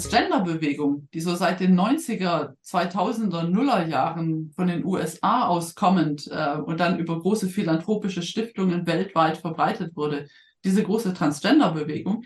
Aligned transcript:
Transgender-Bewegung, 0.00 1.08
die 1.12 1.20
so 1.20 1.34
seit 1.34 1.60
den 1.60 1.78
90er, 1.78 2.54
2000er, 2.64 3.44
Nuller 3.44 3.86
Jahren 3.86 4.50
von 4.52 4.66
den 4.66 4.84
USA 4.84 5.46
aus 5.46 5.74
kommend 5.74 6.26
äh, 6.30 6.56
und 6.56 6.80
dann 6.80 6.98
über 6.98 7.20
große 7.20 7.48
philanthropische 7.48 8.22
Stiftungen 8.22 8.86
weltweit 8.86 9.38
verbreitet 9.38 9.94
wurde, 9.96 10.28
diese 10.64 10.82
große 10.82 11.12
Transgender-Bewegung, 11.12 12.24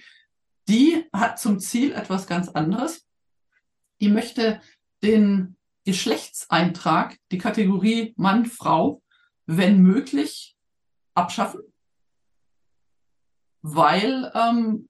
die 0.68 1.05
hat 1.12 1.38
zum 1.38 1.59
Ziel 1.59 1.92
etwas 1.92 2.27
ganz 2.27 2.48
anderes. 2.48 3.06
Die 4.00 4.09
möchte 4.09 4.61
den 5.02 5.56
Geschlechtseintrag, 5.84 7.18
die 7.32 7.38
Kategorie 7.38 8.14
Mann, 8.16 8.46
Frau, 8.46 9.02
wenn 9.46 9.83
möglich, 9.83 10.56
abschaffen, 11.14 11.61
weil 13.62 14.33
ähm, 14.34 14.88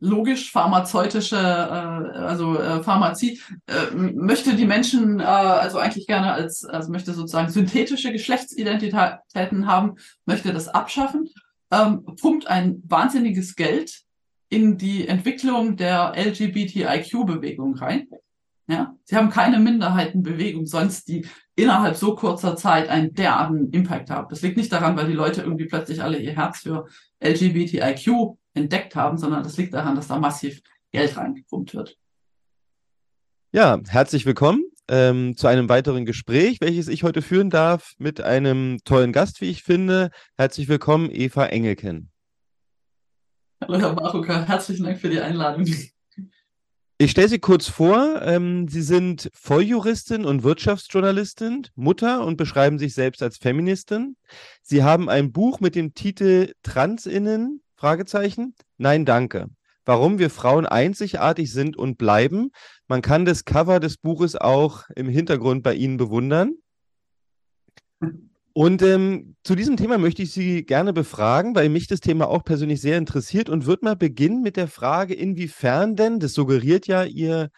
logisch 0.00 0.52
pharmazeutische, 0.52 1.36
äh, 1.36 2.18
also 2.18 2.58
äh, 2.58 2.82
Pharmazie, 2.82 3.40
äh, 3.66 3.94
möchte 3.94 4.54
die 4.54 4.66
Menschen 4.66 5.20
äh, 5.20 5.24
also 5.24 5.78
eigentlich 5.78 6.06
gerne 6.06 6.32
als, 6.32 6.64
also 6.64 6.90
möchte 6.90 7.12
sozusagen 7.12 7.50
synthetische 7.50 8.12
Geschlechtsidentitäten 8.12 9.66
haben, 9.66 9.96
möchte 10.26 10.52
das 10.52 10.68
abschaffen, 10.68 11.28
ähm, 11.70 12.04
pumpt 12.20 12.46
ein 12.46 12.82
wahnsinniges 12.86 13.56
Geld 13.56 14.02
in 14.48 14.78
die 14.78 15.08
Entwicklung 15.08 15.76
der 15.76 16.12
LGBTIQ-Bewegung 16.16 17.74
rein. 17.76 18.08
Ja, 18.68 18.96
sie 19.04 19.16
haben 19.16 19.30
keine 19.30 19.60
Minderheitenbewegung 19.60 20.66
sonst, 20.66 21.06
die 21.06 21.24
innerhalb 21.54 21.96
so 21.96 22.16
kurzer 22.16 22.56
Zeit 22.56 22.88
einen 22.88 23.14
derartigen 23.14 23.70
Impact 23.70 24.10
haben. 24.10 24.26
Das 24.28 24.42
liegt 24.42 24.56
nicht 24.56 24.72
daran, 24.72 24.96
weil 24.96 25.06
die 25.06 25.12
Leute 25.12 25.42
irgendwie 25.42 25.66
plötzlich 25.66 26.02
alle 26.02 26.18
ihr 26.18 26.32
Herz 26.32 26.60
für 26.60 26.86
LGBTIQ 27.20 28.36
entdeckt 28.56 28.96
haben, 28.96 29.18
sondern 29.18 29.42
das 29.42 29.56
liegt 29.56 29.74
daran, 29.74 29.94
dass 29.94 30.08
da 30.08 30.18
massiv 30.18 30.62
Geld 30.92 31.16
reingepumpt 31.16 31.74
wird. 31.74 31.96
Ja, 33.52 33.80
herzlich 33.88 34.26
willkommen 34.26 34.64
ähm, 34.88 35.36
zu 35.36 35.46
einem 35.46 35.68
weiteren 35.68 36.04
Gespräch, 36.04 36.60
welches 36.60 36.88
ich 36.88 37.02
heute 37.02 37.22
führen 37.22 37.50
darf 37.50 37.94
mit 37.98 38.20
einem 38.20 38.78
tollen 38.84 39.12
Gast, 39.12 39.40
wie 39.40 39.50
ich 39.50 39.62
finde. 39.62 40.10
Herzlich 40.36 40.68
willkommen, 40.68 41.10
Eva 41.12 41.46
Engelken. 41.46 42.10
Hallo, 43.60 43.78
Herr 43.78 43.94
Baruka. 43.94 44.44
Herzlichen 44.44 44.84
Dank 44.84 44.98
für 44.98 45.08
die 45.08 45.20
Einladung. 45.20 45.66
Ich 46.98 47.10
stelle 47.10 47.28
Sie 47.28 47.38
kurz 47.38 47.68
vor. 47.68 48.22
Ähm, 48.22 48.68
Sie 48.68 48.80
sind 48.80 49.30
Volljuristin 49.34 50.24
und 50.24 50.44
Wirtschaftsjournalistin, 50.44 51.66
Mutter 51.74 52.24
und 52.24 52.38
beschreiben 52.38 52.78
sich 52.78 52.94
selbst 52.94 53.22
als 53.22 53.36
Feministin. 53.36 54.16
Sie 54.62 54.82
haben 54.82 55.10
ein 55.10 55.30
Buch 55.30 55.60
mit 55.60 55.74
dem 55.74 55.92
Titel 55.92 56.52
Transinnen, 56.62 57.60
Fragezeichen. 57.76 58.54
Nein, 58.78 59.04
danke. 59.04 59.48
Warum 59.84 60.18
wir 60.18 60.30
Frauen 60.30 60.66
einzigartig 60.66 61.52
sind 61.52 61.76
und 61.76 61.96
bleiben. 61.96 62.50
Man 62.88 63.02
kann 63.02 63.24
das 63.24 63.44
Cover 63.44 63.78
des 63.78 63.98
Buches 63.98 64.34
auch 64.34 64.84
im 64.96 65.08
Hintergrund 65.08 65.62
bei 65.62 65.74
Ihnen 65.74 65.96
bewundern. 65.96 66.54
Und 68.52 68.80
ähm, 68.80 69.36
zu 69.44 69.54
diesem 69.54 69.76
Thema 69.76 69.98
möchte 69.98 70.22
ich 70.22 70.32
Sie 70.32 70.64
gerne 70.64 70.92
befragen, 70.92 71.54
weil 71.54 71.68
mich 71.68 71.86
das 71.86 72.00
Thema 72.00 72.28
auch 72.28 72.42
persönlich 72.42 72.80
sehr 72.80 72.96
interessiert 72.96 73.50
und 73.50 73.66
würde 73.66 73.84
mal 73.84 73.96
beginnen 73.96 74.42
mit 74.42 74.56
der 74.56 74.66
Frage, 74.66 75.14
inwiefern 75.14 75.94
denn, 75.94 76.20
das 76.20 76.32
suggeriert 76.32 76.86
ja 76.86 77.04
Ihr 77.04 77.50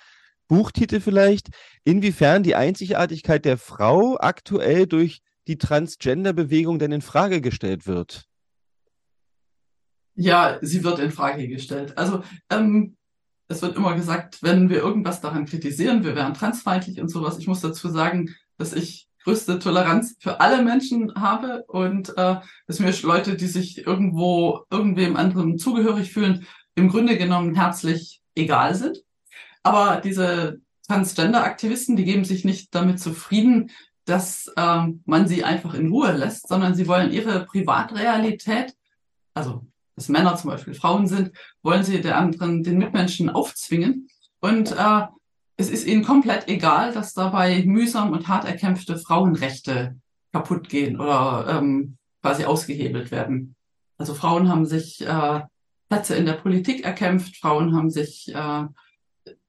Buchtitel 0.48 1.00
vielleicht, 1.00 1.50
inwiefern 1.84 2.42
die 2.42 2.56
Einzigartigkeit 2.56 3.44
der 3.44 3.58
Frau 3.58 4.16
aktuell 4.18 4.86
durch 4.86 5.20
die 5.46 5.56
Transgender-Bewegung 5.56 6.78
denn 6.78 6.92
in 6.92 7.02
Frage 7.02 7.40
gestellt 7.40 7.86
wird. 7.86 8.24
Ja, 10.20 10.58
sie 10.62 10.82
wird 10.82 10.98
in 10.98 11.12
Frage 11.12 11.46
gestellt. 11.46 11.96
Also 11.96 12.24
ähm, 12.50 12.96
es 13.46 13.62
wird 13.62 13.76
immer 13.76 13.94
gesagt, 13.94 14.42
wenn 14.42 14.68
wir 14.68 14.78
irgendwas 14.78 15.20
daran 15.20 15.46
kritisieren, 15.46 16.02
wir 16.02 16.16
wären 16.16 16.34
transfeindlich 16.34 17.00
und 17.00 17.08
sowas. 17.08 17.38
Ich 17.38 17.46
muss 17.46 17.60
dazu 17.60 17.88
sagen, 17.88 18.34
dass 18.56 18.72
ich 18.72 19.06
größte 19.22 19.60
Toleranz 19.60 20.16
für 20.18 20.40
alle 20.40 20.64
Menschen 20.64 21.14
habe 21.14 21.62
und 21.68 22.08
äh, 22.18 22.40
dass 22.66 22.80
mir 22.80 22.92
Leute, 23.02 23.36
die 23.36 23.46
sich 23.46 23.86
irgendwo 23.86 24.64
irgendwem 24.72 25.14
anderen 25.14 25.56
zugehörig 25.56 26.12
fühlen, 26.12 26.48
im 26.74 26.88
Grunde 26.88 27.16
genommen 27.16 27.54
herzlich 27.54 28.20
egal 28.34 28.74
sind. 28.74 29.04
Aber 29.62 30.00
diese 30.00 30.58
Transgender-Aktivisten, 30.88 31.94
die 31.94 32.04
geben 32.04 32.24
sich 32.24 32.44
nicht 32.44 32.74
damit 32.74 32.98
zufrieden, 32.98 33.70
dass 34.04 34.52
ähm, 34.56 35.00
man 35.04 35.28
sie 35.28 35.44
einfach 35.44 35.74
in 35.74 35.90
Ruhe 35.92 36.10
lässt, 36.10 36.48
sondern 36.48 36.74
sie 36.74 36.88
wollen 36.88 37.12
ihre 37.12 37.44
Privatrealität, 37.44 38.74
also 39.32 39.64
dass 39.98 40.08
Männer 40.08 40.36
zum 40.36 40.50
Beispiel 40.50 40.74
Frauen 40.74 41.08
sind, 41.08 41.32
wollen 41.62 41.82
sie 41.82 42.00
der 42.00 42.16
anderen, 42.16 42.62
den 42.62 42.78
Mitmenschen 42.78 43.30
aufzwingen. 43.30 44.08
Und 44.40 44.72
äh, 44.72 45.06
es 45.56 45.68
ist 45.70 45.86
ihnen 45.86 46.04
komplett 46.04 46.46
egal, 46.46 46.92
dass 46.92 47.14
dabei 47.14 47.64
mühsam 47.66 48.12
und 48.12 48.28
hart 48.28 48.44
erkämpfte 48.44 48.96
Frauenrechte 48.96 49.96
kaputt 50.32 50.68
gehen 50.68 51.00
oder 51.00 51.46
ähm, 51.58 51.98
quasi 52.22 52.44
ausgehebelt 52.44 53.10
werden. 53.10 53.56
Also 53.96 54.14
Frauen 54.14 54.48
haben 54.48 54.66
sich 54.66 55.04
äh, 55.04 55.40
Plätze 55.88 56.14
in 56.14 56.26
der 56.26 56.34
Politik 56.34 56.84
erkämpft, 56.84 57.36
Frauen 57.36 57.74
haben 57.74 57.90
sich 57.90 58.32
äh, 58.32 58.64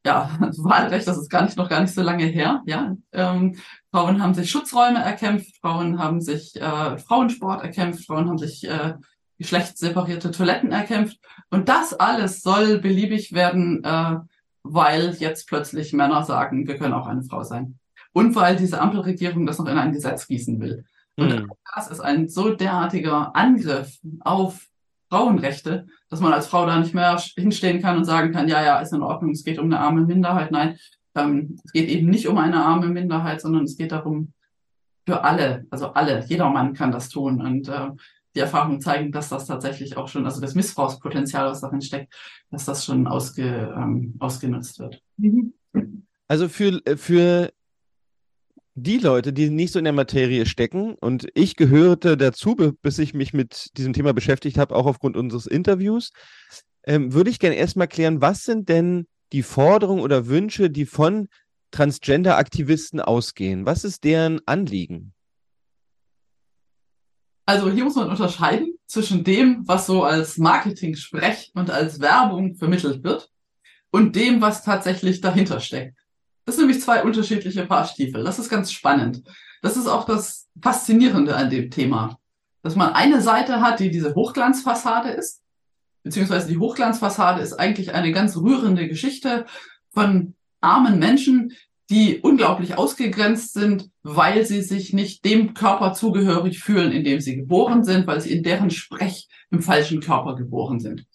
ja, 0.06 0.40
Wahlrecht, 0.58 1.08
das 1.08 1.20
ist 1.20 1.30
gar 1.30 1.44
nicht 1.44 1.58
noch 1.58 1.70
gar 1.70 1.82
nicht 1.82 1.94
so 1.94 2.02
lange 2.02 2.26
her, 2.26 2.64
ja. 2.66 2.96
Ähm, 3.12 3.60
Frauen 3.92 4.20
haben 4.24 4.34
sich 4.34 4.50
Schutzräume 4.50 5.00
erkämpft, 5.00 5.58
Frauen 5.62 6.00
haben 6.00 6.22
sich 6.22 6.56
äh, 6.56 6.98
Frauensport 6.98 7.62
erkämpft, 7.62 8.08
Frauen 8.08 8.30
haben 8.30 8.40
sich 8.40 8.68
äh, 8.68 8.94
geschlechtsseparierte 9.40 10.32
Toiletten 10.32 10.72
erkämpft. 10.72 11.20
Und 11.50 11.70
das 11.70 11.94
alles 11.94 12.44
soll 12.44 12.80
beliebig 12.80 13.34
werden, 13.34 13.84
äh, 13.84 14.18
weil 14.64 15.16
jetzt 15.20 15.48
plötzlich 15.48 15.94
Männer 15.94 16.24
sagen, 16.24 16.68
wir 16.68 16.78
können 16.78 16.94
auch 16.94 17.08
eine 17.08 17.24
Frau 17.24 17.44
sein. 17.44 17.80
Und 18.12 18.36
weil 18.36 18.56
diese 18.56 18.80
Ampelregierung 18.80 19.46
das 19.46 19.58
noch 19.58 19.68
in 19.68 19.78
ein 19.78 19.94
Gesetz 19.94 20.28
gießen 20.28 20.60
will. 20.60 20.86
Und 21.16 21.30
mhm. 21.30 21.52
das 21.76 21.90
ist 21.90 22.00
ein 22.00 22.28
so 22.30 22.54
derartiger 22.54 23.36
Angriff 23.36 23.98
auf 24.22 24.68
Frauenrechte, 25.10 25.88
dass 26.10 26.20
man 26.20 26.34
als 26.34 26.48
Frau 26.48 26.66
da 26.66 26.80
nicht 26.80 26.94
mehr 26.94 27.20
hinstehen 27.36 27.82
kann 27.82 27.98
und 27.98 28.06
sagen 28.06 28.32
kann, 28.32 28.48
ja, 28.48 28.64
ja, 28.64 28.80
ist 28.80 28.94
in 28.94 29.02
Ordnung, 29.02 29.32
es 29.32 29.44
geht 29.44 29.58
um 29.58 29.66
eine 29.66 29.80
arme 29.80 30.06
Minderheit. 30.06 30.52
Nein, 30.52 30.78
ähm, 31.16 31.58
es 31.64 31.72
geht 31.72 31.90
eben 31.90 32.10
nicht 32.10 32.28
um 32.28 32.38
eine 32.38 32.64
arme 32.64 32.88
Minderheit, 32.88 33.42
sondern 33.42 33.64
es 33.64 33.76
geht 33.76 33.92
darum, 33.92 34.34
für 35.06 35.24
alle, 35.24 35.66
also 35.72 35.94
alle, 35.94 36.24
jeder 36.26 36.50
Mann 36.50 36.74
kann 36.74 36.92
das 36.92 37.10
tun. 37.10 37.42
Und 37.42 37.68
äh, 37.68 37.90
die 38.36 38.40
Erfahrungen 38.40 38.82
zeigen, 38.82 39.12
dass 39.12 39.30
das 39.30 39.48
tatsächlich 39.48 39.98
auch 39.98 40.08
schon, 40.08 40.26
also 40.26 40.42
das 40.42 40.56
Missbrauchspotenzial, 40.56 41.48
was 41.50 41.62
darin 41.62 41.82
steckt, 41.82 42.14
dass 42.52 42.66
das 42.66 42.86
schon 42.86 43.08
ausge, 43.08 43.74
ähm, 43.76 44.16
ausgenutzt 44.20 44.80
wird. 44.80 45.02
Also 46.28 46.48
für, 46.48 46.80
äh, 46.86 46.96
für 46.96 47.52
die 48.76 48.98
Leute, 48.98 49.34
die 49.34 49.50
nicht 49.50 49.74
so 49.74 49.80
in 49.80 49.86
der 49.86 49.94
Materie 49.94 50.46
stecken, 50.46 50.96
und 50.96 51.28
ich 51.34 51.56
gehörte 51.56 52.18
dazu, 52.18 52.56
bis 52.56 53.00
ich 53.00 53.14
mich 53.14 53.34
mit 53.34 53.78
diesem 53.78 53.94
Thema 53.94 54.14
beschäftigt 54.14 54.58
habe, 54.58 54.76
auch 54.76 54.86
aufgrund 54.86 55.18
unseres 55.18 55.48
Interviews, 55.48 56.12
ähm, 56.86 57.14
würde 57.14 57.30
ich 57.30 57.40
gerne 57.40 57.56
erstmal 57.56 57.88
klären, 57.88 58.22
was 58.22 58.44
sind 58.44 58.70
denn 58.70 59.08
die 59.34 59.44
Forderungen 59.44 60.02
oder 60.02 60.28
Wünsche, 60.28 60.70
die 60.70 60.86
von 60.86 61.28
Transgender-Aktivisten 61.72 63.00
ausgehen? 63.00 63.66
Was 63.66 63.84
ist 63.84 64.04
deren 64.04 64.40
Anliegen? 64.48 65.14
Also 67.50 67.68
hier 67.72 67.84
muss 67.84 67.96
man 67.96 68.12
unterscheiden 68.12 68.78
zwischen 68.86 69.24
dem, 69.24 69.68
was 69.68 69.88
so 69.88 70.04
als 70.04 70.38
Marketing-Sprech 70.38 71.52
und 71.56 71.72
als 71.72 72.00
Werbung 72.00 72.54
vermittelt 72.54 73.04
wird 73.04 73.32
und 73.90 74.16
dem, 74.16 74.40
was 74.40 74.64
tatsächlich 74.64 75.20
dahinter 75.20 75.60
steckt. 75.60 75.98
Das 76.46 76.58
sind 76.58 76.68
nämlich 76.68 76.84
zwei 76.84 77.02
unterschiedliche 77.02 77.66
Paar 77.66 77.86
Stiefel. 77.86 78.24
Das 78.24 78.38
ist 78.38 78.52
ganz 78.52 78.72
spannend. 78.72 79.24
Das 79.64 79.78
ist 79.78 79.88
auch 79.88 80.06
das 80.06 80.48
Faszinierende 80.62 81.36
an 81.36 81.50
dem 81.50 81.72
Thema. 81.72 82.20
Dass 82.62 82.76
man 82.76 82.94
eine 82.94 83.20
Seite 83.20 83.62
hat, 83.62 83.80
die 83.80 83.90
diese 83.90 84.14
Hochglanzfassade 84.14 85.10
ist, 85.10 85.42
beziehungsweise 86.04 86.50
die 86.50 86.60
Hochglanzfassade 86.60 87.42
ist 87.42 87.54
eigentlich 87.54 87.96
eine 87.96 88.12
ganz 88.12 88.38
rührende 88.38 88.88
Geschichte 88.88 89.48
von 89.90 90.36
armen 90.62 91.00
Menschen, 91.00 91.54
die 91.90 92.20
unglaublich 92.20 92.78
ausgegrenzt 92.78 93.54
sind, 93.54 93.90
weil 94.04 94.46
sie 94.46 94.62
sich 94.62 94.94
nicht 94.94 95.26
dem 95.26 95.54
Körper 95.54 95.94
zugehörig 95.94 96.60
fühlen, 96.60 96.92
in 96.92 97.04
dem 97.04 97.20
sie 97.20 97.36
geboren 97.36 97.84
sind, 97.84 98.06
weil 98.06 98.22
sie 98.22 98.32
in 98.32 98.44
deren 98.44 98.70
Sprech 98.70 99.28
im 99.50 99.62
falschen 99.62 100.00
Körper 100.00 100.36
geboren 100.36 100.80
sind. 100.80 101.06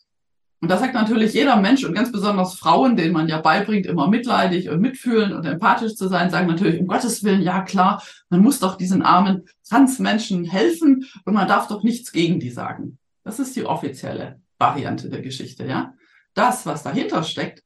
Und 0.60 0.70
da 0.70 0.78
sagt 0.78 0.94
natürlich 0.94 1.34
jeder 1.34 1.56
Mensch 1.56 1.84
und 1.84 1.94
ganz 1.94 2.10
besonders 2.10 2.54
Frauen, 2.54 2.96
denen 2.96 3.12
man 3.12 3.28
ja 3.28 3.38
beibringt, 3.40 3.84
immer 3.84 4.08
mitleidig 4.08 4.70
und 4.70 4.80
mitfühlen 4.80 5.34
und 5.34 5.44
empathisch 5.44 5.94
zu 5.94 6.08
sein, 6.08 6.30
sagen 6.30 6.46
natürlich, 6.46 6.80
um 6.80 6.86
Gottes 6.86 7.22
Willen, 7.22 7.42
ja 7.42 7.60
klar, 7.60 8.02
man 8.30 8.40
muss 8.40 8.60
doch 8.60 8.76
diesen 8.76 9.02
armen 9.02 9.44
Transmenschen 9.68 10.44
helfen 10.44 11.04
und 11.26 11.34
man 11.34 11.48
darf 11.48 11.68
doch 11.68 11.82
nichts 11.82 12.12
gegen 12.12 12.40
die 12.40 12.50
sagen. 12.50 12.98
Das 13.24 13.38
ist 13.38 13.54
die 13.56 13.66
offizielle 13.66 14.40
Variante 14.58 15.10
der 15.10 15.20
Geschichte, 15.20 15.66
ja. 15.66 15.92
Das, 16.32 16.64
was 16.64 16.82
dahinter 16.82 17.22
steckt, 17.22 17.62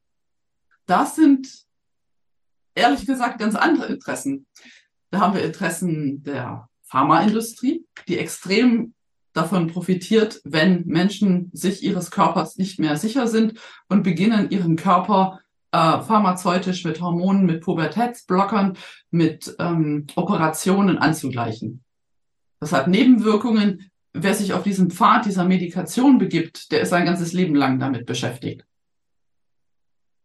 das 0.86 1.14
sind 1.14 1.67
ehrlich 2.78 3.06
gesagt 3.06 3.38
ganz 3.38 3.54
andere 3.54 3.86
Interessen. 3.92 4.46
Da 5.10 5.20
haben 5.20 5.34
wir 5.34 5.44
Interessen 5.44 6.22
der 6.22 6.68
Pharmaindustrie, 6.82 7.84
die 8.08 8.18
extrem 8.18 8.94
davon 9.34 9.68
profitiert, 9.68 10.40
wenn 10.44 10.84
Menschen 10.86 11.50
sich 11.52 11.82
ihres 11.82 12.10
Körpers 12.10 12.56
nicht 12.56 12.78
mehr 12.78 12.96
sicher 12.96 13.26
sind 13.26 13.54
und 13.88 14.02
beginnen, 14.02 14.50
ihren 14.50 14.76
Körper 14.76 15.40
äh, 15.70 16.00
pharmazeutisch 16.00 16.84
mit 16.84 17.00
Hormonen, 17.00 17.44
mit 17.44 17.62
Pubertätsblockern, 17.62 18.76
mit 19.10 19.54
ähm, 19.58 20.06
Operationen 20.16 20.98
anzugleichen. 20.98 21.84
Das 22.60 22.72
hat 22.72 22.88
Nebenwirkungen. 22.88 23.90
Wer 24.14 24.34
sich 24.34 24.54
auf 24.54 24.62
diesen 24.62 24.90
Pfad 24.90 25.26
dieser 25.26 25.44
Medikation 25.44 26.18
begibt, 26.18 26.72
der 26.72 26.80
ist 26.80 26.88
sein 26.88 27.04
ganzes 27.04 27.32
Leben 27.32 27.54
lang 27.54 27.78
damit 27.78 28.06
beschäftigt. 28.06 28.64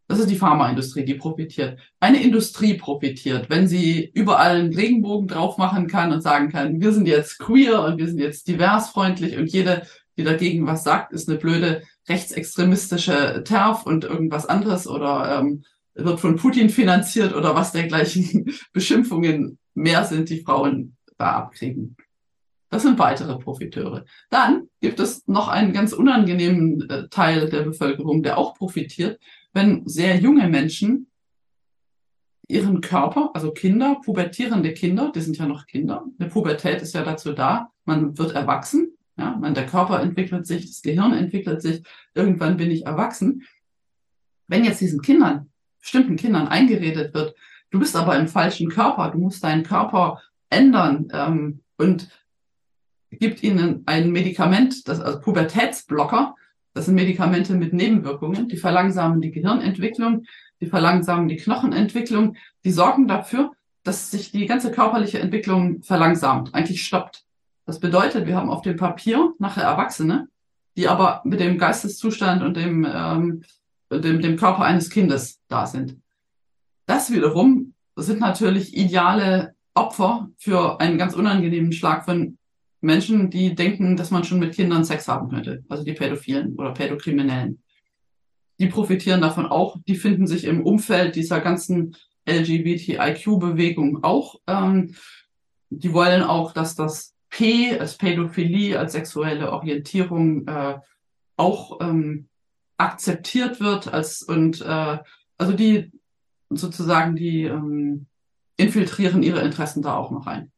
Das 0.07 0.19
ist 0.19 0.29
die 0.29 0.35
Pharmaindustrie, 0.35 1.05
die 1.05 1.15
profitiert. 1.15 1.79
Eine 1.99 2.21
Industrie 2.21 2.75
profitiert, 2.75 3.49
wenn 3.49 3.67
sie 3.67 4.11
überall 4.13 4.57
einen 4.57 4.73
Regenbogen 4.73 5.27
drauf 5.27 5.57
machen 5.57 5.87
kann 5.87 6.11
und 6.11 6.21
sagen 6.21 6.49
kann, 6.49 6.81
wir 6.81 6.91
sind 6.91 7.07
jetzt 7.07 7.39
queer 7.39 7.83
und 7.83 7.97
wir 7.97 8.07
sind 8.07 8.19
jetzt 8.19 8.47
diversfreundlich 8.47 9.37
und 9.37 9.51
jede, 9.51 9.83
die 10.17 10.23
dagegen 10.23 10.67
was 10.67 10.83
sagt, 10.83 11.13
ist 11.13 11.29
eine 11.29 11.39
blöde 11.39 11.83
rechtsextremistische 12.09 13.43
TERF 13.45 13.85
und 13.85 14.03
irgendwas 14.03 14.45
anderes 14.45 14.87
oder 14.87 15.39
ähm, 15.39 15.63
wird 15.95 16.19
von 16.19 16.35
Putin 16.35 16.69
finanziert 16.69 17.33
oder 17.33 17.55
was 17.55 17.71
dergleichen 17.71 18.53
Beschimpfungen 18.73 19.57
mehr 19.73 20.03
sind, 20.03 20.29
die 20.29 20.41
Frauen 20.41 20.97
da 21.17 21.31
abkriegen. 21.31 21.95
Das 22.69 22.81
sind 22.81 22.97
weitere 22.97 23.37
Profiteure. 23.37 24.03
Dann 24.31 24.67
gibt 24.81 24.99
es 24.99 25.27
noch 25.27 25.47
einen 25.47 25.73
ganz 25.73 25.93
unangenehmen 25.93 26.89
äh, 26.89 27.07
Teil 27.07 27.47
der 27.49 27.61
Bevölkerung, 27.61 28.23
der 28.23 28.37
auch 28.37 28.55
profitiert, 28.55 29.19
wenn 29.53 29.87
sehr 29.87 30.17
junge 30.17 30.47
Menschen 30.49 31.07
ihren 32.47 32.81
Körper, 32.81 33.31
also 33.33 33.51
Kinder, 33.51 34.01
pubertierende 34.03 34.73
Kinder, 34.73 35.11
die 35.15 35.21
sind 35.21 35.37
ja 35.37 35.45
noch 35.47 35.65
Kinder, 35.65 36.05
eine 36.19 36.29
Pubertät 36.29 36.81
ist 36.81 36.93
ja 36.93 37.03
dazu 37.03 37.33
da, 37.33 37.71
man 37.85 38.17
wird 38.17 38.33
erwachsen, 38.33 38.97
ja, 39.15 39.35
man, 39.35 39.53
der 39.53 39.65
Körper 39.65 40.01
entwickelt 40.01 40.45
sich, 40.45 40.65
das 40.65 40.81
Gehirn 40.81 41.13
entwickelt 41.13 41.61
sich, 41.61 41.83
irgendwann 42.13 42.57
bin 42.57 42.71
ich 42.71 42.85
erwachsen. 42.85 43.43
Wenn 44.47 44.65
jetzt 44.65 44.81
diesen 44.81 45.01
Kindern, 45.01 45.51
bestimmten 45.79 46.15
Kindern 46.15 46.47
eingeredet 46.47 47.13
wird, 47.13 47.35
du 47.69 47.79
bist 47.79 47.95
aber 47.95 48.17
im 48.17 48.27
falschen 48.27 48.69
Körper, 48.69 49.11
du 49.11 49.19
musst 49.19 49.43
deinen 49.43 49.63
Körper 49.63 50.21
ändern 50.49 51.07
ähm, 51.13 51.61
und 51.77 52.09
gibt 53.11 53.43
ihnen 53.43 53.83
ein 53.85 54.11
Medikament, 54.11 54.87
das 54.87 54.99
also 54.99 55.19
Pubertätsblocker, 55.21 56.35
das 56.73 56.85
sind 56.85 56.95
Medikamente 56.95 57.53
mit 57.53 57.73
Nebenwirkungen, 57.73 58.47
die 58.47 58.57
verlangsamen 58.57 59.21
die 59.21 59.31
Gehirnentwicklung, 59.31 60.25
die 60.59 60.65
verlangsamen 60.65 61.27
die 61.27 61.37
Knochenentwicklung, 61.37 62.35
die 62.63 62.71
sorgen 62.71 63.07
dafür, 63.07 63.51
dass 63.83 64.11
sich 64.11 64.31
die 64.31 64.45
ganze 64.45 64.71
körperliche 64.71 65.19
Entwicklung 65.19 65.83
verlangsamt, 65.83 66.53
eigentlich 66.55 66.85
stoppt. 66.85 67.25
Das 67.65 67.79
bedeutet, 67.79 68.27
wir 68.27 68.35
haben 68.35 68.49
auf 68.49 68.61
dem 68.61 68.77
Papier 68.77 69.33
nachher 69.39 69.63
Erwachsene, 69.63 70.27
die 70.75 70.87
aber 70.87 71.21
mit 71.25 71.39
dem 71.39 71.57
Geisteszustand 71.57 72.41
und 72.41 72.57
dem, 72.57 72.87
ähm, 72.89 73.43
dem, 73.91 74.21
dem 74.21 74.37
Körper 74.37 74.63
eines 74.63 74.89
Kindes 74.89 75.41
da 75.47 75.67
sind. 75.67 75.97
Das 76.85 77.11
wiederum 77.11 77.73
sind 77.95 78.19
natürlich 78.19 78.75
ideale 78.75 79.55
Opfer 79.75 80.29
für 80.37 80.79
einen 80.79 80.97
ganz 80.97 81.13
unangenehmen 81.13 81.71
Schlag 81.71 82.05
von 82.05 82.37
Menschen, 82.83 83.29
die 83.29 83.55
denken, 83.55 83.95
dass 83.95 84.11
man 84.11 84.23
schon 84.23 84.39
mit 84.39 84.53
Kindern 84.53 84.83
Sex 84.83 85.07
haben 85.07 85.29
könnte, 85.29 85.63
also 85.69 85.83
die 85.83 85.93
Pädophilen 85.93 86.55
oder 86.55 86.73
Pädokriminellen. 86.73 87.61
Die 88.59 88.67
profitieren 88.67 89.21
davon 89.21 89.45
auch, 89.45 89.77
die 89.87 89.95
finden 89.95 90.27
sich 90.27 90.45
im 90.45 90.63
Umfeld 90.63 91.15
dieser 91.15 91.39
ganzen 91.41 91.95
LGBTIQ-Bewegung 92.27 94.03
auch. 94.03 94.35
Ähm, 94.47 94.95
die 95.69 95.93
wollen 95.93 96.23
auch, 96.23 96.53
dass 96.53 96.75
das 96.75 97.15
P 97.29 97.77
als 97.79 97.97
Pädophilie, 97.97 98.77
als 98.77 98.93
sexuelle 98.93 99.51
Orientierung 99.51 100.47
äh, 100.47 100.77
auch 101.35 101.79
ähm, 101.81 102.27
akzeptiert 102.77 103.59
wird 103.59 103.91
als 103.91 104.21
und 104.21 104.61
äh, 104.61 104.97
also 105.37 105.53
die 105.53 105.91
sozusagen 106.49 107.15
die 107.15 107.43
ähm, 107.43 108.05
infiltrieren 108.57 109.23
ihre 109.23 109.41
Interessen 109.41 109.81
da 109.81 109.95
auch 109.95 110.11
noch 110.11 110.27
rein. 110.27 110.51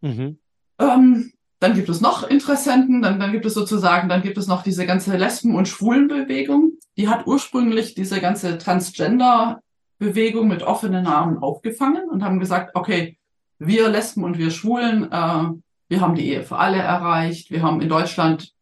Mhm. 0.00 0.38
Ähm, 0.78 1.32
dann 1.60 1.74
gibt 1.74 1.88
es 1.88 2.00
noch 2.00 2.22
Interessenten, 2.22 3.02
dann, 3.02 3.18
dann 3.18 3.32
gibt 3.32 3.44
es 3.44 3.54
sozusagen, 3.54 4.08
dann 4.08 4.22
gibt 4.22 4.38
es 4.38 4.46
noch 4.46 4.62
diese 4.62 4.86
ganze 4.86 5.16
Lesben- 5.16 5.56
und 5.56 5.66
Schwulenbewegung. 5.66 6.72
Die 6.96 7.08
hat 7.08 7.26
ursprünglich 7.26 7.94
diese 7.94 8.20
ganze 8.20 8.58
Transgender-Bewegung 8.58 10.46
mit 10.46 10.62
offenen 10.62 11.06
Armen 11.06 11.38
aufgefangen 11.38 12.08
und 12.08 12.22
haben 12.22 12.38
gesagt, 12.38 12.76
okay, 12.76 13.18
wir 13.58 13.88
Lesben 13.88 14.22
und 14.22 14.38
wir 14.38 14.52
Schwulen, 14.52 15.10
äh, 15.10 15.44
wir 15.88 16.00
haben 16.00 16.14
die 16.14 16.28
Ehe 16.28 16.44
für 16.44 16.58
alle 16.58 16.78
erreicht, 16.78 17.50
wir 17.50 17.62
haben 17.62 17.80
in 17.80 17.88
Deutschland 17.88 18.52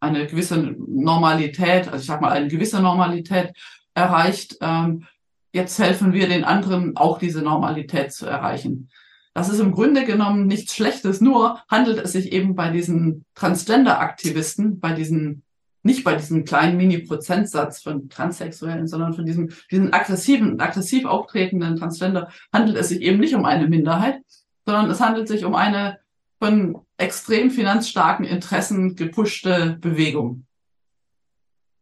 eine 0.00 0.26
gewisse 0.26 0.56
Normalität, 0.88 1.86
also 1.86 1.98
ich 1.98 2.06
sag 2.06 2.20
mal 2.20 2.32
eine 2.32 2.48
gewisse 2.48 2.80
Normalität 2.80 3.52
erreicht. 3.94 4.56
Ähm, 4.60 5.06
jetzt 5.52 5.78
helfen 5.78 6.12
wir 6.12 6.26
den 6.26 6.44
anderen 6.44 6.96
auch 6.96 7.18
diese 7.18 7.42
Normalität 7.42 8.12
zu 8.12 8.26
erreichen. 8.26 8.88
Das 9.32 9.48
ist 9.48 9.60
im 9.60 9.72
Grunde 9.72 10.04
genommen 10.04 10.46
nichts 10.46 10.74
Schlechtes, 10.74 11.20
nur 11.20 11.60
handelt 11.68 11.98
es 11.98 12.12
sich 12.12 12.32
eben 12.32 12.54
bei 12.56 12.70
diesen 12.70 13.24
Transgender-Aktivisten, 13.34 14.80
bei 14.80 14.92
diesen, 14.92 15.44
nicht 15.82 16.02
bei 16.02 16.16
diesem 16.16 16.44
kleinen 16.44 16.76
Mini-Prozentsatz 16.76 17.80
von 17.82 18.08
Transsexuellen, 18.08 18.88
sondern 18.88 19.14
von 19.14 19.24
diesem, 19.24 19.50
diesen 19.70 19.92
aggressiven, 19.92 20.60
aggressiv 20.60 21.04
auftretenden 21.04 21.76
Transgender, 21.76 22.30
handelt 22.52 22.76
es 22.76 22.88
sich 22.88 23.00
eben 23.02 23.20
nicht 23.20 23.34
um 23.34 23.44
eine 23.44 23.68
Minderheit, 23.68 24.20
sondern 24.66 24.90
es 24.90 25.00
handelt 25.00 25.28
sich 25.28 25.44
um 25.44 25.54
eine 25.54 25.98
von 26.40 26.78
extrem 26.96 27.50
finanzstarken 27.50 28.24
Interessen 28.24 28.96
gepushte 28.96 29.78
Bewegung. 29.80 30.46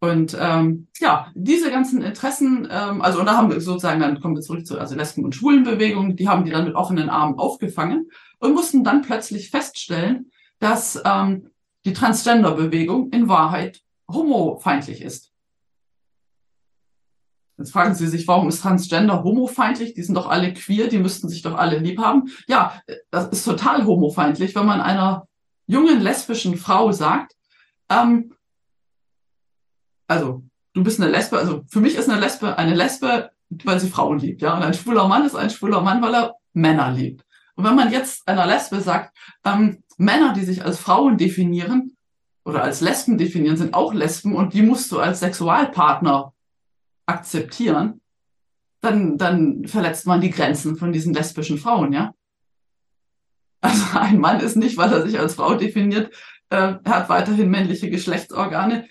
Und 0.01 0.37
ähm, 0.41 0.87
ja, 1.01 1.33
diese 1.35 1.71
ganzen 1.71 2.03
Interessen, 2.03 2.69
ähm, 2.71 3.03
also 3.03 3.19
und 3.19 3.27
da 3.27 3.37
haben 3.37 3.51
wir 3.51 3.61
sozusagen, 3.61 4.01
dann 4.01 4.21
kommen 4.21 4.37
wir 4.37 4.43
zurück 4.43 4.65
zu 4.65 4.79
also 4.79 4.95
Lesben- 4.95 5.25
und 5.25 5.35
Schwulenbewegung, 5.35 6.15
die 6.15 6.29
haben 6.29 6.45
die 6.45 6.53
dann 6.53 6.65
mit 6.65 6.77
offenen 6.77 7.09
Armen 7.09 7.39
aufgefangen 7.39 8.11
und 8.39 8.55
mussten 8.55 8.85
dann 8.85 9.03
plötzlich 9.03 9.51
feststellen, 9.51 10.31
dass 10.61 11.01
ähm, 11.05 11.51
die 11.85 11.93
Transgender-Bewegung 11.93 13.11
in 13.11 13.29
Wahrheit 13.29 13.81
homofeindlich 14.09 15.03
ist. 15.03 15.33
Jetzt 17.57 17.73
fragen 17.73 17.95
Sie 17.95 18.07
sich, 18.07 18.29
warum 18.29 18.49
ist 18.49 18.63
Transgender 18.63 19.25
homofeindlich? 19.25 19.95
Die 19.95 20.03
sind 20.03 20.15
doch 20.15 20.29
alle 20.29 20.55
queer, 20.55 20.87
die 20.87 20.99
müssten 20.99 21.29
sich 21.29 21.43
doch 21.43 21.57
alle 21.57 21.79
lieb 21.79 21.99
haben. 21.99 22.31
Ja, 22.47 22.81
das 23.11 23.29
ist 23.31 23.45
total 23.45 23.85
homofeindlich, 23.85 24.55
wenn 24.55 24.67
man 24.67 24.81
einer 24.81 25.27
jungen 25.67 26.01
lesbischen 26.01 26.57
Frau 26.57 26.93
sagt, 26.93 27.35
ähm, 27.91 28.33
also 30.09 30.43
du 30.73 30.83
bist 30.83 31.01
eine 31.01 31.11
Lesbe, 31.11 31.39
also 31.39 31.65
für 31.69 31.81
mich 31.81 31.95
ist 31.95 32.09
eine 32.09 32.21
Lesbe 32.21 32.59
eine 32.59 32.75
Lesbe, 32.75 33.31
weil 33.51 33.79
sie 33.79 33.89
Frauen 33.89 34.19
liebt, 34.19 34.43
ja, 34.43 34.57
und 34.57 34.63
ein 34.63 34.75
schwuler 34.75 35.07
Mann 35.07 35.25
ist 35.25 35.37
ein 35.37 35.51
schwuler 35.51 35.81
Mann, 35.81 36.03
weil 36.03 36.15
er 36.15 36.35
Männer 36.53 36.91
liebt. 36.91 37.25
Und 37.55 37.65
wenn 37.65 37.77
man 37.77 37.93
jetzt 37.93 38.27
einer 38.29 38.47
Lesbe 38.47 38.81
sagt, 38.81 39.17
ähm, 39.45 39.83
Männer, 39.97 40.33
die 40.33 40.45
sich 40.45 40.65
als 40.65 40.79
Frauen 40.79 41.19
definieren 41.19 41.97
oder 42.45 42.63
als 42.63 42.81
Lesben 42.81 43.19
definieren, 43.19 43.57
sind 43.57 43.75
auch 43.75 43.93
Lesben 43.93 44.35
und 44.35 44.55
die 44.55 44.63
musst 44.63 44.93
du 44.93 44.99
als 44.99 45.21
Sexualpartner 45.21 46.33
akzeptieren, 47.07 48.01
dann, 48.81 49.19
dann 49.19 49.67
verletzt 49.67 50.07
man 50.07 50.21
die 50.21 50.31
Grenzen 50.31 50.77
von 50.77 50.93
diesen 50.93 51.15
lesbischen 51.15 51.59
Frauen, 51.59 51.93
ja. 51.93 52.15
Also 53.61 53.99
ein 53.99 54.21
Mann 54.21 54.41
ist 54.41 54.57
nicht, 54.57 54.77
weil 54.77 54.93
er 54.93 55.03
sich 55.03 55.19
als 55.19 55.35
Frau 55.35 55.55
definiert, 55.55 56.15
äh, 56.51 56.57
er 56.57 56.81
hat 56.85 57.09
weiterhin 57.09 57.51
männliche 57.51 57.91
Geschlechtsorgane, 57.91 58.89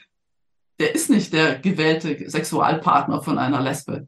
der 0.79 0.93
ist 0.95 1.09
nicht 1.09 1.33
der 1.33 1.59
gewählte 1.59 2.29
Sexualpartner 2.29 3.21
von 3.21 3.37
einer 3.37 3.61
Lesbe. 3.61 4.07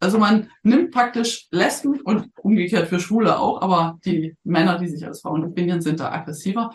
Also 0.00 0.18
man 0.18 0.50
nimmt 0.62 0.92
praktisch 0.92 1.48
Lesben 1.50 2.00
und 2.00 2.30
umgekehrt 2.36 2.88
für 2.88 3.00
Schwule 3.00 3.38
auch, 3.38 3.60
aber 3.60 3.98
die 4.04 4.36
Männer, 4.44 4.78
die 4.78 4.88
sich 4.88 5.04
als 5.04 5.22
Frauen 5.22 5.42
definieren, 5.42 5.80
sind 5.80 5.98
da 5.98 6.12
aggressiver. 6.12 6.72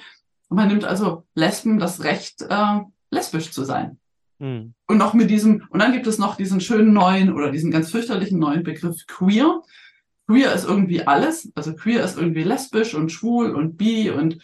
Und 0.50 0.58
man 0.58 0.68
nimmt 0.68 0.84
also 0.84 1.24
Lesben 1.34 1.80
das 1.80 2.04
Recht, 2.04 2.42
äh, 2.42 2.80
lesbisch 3.12 3.52
zu 3.52 3.64
sein. 3.64 3.98
Hm. 4.40 4.74
Und 4.88 4.98
noch 4.98 5.14
mit 5.14 5.30
diesem, 5.30 5.66
und 5.70 5.80
dann 5.80 5.94
gibt 5.94 6.06
es 6.06 6.18
noch 6.18 6.36
diesen 6.36 6.60
schönen 6.60 6.92
neuen 6.92 7.32
oder 7.32 7.50
diesen 7.50 7.72
ganz 7.72 7.92
fürchterlichen 7.92 8.40
neuen 8.40 8.64
Begriff 8.64 9.06
queer. 9.08 9.62
Queer 10.28 10.54
ist 10.54 10.66
irgendwie 10.66 11.08
alles, 11.08 11.52
also 11.56 11.74
queer 11.76 12.04
ist 12.04 12.18
irgendwie 12.18 12.44
lesbisch 12.44 12.94
und 12.94 13.10
schwul 13.10 13.52
und 13.52 13.78
bi 13.78 14.10
und 14.10 14.40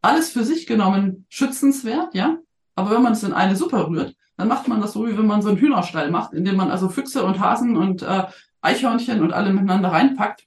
alles 0.00 0.30
für 0.30 0.44
sich 0.44 0.66
genommen 0.66 1.26
schützenswert, 1.28 2.14
ja. 2.14 2.38
Aber 2.74 2.90
wenn 2.90 3.02
man 3.02 3.12
es 3.12 3.22
in 3.22 3.32
eine 3.32 3.56
Suppe 3.56 3.88
rührt, 3.88 4.16
dann 4.36 4.48
macht 4.48 4.68
man 4.68 4.80
das 4.80 4.92
so, 4.92 5.06
wie 5.06 5.16
wenn 5.16 5.26
man 5.26 5.42
so 5.42 5.48
einen 5.48 5.58
Hühnerstall 5.58 6.10
macht, 6.10 6.32
indem 6.32 6.56
man 6.56 6.70
also 6.70 6.88
Füchse 6.88 7.24
und 7.24 7.38
Hasen 7.38 7.76
und 7.76 8.02
äh, 8.02 8.24
Eichhörnchen 8.60 9.22
und 9.22 9.32
alle 9.32 9.52
miteinander 9.52 9.92
reinpackt 9.92 10.46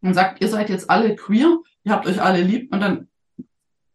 und 0.00 0.14
sagt, 0.14 0.40
ihr 0.40 0.48
seid 0.48 0.70
jetzt 0.70 0.88
alle 0.88 1.14
queer, 1.16 1.58
ihr 1.82 1.92
habt 1.92 2.06
euch 2.06 2.22
alle 2.22 2.42
lieb 2.42 2.72
und 2.72 2.80
dann 2.80 3.08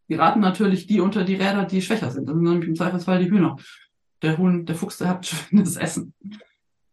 geraten 0.08 0.40
natürlich 0.40 0.86
die 0.86 1.00
unter 1.00 1.24
die 1.24 1.36
Räder, 1.36 1.64
die 1.64 1.82
schwächer 1.82 2.10
sind. 2.10 2.28
Das 2.28 2.34
sind 2.34 2.44
nämlich 2.44 2.68
im 2.68 2.74
Zweifelsfall 2.74 3.22
die 3.22 3.30
Hühner. 3.30 3.56
Der 4.22 4.36
Huhn, 4.36 4.66
der 4.66 4.74
Fuchs, 4.74 4.98
der 4.98 5.08
hat 5.08 5.26
schönes 5.26 5.76
Essen 5.76 6.14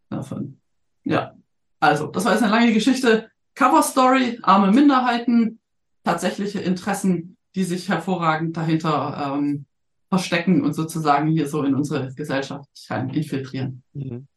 davon. 0.09 0.59
Ja, 1.03 1.33
also, 1.79 2.07
das 2.07 2.25
war 2.25 2.33
jetzt 2.33 2.43
eine 2.43 2.51
lange 2.51 2.73
Geschichte. 2.73 3.29
Cover 3.55 3.83
Story, 3.83 4.39
arme 4.43 4.71
Minderheiten, 4.71 5.59
tatsächliche 6.03 6.59
Interessen, 6.59 7.37
die 7.55 7.63
sich 7.63 7.89
hervorragend 7.89 8.55
dahinter 8.55 9.35
ähm, 9.35 9.65
verstecken 10.09 10.63
und 10.63 10.73
sozusagen 10.73 11.29
hier 11.29 11.47
so 11.47 11.63
in 11.63 11.75
unsere 11.75 12.13
Gesellschaft 12.13 12.69
infiltrieren. 13.11 13.83
Mhm. 13.93 14.27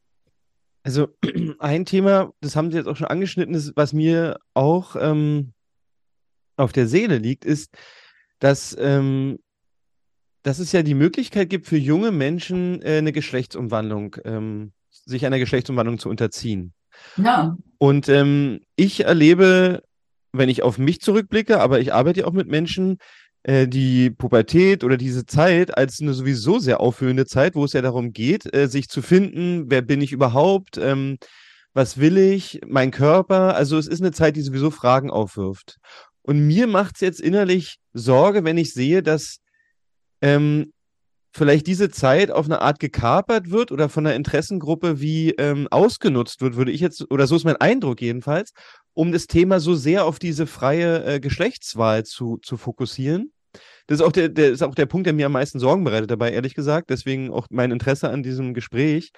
Also 0.83 1.09
ein 1.59 1.85
Thema, 1.85 2.33
das 2.41 2.55
haben 2.55 2.71
Sie 2.71 2.77
jetzt 2.77 2.87
auch 2.87 2.97
schon 2.97 3.07
angeschnitten, 3.07 3.53
ist, 3.53 3.73
was 3.75 3.93
mir 3.93 4.37
auch 4.53 4.95
ähm, 4.99 5.53
auf 6.57 6.71
der 6.71 6.87
Seele 6.87 7.17
liegt, 7.17 7.45
ist, 7.45 7.75
dass, 8.39 8.75
ähm, 8.79 9.39
dass 10.43 10.59
es 10.59 10.71
ja 10.71 10.83
die 10.83 10.95
Möglichkeit 10.95 11.49
gibt 11.49 11.67
für 11.67 11.77
junge 11.77 12.11
Menschen 12.11 12.81
äh, 12.81 12.97
eine 12.97 13.11
Geschlechtsumwandlung, 13.11 14.17
ähm, 14.25 14.73
sich 14.89 15.25
einer 15.25 15.39
Geschlechtsumwandlung 15.39 15.99
zu 15.99 16.09
unterziehen. 16.09 16.73
Ja. 17.17 17.57
Und 17.77 18.09
ähm, 18.09 18.61
ich 18.75 19.05
erlebe, 19.05 19.83
wenn 20.33 20.49
ich 20.49 20.63
auf 20.63 20.77
mich 20.77 21.01
zurückblicke, 21.01 21.59
aber 21.59 21.79
ich 21.79 21.93
arbeite 21.93 22.21
ja 22.21 22.25
auch 22.25 22.33
mit 22.33 22.47
Menschen, 22.47 22.97
äh, 23.43 23.67
die 23.67 24.11
Pubertät 24.11 24.83
oder 24.83 24.97
diese 24.97 25.25
Zeit 25.25 25.77
als 25.77 25.99
eine 25.99 26.13
sowieso 26.13 26.59
sehr 26.59 26.79
aufführende 26.79 27.25
Zeit, 27.25 27.55
wo 27.55 27.65
es 27.65 27.73
ja 27.73 27.81
darum 27.81 28.13
geht, 28.13 28.53
äh, 28.53 28.67
sich 28.67 28.87
zu 28.87 29.01
finden, 29.01 29.69
wer 29.69 29.81
bin 29.81 30.01
ich 30.01 30.11
überhaupt, 30.11 30.77
ähm, 30.77 31.17
was 31.73 31.97
will 31.97 32.17
ich, 32.17 32.61
mein 32.67 32.91
Körper. 32.91 33.55
Also 33.55 33.77
es 33.77 33.87
ist 33.87 34.01
eine 34.01 34.11
Zeit, 34.11 34.35
die 34.35 34.41
sowieso 34.41 34.71
Fragen 34.71 35.09
aufwirft. 35.09 35.77
Und 36.21 36.45
mir 36.45 36.67
macht 36.67 36.95
es 36.95 37.01
jetzt 37.01 37.21
innerlich 37.21 37.77
Sorge, 37.93 38.43
wenn 38.43 38.57
ich 38.57 38.73
sehe, 38.73 39.01
dass 39.01 39.37
ähm, 40.21 40.71
vielleicht 41.33 41.65
diese 41.67 41.89
Zeit 41.89 42.29
auf 42.29 42.45
eine 42.45 42.61
Art 42.61 42.79
gekapert 42.79 43.49
wird 43.49 43.71
oder 43.71 43.89
von 43.89 44.05
einer 44.05 44.15
Interessengruppe 44.15 44.99
wie 44.99 45.31
ähm, 45.31 45.67
ausgenutzt 45.71 46.41
wird, 46.41 46.55
würde 46.57 46.71
ich 46.71 46.81
jetzt, 46.81 47.09
oder 47.09 47.25
so 47.25 47.35
ist 47.35 47.45
mein 47.45 47.57
Eindruck 47.57 48.01
jedenfalls, 48.01 48.51
um 48.93 49.11
das 49.11 49.27
Thema 49.27 49.59
so 49.59 49.73
sehr 49.73 50.05
auf 50.05 50.19
diese 50.19 50.47
freie 50.47 51.03
äh, 51.05 51.19
Geschlechtswahl 51.19 52.03
zu, 52.03 52.37
zu 52.37 52.57
fokussieren. 52.57 53.31
Das 53.87 53.99
ist, 53.99 54.05
auch 54.05 54.11
der, 54.11 54.29
der 54.29 54.51
ist 54.51 54.63
auch 54.63 54.75
der 54.75 54.85
Punkt, 54.85 55.05
der 55.05 55.13
mir 55.13 55.25
am 55.25 55.33
meisten 55.33 55.59
Sorgen 55.59 55.83
bereitet 55.83 56.11
dabei, 56.11 56.31
ehrlich 56.31 56.55
gesagt. 56.55 56.89
Deswegen 56.89 57.31
auch 57.31 57.47
mein 57.49 57.71
Interesse 57.71 58.09
an 58.09 58.23
diesem 58.23 58.53
Gespräch. 58.53 59.11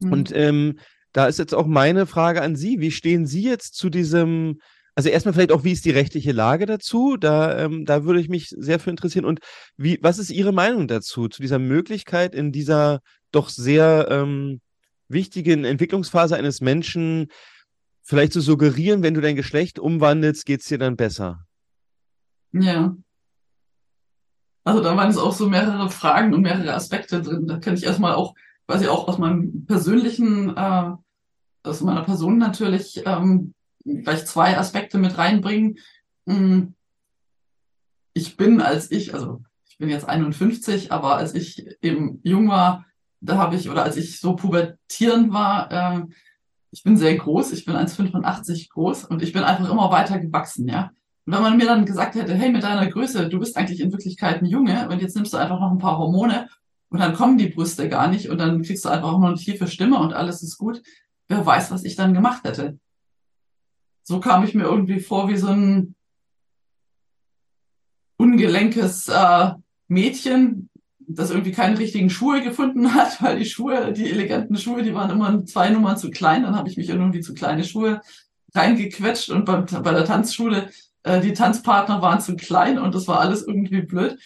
Mhm. 0.00 0.12
Und 0.12 0.32
ähm, 0.34 0.78
da 1.12 1.26
ist 1.26 1.38
jetzt 1.38 1.54
auch 1.54 1.66
meine 1.66 2.06
Frage 2.06 2.42
an 2.42 2.56
Sie. 2.56 2.80
Wie 2.80 2.90
stehen 2.90 3.26
Sie 3.26 3.42
jetzt 3.42 3.74
zu 3.74 3.90
diesem, 3.90 4.60
also 4.94 5.08
erstmal 5.08 5.34
vielleicht 5.34 5.52
auch, 5.52 5.64
wie 5.64 5.72
ist 5.72 5.84
die 5.84 5.90
rechtliche 5.90 6.32
Lage 6.32 6.66
dazu? 6.66 7.16
Da, 7.16 7.58
ähm, 7.58 7.84
da 7.84 8.04
würde 8.04 8.20
ich 8.20 8.28
mich 8.28 8.48
sehr 8.48 8.78
für 8.78 8.90
interessieren. 8.90 9.24
Und 9.24 9.40
wie, 9.76 9.98
was 10.02 10.18
ist 10.18 10.30
Ihre 10.30 10.52
Meinung 10.52 10.88
dazu, 10.88 11.28
zu 11.28 11.42
dieser 11.42 11.58
Möglichkeit 11.58 12.34
in 12.34 12.52
dieser 12.52 13.00
doch 13.32 13.48
sehr 13.48 14.08
ähm, 14.10 14.60
wichtigen 15.08 15.64
Entwicklungsphase 15.64 16.36
eines 16.36 16.60
Menschen, 16.60 17.28
vielleicht 18.04 18.32
zu 18.32 18.40
suggerieren, 18.40 19.02
wenn 19.02 19.14
du 19.14 19.20
dein 19.20 19.34
Geschlecht 19.34 19.78
umwandelst, 19.78 20.46
geht 20.46 20.60
es 20.60 20.68
dir 20.68 20.78
dann 20.78 20.96
besser? 20.96 21.46
Ja. 22.52 22.96
Also 24.62 24.82
da 24.82 24.96
waren 24.96 25.10
es 25.10 25.18
auch 25.18 25.32
so 25.32 25.48
mehrere 25.48 25.90
Fragen 25.90 26.32
und 26.32 26.42
mehrere 26.42 26.74
Aspekte 26.74 27.20
drin. 27.20 27.46
Da 27.46 27.58
kann 27.58 27.74
ich 27.74 27.84
erstmal 27.84 28.14
auch, 28.14 28.34
quasi 28.66 28.86
auch 28.86 29.08
aus 29.08 29.18
meinem 29.18 29.66
persönlichen, 29.66 30.56
äh, 30.56 30.92
aus 31.64 31.80
meiner 31.80 32.02
Person 32.02 32.38
natürlich 32.38 33.02
ähm, 33.04 33.54
gleich 33.84 34.24
zwei 34.26 34.56
Aspekte 34.56 34.98
mit 34.98 35.18
reinbringen. 35.18 35.78
Hm. 36.26 36.74
Ich 38.14 38.36
bin 38.36 38.60
als 38.60 38.90
ich, 38.90 39.12
also 39.12 39.42
ich 39.68 39.76
bin 39.78 39.88
jetzt 39.88 40.08
51, 40.08 40.92
aber 40.92 41.16
als 41.16 41.34
ich 41.34 41.66
eben 41.82 42.20
jung 42.22 42.48
war, 42.48 42.86
da 43.20 43.38
habe 43.38 43.56
ich, 43.56 43.68
oder 43.68 43.82
als 43.82 43.96
ich 43.96 44.20
so 44.20 44.36
pubertierend 44.36 45.32
war, 45.32 45.72
äh, 45.72 46.06
ich 46.74 46.82
bin 46.82 46.96
sehr 46.96 47.14
groß, 47.14 47.52
ich 47.52 47.64
bin 47.64 47.76
1,85 47.76 48.68
groß 48.70 49.04
und 49.04 49.22
ich 49.22 49.32
bin 49.32 49.44
einfach 49.44 49.70
immer 49.70 49.92
weiter 49.92 50.18
gewachsen, 50.18 50.66
ja. 50.66 50.90
Und 51.24 51.32
wenn 51.32 51.42
man 51.42 51.56
mir 51.56 51.66
dann 51.66 51.86
gesagt 51.86 52.16
hätte, 52.16 52.34
hey, 52.34 52.50
mit 52.50 52.64
deiner 52.64 52.88
Größe, 52.88 53.28
du 53.28 53.38
bist 53.38 53.56
eigentlich 53.56 53.78
in 53.78 53.92
Wirklichkeit 53.92 54.42
ein 54.42 54.46
Junge 54.46 54.88
und 54.88 55.00
jetzt 55.00 55.14
nimmst 55.14 55.32
du 55.32 55.36
einfach 55.36 55.60
noch 55.60 55.70
ein 55.70 55.78
paar 55.78 55.98
Hormone 55.98 56.48
und 56.88 56.98
dann 56.98 57.14
kommen 57.14 57.38
die 57.38 57.48
Brüste 57.48 57.88
gar 57.88 58.08
nicht 58.08 58.28
und 58.28 58.38
dann 58.38 58.62
kriegst 58.62 58.84
du 58.84 58.88
einfach 58.88 59.12
auch 59.12 59.20
noch 59.20 59.28
eine 59.28 59.36
tiefe 59.36 59.68
Stimme 59.68 60.00
und 60.00 60.14
alles 60.14 60.42
ist 60.42 60.58
gut, 60.58 60.82
wer 61.28 61.46
weiß, 61.46 61.70
was 61.70 61.84
ich 61.84 61.94
dann 61.94 62.12
gemacht 62.12 62.42
hätte. 62.42 62.76
So 64.02 64.18
kam 64.18 64.44
ich 64.44 64.54
mir 64.54 64.64
irgendwie 64.64 64.98
vor 64.98 65.28
wie 65.28 65.36
so 65.36 65.46
ein 65.46 65.94
ungelenkes 68.16 69.08
äh, 69.08 69.52
Mädchen, 69.86 70.70
das 71.08 71.30
irgendwie 71.30 71.52
keine 71.52 71.78
richtigen 71.78 72.10
Schuhe 72.10 72.42
gefunden 72.42 72.94
hat, 72.94 73.20
weil 73.22 73.38
die 73.38 73.46
Schuhe, 73.46 73.92
die 73.92 74.10
eleganten 74.10 74.56
Schuhe, 74.56 74.82
die 74.82 74.94
waren 74.94 75.10
immer 75.10 75.44
zwei 75.46 75.70
Nummern 75.70 75.96
zu 75.96 76.10
klein. 76.10 76.42
Dann 76.42 76.56
habe 76.56 76.68
ich 76.68 76.76
mich 76.76 76.88
irgendwie 76.88 77.20
zu 77.20 77.34
kleine 77.34 77.64
Schuhe 77.64 78.00
reingequetscht 78.54 79.30
und 79.30 79.44
bei, 79.44 79.56
bei 79.56 79.92
der 79.92 80.04
Tanzschule, 80.04 80.70
äh, 81.02 81.20
die 81.20 81.32
Tanzpartner 81.32 82.02
waren 82.02 82.20
zu 82.20 82.36
klein 82.36 82.78
und 82.78 82.94
das 82.94 83.08
war 83.08 83.20
alles 83.20 83.46
irgendwie 83.46 83.82
blöd. 83.82 84.18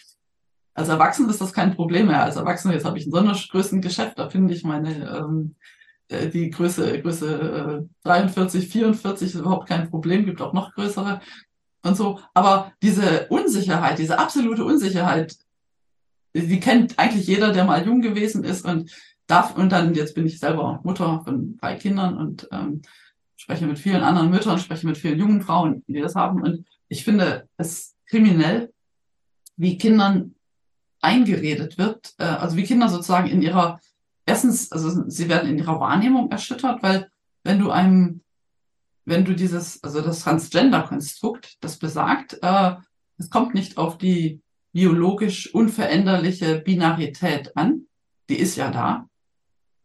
Als 0.73 0.89
Erwachsener 0.89 1.29
ist 1.29 1.41
das 1.41 1.51
kein 1.51 1.75
Problem 1.75 2.07
mehr. 2.07 2.23
Als 2.23 2.37
Erwachsener, 2.37 2.73
jetzt 2.73 2.85
habe 2.85 2.97
ich 2.97 3.05
ein 3.05 3.11
Sondergrößengeschäft, 3.11 4.17
da 4.17 4.29
finde 4.29 4.53
ich 4.53 4.63
meine, 4.63 5.17
ähm, 5.17 5.55
äh, 6.09 6.27
die 6.27 6.49
Größe, 6.49 7.01
Größe 7.01 7.83
äh, 7.83 8.07
43, 8.07 8.69
44 8.69 9.29
ist 9.29 9.35
überhaupt 9.35 9.67
kein 9.67 9.89
Problem, 9.89 10.25
gibt 10.25 10.41
auch 10.41 10.53
noch 10.53 10.73
größere 10.73 11.21
und 11.83 11.97
so. 11.97 12.19
Aber 12.33 12.71
diese 12.81 13.27
Unsicherheit, 13.29 13.99
diese 13.99 14.19
absolute 14.19 14.63
Unsicherheit, 14.63 15.37
die 16.33 16.59
kennt 16.59 16.97
eigentlich 16.99 17.27
jeder, 17.27 17.51
der 17.51 17.65
mal 17.65 17.85
jung 17.85 18.01
gewesen 18.01 18.43
ist 18.43 18.65
und 18.65 18.91
darf, 19.27 19.55
und 19.55 19.71
dann, 19.71 19.93
jetzt 19.93 20.15
bin 20.15 20.25
ich 20.25 20.39
selber 20.39 20.79
Mutter 20.83 21.21
von 21.23 21.57
drei 21.57 21.75
Kindern 21.75 22.17
und 22.17 22.47
ähm, 22.51 22.81
spreche 23.35 23.67
mit 23.67 23.79
vielen 23.79 24.03
anderen 24.03 24.29
Müttern, 24.29 24.59
spreche 24.59 24.87
mit 24.87 24.97
vielen 24.97 25.19
jungen 25.19 25.41
Frauen, 25.41 25.83
die 25.87 26.01
das 26.01 26.15
haben. 26.15 26.41
Und 26.41 26.65
ich 26.87 27.03
finde 27.03 27.47
es 27.57 27.95
kriminell, 28.07 28.73
wie 29.55 29.77
Kindern 29.77 30.35
eingeredet 31.01 31.77
wird, 31.77 32.13
äh, 32.17 32.23
also 32.23 32.57
wie 32.57 32.63
Kinder 32.63 32.89
sozusagen 32.89 33.27
in 33.27 33.41
ihrer, 33.41 33.79
erstens, 34.25 34.71
also 34.71 35.07
sie 35.07 35.29
werden 35.29 35.49
in 35.49 35.57
ihrer 35.57 35.79
Wahrnehmung 35.79 36.31
erschüttert, 36.31 36.83
weil 36.83 37.09
wenn 37.43 37.59
du 37.59 37.71
einem, 37.71 38.21
wenn 39.05 39.25
du 39.25 39.33
dieses, 39.33 39.83
also 39.83 40.01
das 40.01 40.21
Transgender-Konstrukt, 40.21 41.57
das 41.61 41.77
besagt, 41.77 42.39
äh, 42.41 42.75
es 43.17 43.29
kommt 43.29 43.53
nicht 43.53 43.77
auf 43.77 43.97
die 43.97 44.41
biologisch 44.71 45.53
unveränderliche 45.53 46.59
Binarität 46.59 47.55
an. 47.55 47.87
Die 48.29 48.39
ist 48.39 48.55
ja 48.55 48.71
da. 48.71 49.07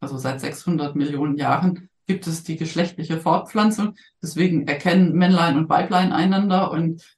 Also 0.01 0.19
seit 0.19 0.41
600 0.41 0.97
Millionen 0.97 1.37
Jahren 1.37 1.89
gibt 2.07 2.27
es 2.27 2.45
die 2.45 2.57
geschlechtliche 2.57 3.19
Fortpflanzung. 3.19 3.95
Deswegen 4.23 4.69
erkennen 4.69 5.13
Männlein 5.15 5.57
und 5.57 5.69
Weiblein 5.69 6.13
einander 6.13 6.71
und 6.71 7.17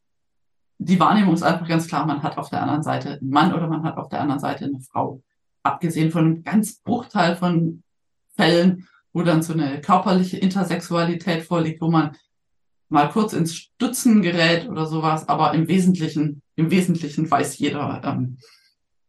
die 0.78 1.00
Wahrnehmung 1.00 1.34
ist 1.34 1.42
einfach 1.42 1.66
ganz 1.66 1.88
klar, 1.88 2.06
man 2.06 2.22
hat 2.22 2.38
auf 2.38 2.50
der 2.50 2.62
anderen 2.62 2.82
Seite 2.82 3.12
einen 3.14 3.30
Mann 3.30 3.54
oder 3.54 3.66
man 3.66 3.82
hat 3.82 3.96
auf 3.96 4.08
der 4.08 4.20
anderen 4.20 4.40
Seite 4.40 4.66
eine 4.66 4.80
Frau. 4.80 5.22
Abgesehen 5.62 6.10
von 6.10 6.24
einem 6.24 6.44
ganz 6.44 6.80
Bruchteil 6.80 7.34
von 7.34 7.82
Fällen, 8.36 8.86
wo 9.12 9.22
dann 9.22 9.42
so 9.42 9.54
eine 9.54 9.80
körperliche 9.80 10.36
Intersexualität 10.36 11.42
vorliegt, 11.42 11.80
wo 11.80 11.90
man 11.90 12.14
mal 12.88 13.08
kurz 13.08 13.32
ins 13.32 13.54
Stutzen 13.54 14.22
gerät 14.22 14.68
oder 14.68 14.86
sowas, 14.86 15.28
aber 15.28 15.54
im 15.54 15.68
Wesentlichen, 15.68 16.42
im 16.54 16.70
Wesentlichen 16.70 17.30
weiß 17.30 17.58
jeder, 17.58 18.02
ähm, 18.04 18.38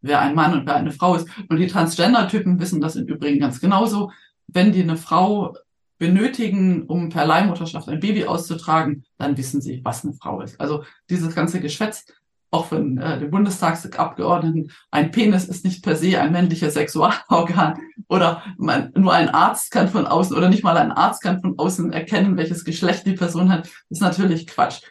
wer 0.01 0.21
ein 0.21 0.35
Mann 0.35 0.53
und 0.53 0.65
wer 0.65 0.75
eine 0.75 0.91
Frau 0.91 1.15
ist. 1.15 1.27
Und 1.49 1.57
die 1.57 1.67
Transgender-Typen 1.67 2.59
wissen 2.59 2.81
das 2.81 2.95
im 2.95 3.07
Übrigen 3.07 3.39
ganz 3.39 3.59
genauso. 3.59 4.11
Wenn 4.47 4.71
die 4.71 4.81
eine 4.81 4.97
Frau 4.97 5.55
benötigen, 5.99 6.83
um 6.83 7.09
per 7.09 7.25
Leihmutterschaft 7.25 7.89
ein 7.89 7.99
Baby 7.99 8.25
auszutragen, 8.25 9.03
dann 9.17 9.37
wissen 9.37 9.61
sie, 9.61 9.81
was 9.83 10.03
eine 10.03 10.13
Frau 10.13 10.41
ist. 10.41 10.59
Also 10.59 10.83
dieses 11.09 11.33
ganze 11.33 11.59
Geschwätz 11.59 12.05
auch 12.49 12.67
von 12.67 12.97
äh, 12.97 13.19
den 13.19 13.29
Bundestagsabgeordneten, 13.29 14.71
ein 14.91 15.11
Penis 15.11 15.45
ist 15.45 15.65
nicht 15.65 15.83
per 15.83 15.95
se 15.95 16.19
ein 16.19 16.31
männliches 16.31 16.75
Sexualorgan 16.75 17.79
oder 18.07 18.43
man, 18.57 18.91
nur 18.95 19.13
ein 19.13 19.29
Arzt 19.29 19.71
kann 19.71 19.89
von 19.89 20.07
außen 20.07 20.35
oder 20.35 20.49
nicht 20.49 20.63
mal 20.63 20.77
ein 20.77 20.91
Arzt 20.91 21.21
kann 21.21 21.41
von 21.41 21.57
außen 21.59 21.91
erkennen, 21.91 22.37
welches 22.37 22.63
Geschlecht 22.63 23.05
die 23.05 23.13
Person 23.13 23.51
hat, 23.51 23.69
ist 23.89 24.01
natürlich 24.01 24.47
Quatsch. 24.47 24.81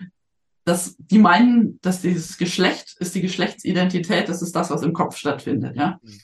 Das, 0.65 0.97
die 0.99 1.19
meinen, 1.19 1.79
dass 1.81 2.03
dieses 2.03 2.39
Geschlecht 2.39 2.97
ist 2.99 3.15
die 3.15 3.23
Geschlechtsidentität, 3.23 4.29
das 4.29 4.43
ist 4.43 4.55
das, 4.55 4.71
was 4.71 4.83
im 4.83 4.93
Kopf 4.93 5.17
stattfindet, 5.17 5.77
ja. 5.77 5.99
Mhm. 6.03 6.21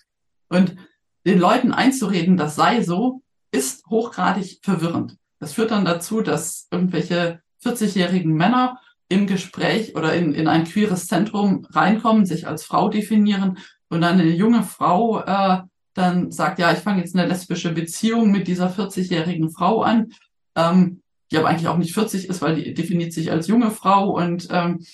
Und 0.48 0.76
den 1.24 1.38
Leuten 1.38 1.72
einzureden, 1.72 2.36
das 2.36 2.56
sei 2.56 2.82
so, 2.82 3.22
ist 3.52 3.86
hochgradig 3.86 4.58
verwirrend. 4.62 5.16
Das 5.38 5.52
führt 5.52 5.70
dann 5.70 5.84
dazu, 5.84 6.20
dass 6.20 6.66
irgendwelche 6.70 7.40
40-jährigen 7.64 8.32
Männer 8.32 8.80
im 9.12 9.26
Gespräch 9.26 9.94
oder 9.94 10.14
in, 10.14 10.32
in 10.32 10.48
ein 10.48 10.64
queeres 10.64 11.06
Zentrum 11.06 11.66
reinkommen, 11.70 12.26
sich 12.26 12.46
als 12.46 12.64
Frau 12.64 12.88
definieren 12.88 13.58
und 13.88 14.00
dann 14.00 14.18
eine 14.18 14.30
junge 14.30 14.62
Frau 14.62 15.20
äh, 15.20 15.62
dann 15.94 16.32
sagt, 16.32 16.58
ja, 16.58 16.72
ich 16.72 16.78
fange 16.78 17.00
jetzt 17.00 17.14
eine 17.14 17.28
lesbische 17.28 17.72
Beziehung 17.72 18.30
mit 18.30 18.48
dieser 18.48 18.70
40-jährigen 18.70 19.50
Frau 19.50 19.82
an, 19.82 20.12
ähm, 20.56 21.02
die 21.30 21.36
aber 21.36 21.48
eigentlich 21.48 21.68
auch 21.68 21.76
nicht 21.76 21.92
40 21.92 22.28
ist, 22.28 22.40
weil 22.40 22.56
die 22.56 22.72
definiert 22.72 23.12
sich 23.12 23.30
als 23.30 23.46
junge 23.46 23.70
Frau 23.70 24.10
und 24.10 24.48
ähm, 24.50 24.84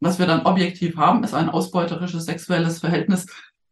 was 0.00 0.18
wir 0.18 0.26
dann 0.26 0.44
objektiv 0.44 0.96
haben, 0.96 1.24
ist 1.24 1.32
ein 1.32 1.48
ausbeuterisches 1.48 2.24
sexuelles 2.24 2.80
Verhältnis 2.80 3.26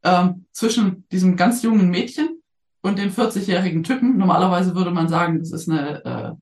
ähm, 0.05 0.47
zwischen 0.53 1.05
diesem 1.11 1.37
ganz 1.37 1.63
jungen 1.63 1.91
Mädchen 1.91 2.41
und 2.83 2.99
dem 2.99 3.11
40-jährigen 3.11 3.83
Typen. 3.83 4.17
Normalerweise 4.17 4.75
würde 4.75 4.93
man 4.93 5.09
sagen, 5.09 5.41
das 5.41 5.53
ist 5.53 5.69
eine 5.69 6.05
äh, 6.05 6.33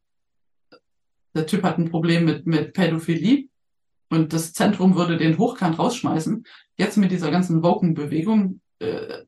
der 1.35 1.47
Typ 1.47 1.62
hat 1.62 1.78
ein 1.78 1.90
Problem 1.90 2.25
mit, 2.25 2.47
mit 2.47 2.73
Pädophilie 2.73 3.49
und 4.11 4.32
das 4.32 4.52
Zentrum 4.52 4.97
würde 4.97 5.16
den 5.16 5.38
hochkant 5.38 5.78
rausschmeißen. 5.78 6.44
Jetzt 6.76 6.97
mit 6.97 7.11
dieser 7.11 7.30
ganzen 7.30 7.62
Woken-Bewegung 7.62 8.61
äh, 8.78 9.25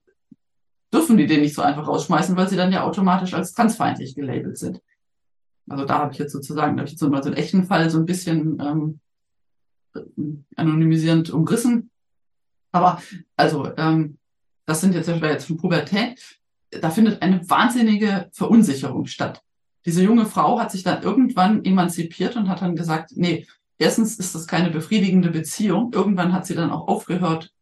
dürfen 0.93 1.17
die 1.17 1.27
den 1.27 1.41
nicht 1.41 1.55
so 1.55 1.63
einfach 1.63 1.87
rausschmeißen, 1.87 2.37
weil 2.37 2.49
sie 2.49 2.57
dann 2.57 2.73
ja 2.73 2.85
automatisch 2.85 3.35
als 3.35 3.53
transfeindlich 3.53 4.15
gelabelt 4.15 4.59
sind. 4.59 4.81
Also 5.69 5.85
da 5.85 5.99
habe 5.99 6.13
ich 6.13 6.19
jetzt 6.19 6.33
sozusagen, 6.33 6.77
da 6.77 6.81
habe 6.81 6.87
ich 6.87 6.93
jetzt 6.93 7.03
mal 7.03 7.23
so 7.23 7.29
einen 7.29 7.39
echten 7.39 7.65
Fall 7.65 7.91
so 7.91 7.99
ein 7.99 8.07
bisschen 8.07 8.59
ähm, 8.61 9.01
anonymisierend 10.57 11.31
umrissen. 11.31 11.91
Aber 12.73 13.03
also, 13.37 13.71
ähm, 13.77 14.19
das 14.67 14.81
sind 14.81 14.95
jetzt, 14.95 15.09
jetzt 15.09 15.47
von 15.47 15.57
Pubertät, 15.57 16.41
da 16.71 16.91
findet 16.91 17.23
eine 17.23 17.49
wahnsinnige 17.49 18.29
Verunsicherung 18.33 19.07
statt. 19.07 19.43
Diese 19.87 20.03
junge 20.03 20.27
Frau 20.27 20.61
hat 20.61 20.71
sich 20.71 20.83
dann 20.83 21.03
irgendwann 21.03 21.65
emanzipiert 21.65 22.37
und 22.37 22.49
hat 22.49 22.63
dann 22.63 22.77
gesagt, 22.77 23.13
nee, 23.15 23.47
erstens 23.79 24.17
ist 24.17 24.35
das 24.35 24.47
keine 24.47 24.71
befriedigende 24.71 25.31
Beziehung. 25.31 25.93
Irgendwann 25.93 26.33
hat 26.33 26.47
sie 26.47 26.55
dann 26.55 26.71
auch 26.71 26.87
aufgehört, 26.87 27.53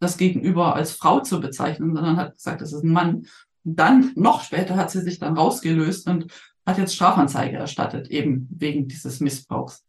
das 0.00 0.16
Gegenüber 0.16 0.76
als 0.76 0.92
Frau 0.92 1.20
zu 1.20 1.40
bezeichnen, 1.40 1.94
sondern 1.94 2.16
hat 2.16 2.36
gesagt, 2.36 2.60
das 2.60 2.72
ist 2.72 2.84
ein 2.84 2.92
Mann. 2.92 3.26
Dann, 3.64 4.12
noch 4.14 4.42
später, 4.42 4.76
hat 4.76 4.90
sie 4.90 5.02
sich 5.02 5.18
dann 5.18 5.36
rausgelöst 5.36 6.08
und 6.08 6.32
hat 6.64 6.78
jetzt 6.78 6.94
Strafanzeige 6.94 7.56
erstattet, 7.56 8.08
eben 8.08 8.48
wegen 8.50 8.86
dieses 8.88 9.20
Missbrauchs. 9.20 9.84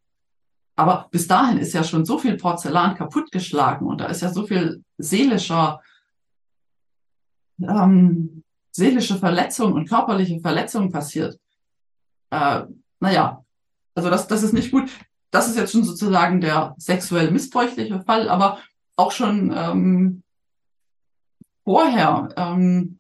Aber 0.76 1.08
bis 1.12 1.28
dahin 1.28 1.58
ist 1.58 1.74
ja 1.74 1.84
schon 1.84 2.06
so 2.06 2.18
viel 2.18 2.38
Porzellan 2.38 2.96
kaputtgeschlagen 2.96 3.86
und 3.86 4.00
da 4.00 4.06
ist 4.06 4.22
ja 4.22 4.32
so 4.32 4.48
viel 4.48 4.82
seelischer, 4.98 5.82
ähm, 7.62 8.44
seelische 8.72 9.18
Verletzung 9.18 9.74
und 9.74 9.90
körperliche 9.90 10.40
Verletzung 10.40 10.90
passiert. 10.90 11.38
Äh, 12.32 12.64
naja, 13.00 13.44
also 13.96 14.10
das, 14.10 14.28
das 14.28 14.44
ist 14.44 14.54
nicht 14.54 14.72
gut. 14.72 14.90
Das 15.32 15.48
ist 15.48 15.58
jetzt 15.58 15.72
schon 15.72 15.84
sozusagen 15.84 16.42
der 16.42 16.76
sexuell 16.78 17.32
missbräuchliche 17.32 18.02
Fall, 18.02 18.30
aber 18.30 18.60
auch 18.96 19.12
schon 19.12 19.54
ähm, 19.56 20.24
vorher, 21.64 22.30
ähm, 22.36 23.00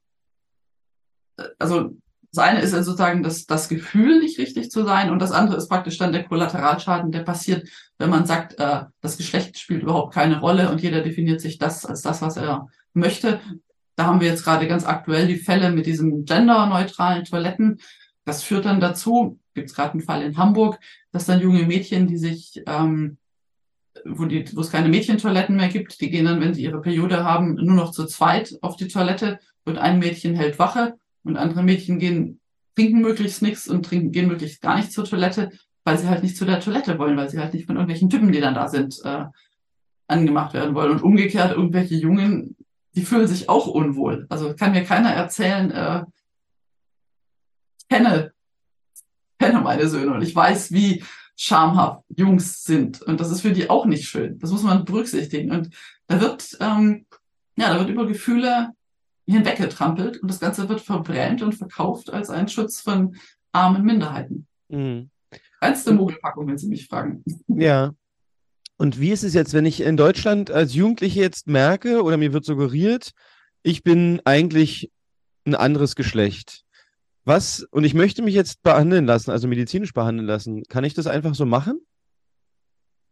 also 1.57 1.91
das 2.31 2.45
eine 2.45 2.61
ist 2.61 2.71
sozusagen 2.71 3.23
das, 3.23 3.47
das 3.47 3.69
Gefühl, 3.69 4.19
nicht 4.19 4.37
richtig 4.37 4.69
zu 4.69 4.83
sein, 4.85 5.09
und 5.09 5.19
das 5.19 5.31
andere 5.31 5.57
ist 5.57 5.67
praktisch 5.67 5.97
dann 5.97 6.11
der 6.11 6.25
Kollateralschaden, 6.25 7.11
der 7.11 7.23
passiert, 7.23 7.67
wenn 7.97 8.11
man 8.11 8.25
sagt, 8.25 8.59
äh, 8.59 8.83
das 9.01 9.17
Geschlecht 9.17 9.57
spielt 9.57 9.81
überhaupt 9.81 10.13
keine 10.13 10.39
Rolle 10.39 10.69
und 10.69 10.81
jeder 10.81 11.01
definiert 11.01 11.41
sich 11.41 11.57
das 11.57 11.85
als 11.85 12.01
das, 12.01 12.21
was 12.21 12.37
er 12.37 12.67
möchte. 12.93 13.39
Da 13.95 14.05
haben 14.05 14.21
wir 14.21 14.27
jetzt 14.27 14.43
gerade 14.43 14.67
ganz 14.67 14.85
aktuell 14.85 15.27
die 15.27 15.37
Fälle 15.37 15.71
mit 15.71 15.85
diesen 15.85 16.25
genderneutralen 16.25 17.25
Toiletten. 17.25 17.79
Das 18.29 18.43
führt 18.43 18.65
dann 18.65 18.79
dazu, 18.79 19.39
gibt 19.55 19.71
es 19.71 19.75
gerade 19.75 19.93
einen 19.93 20.03
Fall 20.03 20.21
in 20.21 20.37
Hamburg, 20.37 20.79
dass 21.11 21.25
dann 21.25 21.41
junge 21.41 21.63
Mädchen, 21.63 22.05
die 22.05 22.17
sich, 22.17 22.61
ähm, 22.67 23.17
wo, 24.05 24.25
die, 24.25 24.45
wo 24.55 24.61
es 24.61 24.69
keine 24.69 24.87
Mädchentoiletten 24.87 25.55
mehr 25.55 25.69
gibt, 25.69 25.99
die 25.99 26.11
gehen 26.11 26.25
dann, 26.25 26.39
wenn 26.39 26.53
sie 26.53 26.61
ihre 26.61 26.79
Periode 26.79 27.23
haben, 27.23 27.55
nur 27.55 27.73
noch 27.73 27.89
zu 27.89 28.05
zweit 28.05 28.55
auf 28.61 28.75
die 28.75 28.87
Toilette 28.87 29.39
und 29.65 29.79
ein 29.79 29.97
Mädchen 29.97 30.35
hält 30.35 30.59
Wache 30.59 30.93
und 31.23 31.37
andere 31.37 31.63
Mädchen 31.63 31.97
gehen, 31.97 32.39
trinken 32.75 33.01
möglichst 33.01 33.41
nichts 33.41 33.67
und 33.67 33.83
trinken, 33.83 34.11
gehen 34.11 34.27
möglichst 34.27 34.61
gar 34.61 34.77
nicht 34.77 34.91
zur 34.91 35.05
Toilette, 35.05 35.49
weil 35.83 35.97
sie 35.97 36.07
halt 36.07 36.21
nicht 36.21 36.37
zu 36.37 36.45
der 36.45 36.59
Toilette 36.59 36.99
wollen, 36.99 37.17
weil 37.17 37.31
sie 37.31 37.39
halt 37.39 37.55
nicht 37.55 37.65
von 37.65 37.77
irgendwelchen 37.77 38.11
Typen, 38.11 38.31
die 38.31 38.41
dann 38.41 38.53
da 38.53 38.67
sind, 38.67 38.99
äh, 39.05 39.25
angemacht 40.07 40.53
werden 40.53 40.75
wollen. 40.75 40.91
Und 40.91 41.01
umgekehrt, 41.01 41.57
irgendwelche 41.57 41.95
Jungen, 41.95 42.55
die 42.93 43.01
fühlen 43.01 43.25
sich 43.25 43.49
auch 43.49 43.65
unwohl. 43.65 44.27
Also 44.29 44.53
kann 44.53 44.73
mir 44.73 44.83
keiner 44.83 45.09
erzählen, 45.09 45.71
äh, 45.71 46.03
kenne, 47.89 48.33
kenne 49.39 49.61
meine 49.61 49.87
Söhne 49.87 50.13
und 50.13 50.21
ich 50.21 50.35
weiß, 50.35 50.71
wie 50.71 51.03
schamhaft 51.35 52.03
Jungs 52.09 52.63
sind. 52.63 53.01
Und 53.01 53.19
das 53.21 53.31
ist 53.31 53.41
für 53.41 53.53
die 53.53 53.69
auch 53.69 53.85
nicht 53.85 54.07
schön. 54.07 54.37
Das 54.39 54.51
muss 54.51 54.63
man 54.63 54.83
berücksichtigen. 54.83 55.51
Und 55.51 55.69
da 56.07 56.19
wird, 56.19 56.57
ähm, 56.59 57.05
ja, 57.57 57.73
da 57.73 57.79
wird 57.79 57.89
über 57.89 58.05
Gefühle 58.05 58.71
hinweggetrampelt 59.25 60.17
und 60.17 60.29
das 60.29 60.39
Ganze 60.39 60.67
wird 60.67 60.81
verbrennt 60.81 61.41
und 61.41 61.53
verkauft 61.53 62.11
als 62.11 62.29
ein 62.29 62.49
Schutz 62.49 62.81
von 62.81 63.15
armen 63.51 63.83
Minderheiten. 63.83 64.47
Mhm. 64.67 65.09
Reinste 65.61 65.93
Mogelpackung, 65.93 66.47
wenn 66.47 66.57
Sie 66.57 66.67
mich 66.67 66.87
fragen. 66.87 67.23
Ja. 67.47 67.93
Und 68.77 69.01
wie 69.01 69.11
ist 69.11 69.23
es 69.23 69.33
jetzt, 69.33 69.53
wenn 69.53 69.65
ich 69.65 69.81
in 69.81 69.97
Deutschland 69.97 70.51
als 70.51 70.73
Jugendliche 70.73 71.19
jetzt 71.19 71.47
merke 71.47 72.01
oder 72.01 72.15
mir 72.15 72.31
wird 72.31 72.45
suggeriert, 72.45 73.11
ich 73.61 73.83
bin 73.83 74.21
eigentlich 74.23 74.89
ein 75.45 75.55
anderes 75.55 75.95
Geschlecht? 75.95 76.63
Was, 77.29 77.61
und 77.69 77.83
ich 77.83 77.93
möchte 77.93 78.23
mich 78.23 78.33
jetzt 78.33 78.63
behandeln 78.63 79.05
lassen, 79.05 79.29
also 79.29 79.47
medizinisch 79.47 79.93
behandeln 79.93 80.27
lassen, 80.27 80.63
kann 80.63 80.83
ich 80.83 80.95
das 80.95 81.05
einfach 81.05 81.35
so 81.35 81.45
machen? 81.45 81.79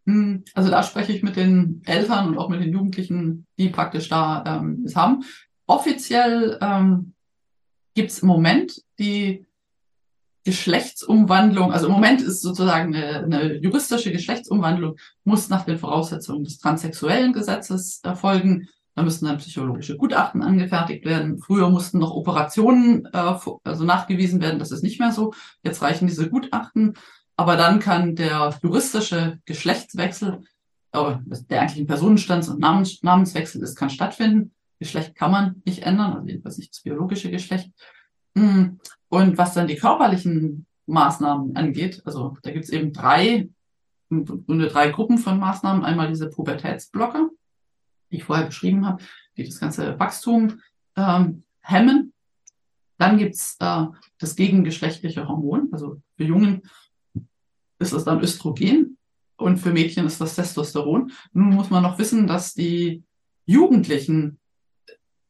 Hm, 0.07 0.43
also 0.55 0.71
da 0.71 0.81
spreche 0.81 1.13
ich 1.13 1.21
mit 1.21 1.35
den 1.35 1.83
Eltern 1.85 2.29
und 2.29 2.39
auch 2.39 2.49
mit 2.49 2.59
den 2.59 2.73
Jugendlichen, 2.73 3.45
die 3.59 3.69
praktisch 3.69 4.09
da 4.09 4.43
ähm, 4.47 4.81
es 4.87 4.95
haben 4.95 5.23
offiziell 5.67 6.57
ähm, 6.61 7.13
gibt 7.93 8.09
es 8.09 8.19
im 8.23 8.27
Moment 8.27 8.81
die 8.97 9.45
Geschlechtsumwandlung, 10.45 11.71
also 11.71 11.85
im 11.85 11.93
Moment 11.93 12.23
ist 12.23 12.41
sozusagen 12.41 12.95
eine, 12.95 13.19
eine, 13.19 13.57
juristische 13.57 14.11
Geschlechtsumwandlung, 14.11 14.97
muss 15.25 15.49
nach 15.49 15.63
den 15.63 15.77
Voraussetzungen 15.77 16.43
des 16.43 16.57
transsexuellen 16.57 17.33
Gesetzes 17.33 17.99
erfolgen. 18.01 18.67
Da 18.97 19.03
müssen 19.03 19.25
dann 19.25 19.37
psychologische 19.37 19.95
Gutachten 19.95 20.41
angefertigt 20.41 21.05
werden. 21.05 21.37
Früher 21.37 21.69
mussten 21.69 21.99
noch 21.99 22.15
Operationen 22.15 23.05
äh, 23.13 23.35
also 23.63 23.83
nachgewiesen 23.83 24.41
werden, 24.41 24.57
das 24.57 24.71
ist 24.71 24.81
nicht 24.81 24.99
mehr 24.99 25.11
so. 25.11 25.35
Jetzt 25.61 25.83
reichen 25.83 26.07
diese 26.07 26.31
Gutachten. 26.31 26.95
Aber 27.35 27.57
dann 27.57 27.77
kann 27.77 28.15
der 28.15 28.57
juristische 28.63 29.37
Geschlechtswechsel, 29.45 30.39
äh, 30.93 31.15
der 31.47 31.61
eigentlich 31.61 31.79
ein 31.79 31.85
Personenstands- 31.85 32.49
und 32.49 32.59
Namens, 32.59 33.03
Namenswechsel 33.03 33.61
ist, 33.61 33.75
kann 33.75 33.91
stattfinden. 33.91 34.51
Geschlecht 34.79 35.13
kann 35.13 35.29
man 35.29 35.61
nicht 35.63 35.83
ändern, 35.83 36.13
also 36.13 36.27
jedenfalls 36.27 36.57
nicht 36.57 36.73
das 36.73 36.81
biologische 36.81 37.29
Geschlecht. 37.29 37.69
Mm. 38.33 38.79
Und 39.09 39.37
was 39.37 39.53
dann 39.53 39.67
die 39.67 39.75
körperlichen 39.75 40.65
Maßnahmen 40.87 41.55
angeht, 41.55 42.01
also 42.03 42.35
da 42.41 42.49
gibt 42.49 42.65
es 42.65 42.71
eben 42.71 42.93
drei, 42.93 43.47
im 44.09 44.25
Grunde 44.25 44.69
drei 44.69 44.89
Gruppen 44.89 45.19
von 45.19 45.37
Maßnahmen. 45.37 45.85
Einmal 45.85 46.07
diese 46.07 46.31
Pubertätsblocker, 46.31 47.29
die 48.11 48.17
ich 48.17 48.23
vorher 48.23 48.45
beschrieben 48.45 48.85
habe, 48.85 49.03
die 49.35 49.43
das 49.43 49.59
ganze 49.59 49.99
Wachstum 49.99 50.61
ähm, 50.95 51.43
hemmen. 51.61 52.13
Dann 52.97 53.17
gibt's 53.17 53.57
äh, 53.59 53.85
das 54.17 54.35
gegengeschlechtliche 54.35 55.27
Hormon, 55.27 55.69
also 55.71 56.01
für 56.15 56.23
Jungen 56.23 56.63
ist 57.79 57.93
das 57.93 58.05
dann 58.05 58.21
Östrogen 58.21 58.97
und 59.35 59.57
für 59.57 59.71
Mädchen 59.71 60.07
ist 60.07 60.19
das 60.19 60.35
Testosteron. 60.35 61.11
Nun 61.33 61.49
muss 61.49 61.69
man 61.69 61.83
noch 61.83 61.99
wissen, 61.99 62.25
dass 62.25 62.55
die 62.55 63.03
Jugendlichen 63.45 64.39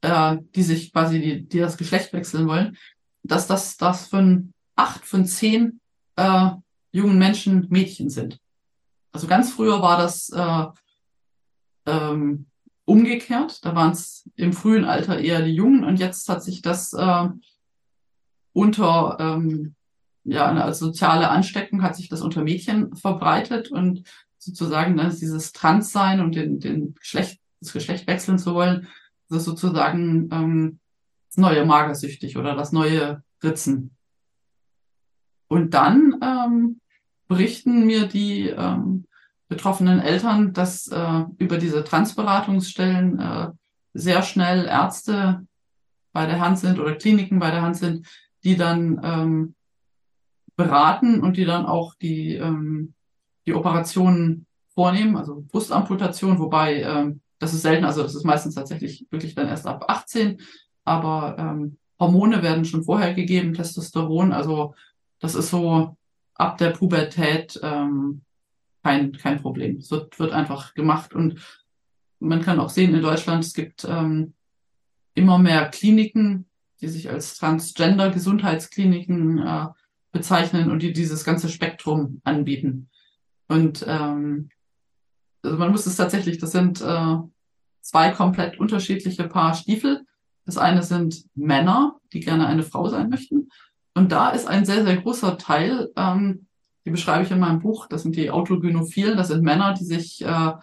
äh, 0.02 0.38
die 0.56 0.63
sich 0.63 0.92
quasi, 0.92 1.20
die, 1.20 1.48
die 1.48 1.60
das 1.60 1.78
Geschlecht 1.78 2.13
wechseln 2.13 2.48
wollen, 2.48 2.78
dass 3.24 3.48
das, 3.48 3.78
das 3.78 4.08
von 4.08 4.54
acht 4.76 5.06
von 5.06 5.26
zehn 5.26 5.80
äh, 6.16 6.52
jungen 6.92 7.18
Menschen 7.18 7.68
Mädchen 7.70 8.10
sind. 8.10 8.40
Also 9.12 9.28
ganz 9.28 9.52
früher 9.52 9.82
war 9.82 9.98
das 9.98 10.30
äh, 10.30 10.66
ähm, 11.88 12.46
umgekehrt. 12.88 13.65
Da 13.65 13.76
waren 13.76 13.91
es 13.91 14.30
im 14.36 14.54
frühen 14.54 14.86
Alter 14.86 15.19
eher 15.19 15.41
die 15.41 15.54
Jungen 15.54 15.84
und 15.84 16.00
jetzt 16.00 16.28
hat 16.30 16.41
sich 16.41 16.62
das 16.62 16.93
äh, 16.93 17.28
unter 18.54 19.17
ähm, 19.19 19.76
ja 20.23 20.45
als 20.45 20.80
soziale 20.80 21.30
Ansteckung 21.30 21.84
hat 21.84 21.95
sich 21.95 22.10
das 22.10 22.21
unter 22.21 22.43
Mädchen 22.43 22.95
verbreitet 22.95 23.69
und 23.69 24.04
sozusagen 24.38 24.95
dann 24.95 25.10
dieses 25.10 25.52
Transsein 25.52 26.21
und 26.21 26.36
den, 26.36 26.60
den 26.60 26.95
Geschlecht, 26.95 27.41
das 27.60 27.73
Geschlecht 27.73 28.08
wechseln 28.08 28.39
zu 28.39 28.54
wollen, 28.54 28.88
das 29.30 29.39
ist 29.39 29.45
sozusagen 29.45 30.30
ähm, 30.32 30.80
das 31.28 31.38
neue 31.38 31.65
Magersüchtig 31.65 32.38
oder 32.38 32.56
das 32.56 32.71
neue 32.71 33.21
Ritzen. 33.43 33.91
Und 35.50 35.73
dann 35.73 36.19
ähm, 36.21 36.80
berichten 37.28 37.86
mir 37.86 38.08
die 38.08 38.47
ähm, 38.47 39.06
betroffenen 39.47 39.99
Eltern, 39.99 40.53
dass 40.53 40.88
äh, 40.88 41.23
über 41.38 41.57
diese 41.57 41.83
Transberatungsstellen 41.83 43.19
äh, 43.19 43.47
sehr 43.93 44.21
schnell 44.21 44.65
Ärzte 44.65 45.45
bei 46.12 46.25
der 46.25 46.39
Hand 46.39 46.60
sind 46.60 46.79
oder 46.79 46.95
Kliniken 46.95 47.39
bei 47.39 47.51
der 47.51 47.62
Hand 47.62 47.77
sind, 47.77 48.07
die 48.43 48.57
dann 48.57 48.99
ähm, 49.03 49.55
beraten 50.55 51.21
und 51.21 51.38
die 51.38 51.45
dann 51.45 51.65
auch 51.65 51.93
die, 51.95 52.36
ähm, 52.36 52.93
die 53.45 53.53
Operationen 53.53 54.45
vornehmen, 54.73 55.15
also 55.15 55.43
Brustamputation, 55.47 56.39
wobei 56.39 56.81
ähm, 56.81 57.21
das 57.39 57.53
ist 57.53 57.62
selten, 57.62 57.86
also 57.86 58.03
das 58.03 58.15
ist 58.15 58.25
meistens 58.25 58.55
tatsächlich 58.55 59.05
wirklich 59.12 59.36
dann 59.36 59.47
erst 59.47 59.67
ab 59.67 59.86
18, 59.88 60.39
aber 60.83 61.36
ähm, 61.38 61.77
Hormone 61.99 62.43
werden 62.43 62.65
schon 62.65 62.83
vorher 62.83 63.13
gegeben, 63.13 63.53
Testosteron, 63.53 64.33
also 64.33 64.75
das 65.19 65.36
ist 65.36 65.49
so 65.49 65.97
ab 66.36 66.57
der 66.57 66.71
Pubertät 66.71 67.60
ähm, 67.63 68.21
kein, 68.88 69.12
kein 69.12 69.41
Problem. 69.41 69.78
Es 69.78 69.91
wird, 69.91 70.17
wird 70.17 70.32
einfach 70.32 70.73
gemacht 70.73 71.13
und 71.13 71.41
man 72.19 72.41
kann 72.41 72.60
auch 72.60 72.69
sehen 72.69 72.95
in 72.95 73.02
Deutschland, 73.02 73.43
es 73.43 73.54
gibt 73.54 73.84
ähm, 73.84 74.34
immer 75.13 75.38
mehr 75.38 75.67
Kliniken, 75.67 76.45
die 76.80 76.88
sich 76.88 77.10
als 77.10 77.38
Transgender-Gesundheitskliniken 77.38 79.39
äh, 79.39 79.65
bezeichnen 80.13 80.71
und 80.71 80.82
die 80.82 80.93
dieses 80.93 81.26
ganze 81.26 81.50
Spektrum 81.50 82.21
anbieten. 82.23 82.89
Und 83.50 83.84
ähm, 83.86 84.50
also 85.43 85.58
man 85.58 85.71
muss 85.71 85.86
es 85.86 85.97
tatsächlich, 85.97 86.38
das 86.38 86.54
sind 86.54 86.80
äh, 86.80 87.17
zwei 87.82 88.12
komplett 88.12 88.58
unterschiedliche 88.58 89.28
Paar 89.28 89.54
Stiefel. 89.54 90.06
Das 90.45 90.58
eine 90.58 90.82
sind 90.82 91.26
Männer, 91.36 92.00
die 92.13 92.21
gerne 92.21 92.47
eine 92.47 92.63
Frau 92.63 92.88
sein 92.88 93.10
möchten. 93.10 93.50
Und 93.95 94.13
da 94.13 94.30
ist 94.30 94.47
ein 94.47 94.63
sehr, 94.63 94.86
sehr 94.86 94.95
großer 94.95 95.38
Teil, 95.38 95.91
ähm, 95.97 96.46
die 96.88 96.91
beschreibe 96.91 97.26
ich 97.26 97.32
in 97.32 97.39
meinem 97.39 97.60
Buch, 97.60 97.88
das 97.88 98.04
sind 98.04 98.15
die 98.15 98.32
Autogynophilen, 98.32 99.17
das 99.17 99.28
sind 99.28 99.43
Männer, 99.43 99.73
die 99.73 99.84
sich 99.84 100.23
äh, 100.23 100.54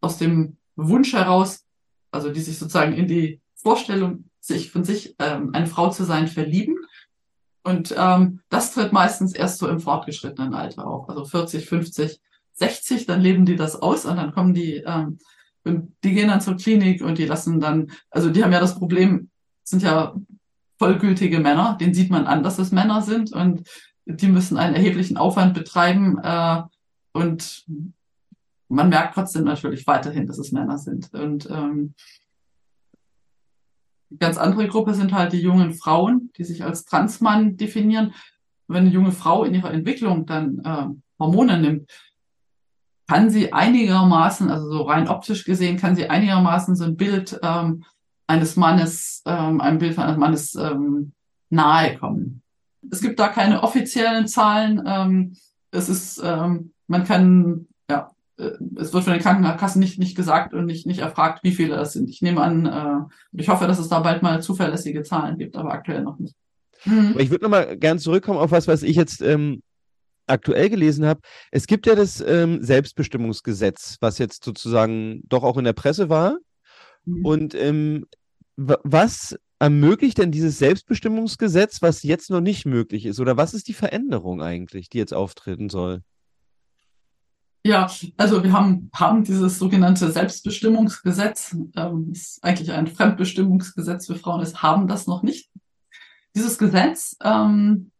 aus 0.00 0.18
dem 0.18 0.56
Wunsch 0.74 1.12
heraus, 1.12 1.64
also 2.10 2.32
die 2.32 2.40
sich 2.40 2.58
sozusagen 2.58 2.92
in 2.92 3.06
die 3.06 3.40
Vorstellung, 3.54 4.24
sich 4.40 4.72
von 4.72 4.82
sich 4.82 5.14
ähm, 5.20 5.50
eine 5.52 5.68
Frau 5.68 5.90
zu 5.90 6.02
sein, 6.02 6.26
verlieben. 6.26 6.74
Und 7.62 7.94
ähm, 7.96 8.40
das 8.48 8.74
tritt 8.74 8.92
meistens 8.92 9.32
erst 9.32 9.58
so 9.58 9.68
im 9.68 9.78
fortgeschrittenen 9.78 10.54
Alter 10.54 10.88
auf, 10.88 11.08
also 11.08 11.24
40, 11.24 11.66
50, 11.66 12.20
60, 12.54 13.06
dann 13.06 13.20
leben 13.20 13.46
die 13.46 13.54
das 13.54 13.80
aus 13.80 14.06
und 14.06 14.16
dann 14.16 14.32
kommen 14.32 14.54
die, 14.54 14.82
ähm, 14.84 15.18
und 15.62 15.94
die 16.02 16.14
gehen 16.14 16.26
dann 16.26 16.40
zur 16.40 16.56
Klinik 16.56 17.00
und 17.00 17.16
die 17.18 17.26
lassen 17.26 17.60
dann, 17.60 17.92
also 18.10 18.28
die 18.28 18.42
haben 18.42 18.52
ja 18.52 18.58
das 18.58 18.74
Problem, 18.74 19.30
sind 19.62 19.84
ja 19.84 20.16
vollgültige 20.80 21.38
Männer, 21.38 21.78
den 21.80 21.94
sieht 21.94 22.10
man 22.10 22.26
an, 22.26 22.42
dass 22.42 22.58
es 22.58 22.72
Männer 22.72 23.02
sind 23.02 23.32
und 23.32 23.68
die 24.16 24.28
müssen 24.28 24.56
einen 24.56 24.74
erheblichen 24.74 25.16
Aufwand 25.16 25.54
betreiben 25.54 26.18
äh, 26.22 26.62
und 27.12 27.66
man 28.68 28.88
merkt 28.88 29.14
trotzdem 29.14 29.44
natürlich 29.44 29.86
weiterhin, 29.86 30.26
dass 30.26 30.38
es 30.38 30.52
Männer 30.52 30.78
sind. 30.78 31.12
Und 31.12 31.50
ähm, 31.50 31.94
eine 34.10 34.18
ganz 34.18 34.38
andere 34.38 34.68
Gruppe 34.68 34.94
sind 34.94 35.12
halt 35.12 35.32
die 35.32 35.40
jungen 35.40 35.74
Frauen, 35.74 36.30
die 36.36 36.44
sich 36.44 36.64
als 36.64 36.84
Transmann 36.84 37.56
definieren. 37.56 38.14
Wenn 38.68 38.84
eine 38.84 38.90
junge 38.90 39.12
Frau 39.12 39.44
in 39.44 39.54
ihrer 39.54 39.72
Entwicklung 39.72 40.26
dann 40.26 40.60
äh, 40.64 40.86
Hormone 41.18 41.60
nimmt, 41.60 41.90
kann 43.08 43.28
sie 43.28 43.52
einigermaßen, 43.52 44.50
also 44.50 44.70
so 44.70 44.82
rein 44.82 45.08
optisch 45.08 45.44
gesehen, 45.44 45.76
kann 45.76 45.96
sie 45.96 46.08
einigermaßen 46.08 46.76
so 46.76 46.84
ein 46.84 46.96
Bild 46.96 47.40
ähm, 47.42 47.84
eines 48.28 48.54
Mannes, 48.54 49.22
ähm, 49.26 49.60
einem 49.60 49.78
Bild 49.78 49.98
eines 49.98 50.16
Mannes 50.16 50.54
ähm, 50.54 51.12
nahe 51.48 51.98
kommen. 51.98 52.39
Es 52.90 53.00
gibt 53.00 53.18
da 53.18 53.28
keine 53.28 53.62
offiziellen 53.62 54.26
Zahlen. 54.26 54.82
Ähm, 54.86 55.36
es 55.70 55.88
ist, 55.88 56.20
ähm, 56.24 56.72
man 56.86 57.04
kann, 57.04 57.68
ja, 57.88 58.10
äh, 58.38 58.50
es 58.76 58.92
wird 58.92 59.04
von 59.04 59.12
den 59.12 59.22
Krankenkassen 59.22 59.80
nicht, 59.80 59.98
nicht 59.98 60.16
gesagt 60.16 60.54
und 60.54 60.66
nicht, 60.66 60.86
nicht 60.86 61.00
erfragt, 61.00 61.44
wie 61.44 61.52
viele 61.52 61.76
das 61.76 61.92
sind. 61.92 62.08
Ich 62.10 62.22
nehme 62.22 62.42
an, 62.42 62.66
äh, 62.66 63.40
ich 63.40 63.48
hoffe, 63.48 63.66
dass 63.66 63.78
es 63.78 63.88
da 63.88 64.00
bald 64.00 64.22
mal 64.22 64.42
zuverlässige 64.42 65.02
Zahlen 65.02 65.38
gibt, 65.38 65.56
aber 65.56 65.72
aktuell 65.72 66.02
noch 66.02 66.18
nicht. 66.18 66.34
Mhm. 66.84 67.14
Ich 67.18 67.30
würde 67.30 67.44
nochmal 67.44 67.76
gern 67.76 67.98
zurückkommen 67.98 68.38
auf 68.38 68.50
was, 68.50 68.66
was 68.66 68.82
ich 68.82 68.96
jetzt 68.96 69.20
ähm, 69.22 69.62
aktuell 70.26 70.70
gelesen 70.70 71.04
habe. 71.04 71.20
Es 71.50 71.66
gibt 71.66 71.86
ja 71.86 71.94
das 71.94 72.20
ähm, 72.20 72.62
Selbstbestimmungsgesetz, 72.62 73.96
was 74.00 74.18
jetzt 74.18 74.44
sozusagen 74.44 75.22
doch 75.28 75.42
auch 75.42 75.58
in 75.58 75.64
der 75.64 75.72
Presse 75.72 76.08
war. 76.08 76.38
Mhm. 77.04 77.24
Und 77.24 77.54
ähm, 77.54 78.06
was 78.56 79.36
ermöglicht 79.60 80.18
denn 80.18 80.32
dieses 80.32 80.58
Selbstbestimmungsgesetz, 80.58 81.82
was 81.82 82.02
jetzt 82.02 82.30
noch 82.30 82.40
nicht 82.40 82.66
möglich 82.66 83.06
ist? 83.06 83.20
Oder 83.20 83.36
was 83.36 83.54
ist 83.54 83.68
die 83.68 83.74
Veränderung 83.74 84.42
eigentlich, 84.42 84.88
die 84.88 84.98
jetzt 84.98 85.14
auftreten 85.14 85.68
soll? 85.68 86.02
Ja, 87.62 87.90
also 88.16 88.42
wir 88.42 88.52
haben, 88.54 88.90
haben 88.94 89.22
dieses 89.22 89.58
sogenannte 89.58 90.10
Selbstbestimmungsgesetz, 90.10 91.54
ähm, 91.76 92.10
ist 92.10 92.42
eigentlich 92.42 92.72
ein 92.72 92.86
Fremdbestimmungsgesetz 92.86 94.06
für 94.06 94.16
Frauen, 94.16 94.40
ist, 94.40 94.62
haben 94.62 94.88
das 94.88 95.06
noch 95.06 95.22
nicht. 95.22 95.50
Dieses 96.34 96.56
Gesetz, 96.56 97.16
ähm, 97.22 97.90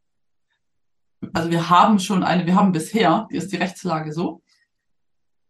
also 1.35 1.51
wir 1.51 1.69
haben 1.69 1.99
schon 1.99 2.23
eine, 2.23 2.47
wir 2.47 2.55
haben 2.55 2.73
bisher, 2.73 3.29
die 3.31 3.37
ist 3.37 3.53
die 3.53 3.59
Rechtslage 3.59 4.15
so, 4.15 4.43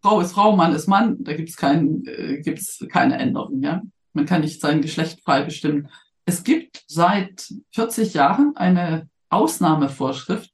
Frau 0.03 0.21
ist 0.21 0.33
Frau, 0.33 0.57
Mann 0.57 0.75
ist 0.75 0.89
Mann, 0.89 1.23
da 1.23 1.35
gibt 1.35 1.51
es 1.51 1.57
kein, 1.57 2.05
äh, 2.07 2.41
gibt's 2.41 2.85
keine 2.91 3.17
Änderung. 3.17 3.63
Ja? 3.63 3.81
Man 4.21 4.27
kann 4.27 4.43
nicht 4.43 4.61
sein 4.61 4.83
Geschlecht 4.83 5.23
frei 5.25 5.45
bestimmen. 5.45 5.89
Es 6.27 6.45
gibt 6.45 6.85
seit 6.87 7.55
40 7.71 8.13
Jahren 8.13 8.55
eine 8.55 9.09
Ausnahmevorschrift 9.31 10.53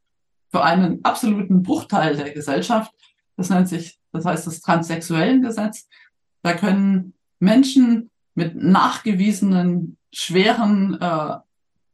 für 0.52 0.62
einen 0.62 1.04
absoluten 1.04 1.64
Bruchteil 1.64 2.14
der 2.16 2.30
Gesellschaft. 2.30 2.92
Das 3.36 3.50
nennt 3.50 3.68
sich, 3.68 3.98
das 4.12 4.24
heißt 4.24 4.46
das 4.46 4.60
transsexuellen 4.60 5.42
Gesetz. 5.42 5.88
Da 6.42 6.54
können 6.54 7.14
Menschen 7.40 8.12
mit 8.36 8.54
nachgewiesenen 8.54 9.96
schweren 10.12 11.00
äh, 11.00 11.38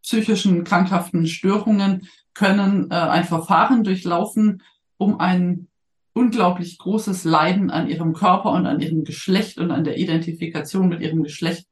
psychischen 0.02 0.64
krankhaften 0.64 1.26
Störungen 1.26 2.06
können 2.35 2.90
äh, 2.90 2.96
ein 2.96 3.24
Verfahren 3.24 3.82
durchlaufen, 3.82 4.62
um 4.98 5.18
ein 5.20 5.68
unglaublich 6.14 6.79
großes 6.79 7.25
Leiden 7.25 7.70
an 7.70 7.88
ihrem 7.88 8.12
Körper 8.12 8.53
und 8.53 8.66
an 8.66 8.81
ihrem 8.81 9.05
Geschlecht 9.05 9.59
und 9.59 9.70
an 9.70 9.85
der 9.85 9.98
Identifikation 9.98 10.88
mit 10.88 11.01
ihrem 11.01 11.22
Geschlecht 11.22 11.66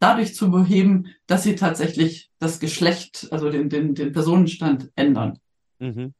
dadurch 0.00 0.34
zu 0.34 0.50
beheben, 0.50 1.06
dass 1.26 1.44
sie 1.44 1.54
tatsächlich 1.54 2.30
das 2.38 2.60
Geschlecht, 2.60 3.28
also 3.30 3.50
den, 3.50 3.68
den, 3.68 3.94
den 3.94 4.12
Personenstand 4.12 4.90
ändern. 4.96 5.38
Mhm. 5.78 6.12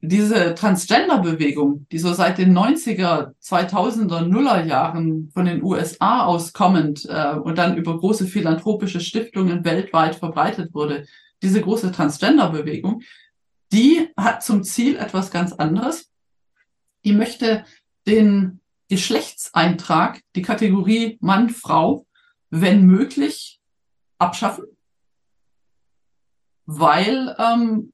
Diese 0.00 0.54
Transgender-Bewegung, 0.54 1.86
die 1.90 1.98
so 1.98 2.12
seit 2.12 2.38
den 2.38 2.56
90er, 2.56 3.32
2000er, 3.42 4.22
Nuller 4.22 4.64
Jahren 4.64 5.30
von 5.32 5.46
den 5.46 5.62
USA 5.62 6.24
aus 6.24 6.52
kommend 6.52 7.06
äh, 7.08 7.34
und 7.34 7.58
dann 7.58 7.76
über 7.76 7.98
große 7.98 8.26
philanthropische 8.26 9.00
Stiftungen 9.00 9.64
weltweit 9.64 10.16
verbreitet 10.16 10.74
wurde, 10.74 11.06
diese 11.42 11.60
große 11.60 11.92
Transgender-Bewegung, 11.92 13.02
die 13.76 14.08
hat 14.16 14.42
zum 14.42 14.64
Ziel 14.64 14.96
etwas 14.96 15.30
ganz 15.30 15.52
anderes. 15.52 16.10
Die 17.04 17.12
möchte 17.12 17.64
den 18.06 18.60
Geschlechtseintrag, 18.88 20.22
die 20.34 20.42
Kategorie 20.42 21.18
Mann, 21.20 21.50
Frau, 21.50 22.06
wenn 22.48 22.86
möglich, 22.86 23.60
abschaffen, 24.18 24.64
weil 26.64 27.36
ähm, 27.38 27.92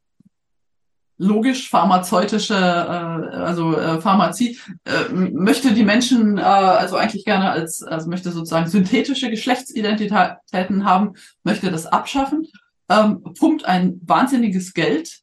logisch 1.18 1.68
pharmazeutische, 1.68 2.54
äh, 2.54 3.36
also 3.36 3.76
äh, 3.76 4.00
Pharmazie 4.00 4.58
äh, 4.84 5.08
möchte 5.12 5.74
die 5.74 5.84
Menschen 5.84 6.38
äh, 6.38 6.42
also 6.42 6.96
eigentlich 6.96 7.24
gerne 7.24 7.50
als, 7.50 7.82
also 7.82 8.08
möchte 8.08 8.30
sozusagen 8.30 8.68
synthetische 8.68 9.30
Geschlechtsidentitäten 9.30 10.84
haben, 10.84 11.14
möchte 11.42 11.72
das 11.72 11.86
abschaffen, 11.86 12.46
ähm, 12.88 13.22
pumpt 13.36 13.64
ein 13.64 14.00
wahnsinniges 14.04 14.74
Geld 14.74 15.22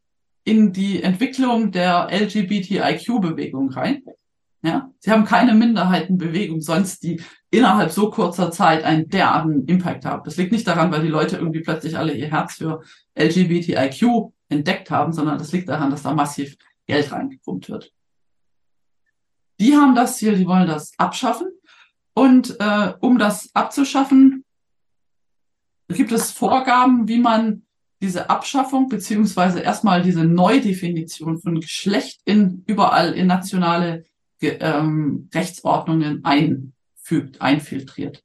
in 0.49 0.73
die 0.73 1.03
Entwicklung 1.03 1.71
der 1.71 2.07
LGBTIQ-Bewegung 2.11 3.69
rein. 3.69 4.01
Ja, 4.63 4.91
sie 4.99 5.11
haben 5.11 5.23
keine 5.23 5.53
Minderheitenbewegung 5.53 6.59
sonst, 6.59 7.03
die 7.03 7.21
innerhalb 7.51 7.91
so 7.91 8.09
kurzer 8.09 8.49
Zeit 8.49 8.83
einen 8.83 9.07
derartigen 9.07 9.65
Impact 9.65 10.05
haben. 10.05 10.23
Das 10.25 10.37
liegt 10.37 10.51
nicht 10.51 10.67
daran, 10.67 10.91
weil 10.91 11.03
die 11.03 11.07
Leute 11.07 11.37
irgendwie 11.37 11.61
plötzlich 11.61 11.95
alle 11.95 12.13
ihr 12.13 12.31
Herz 12.31 12.55
für 12.55 12.81
LGBTIQ 13.15 14.31
entdeckt 14.49 14.89
haben, 14.89 15.13
sondern 15.13 15.37
das 15.37 15.51
liegt 15.51 15.69
daran, 15.69 15.91
dass 15.91 16.01
da 16.01 16.15
massiv 16.15 16.57
Geld 16.87 17.11
reingepumpt 17.11 17.69
wird. 17.69 17.93
Die 19.59 19.75
haben 19.75 19.93
das 19.93 20.17
Ziel, 20.17 20.35
die 20.35 20.47
wollen 20.47 20.67
das 20.67 20.93
abschaffen. 20.97 21.47
Und 22.15 22.59
äh, 22.59 22.93
um 23.01 23.19
das 23.19 23.51
abzuschaffen, 23.53 24.43
gibt 25.89 26.11
es 26.11 26.31
Vorgaben, 26.31 27.07
wie 27.07 27.19
man 27.19 27.67
diese 28.01 28.29
Abschaffung 28.29 28.87
beziehungsweise 28.87 29.59
erstmal 29.59 30.01
diese 30.01 30.23
Neudefinition 30.23 31.39
von 31.39 31.59
Geschlecht 31.59 32.21
in 32.25 32.63
überall 32.65 33.13
in 33.13 33.27
nationale 33.27 34.05
ähm, 34.41 35.29
Rechtsordnungen 35.33 36.23
einfügt, 36.23 37.41
einfiltriert. 37.41 38.23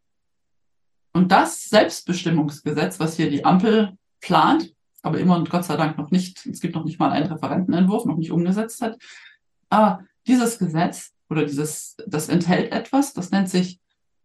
Und 1.13 1.33
das 1.33 1.65
Selbstbestimmungsgesetz, 1.65 3.01
was 3.01 3.17
hier 3.17 3.31
die 3.31 3.45
Ampel 3.45 3.97
plant, 4.21 4.73
aber 5.03 5.19
immer 5.19 5.37
und 5.37 5.51
Gott 5.51 5.65
sei 5.65 5.77
Dank 5.77 5.99
noch 5.99 6.11
nicht, 6.11 6.47
es 6.47 6.61
gibt 6.61 6.75
noch 6.75 6.85
nicht 6.85 6.99
mal 6.99 7.11
einen 7.11 7.31
Referentenentwurf, 7.31 8.05
noch 8.05 8.17
nicht 8.17 8.33
umgesetzt 8.33 8.81
hat, 8.81 8.97
aber 9.69 10.05
dieses 10.27 10.59
Gesetz 10.59 11.13
oder 11.29 11.45
dieses, 11.45 11.97
das 12.07 12.29
enthält 12.29 12.73
etwas, 12.73 13.13
das 13.13 13.31
nennt 13.31 13.51
sich 13.51 13.81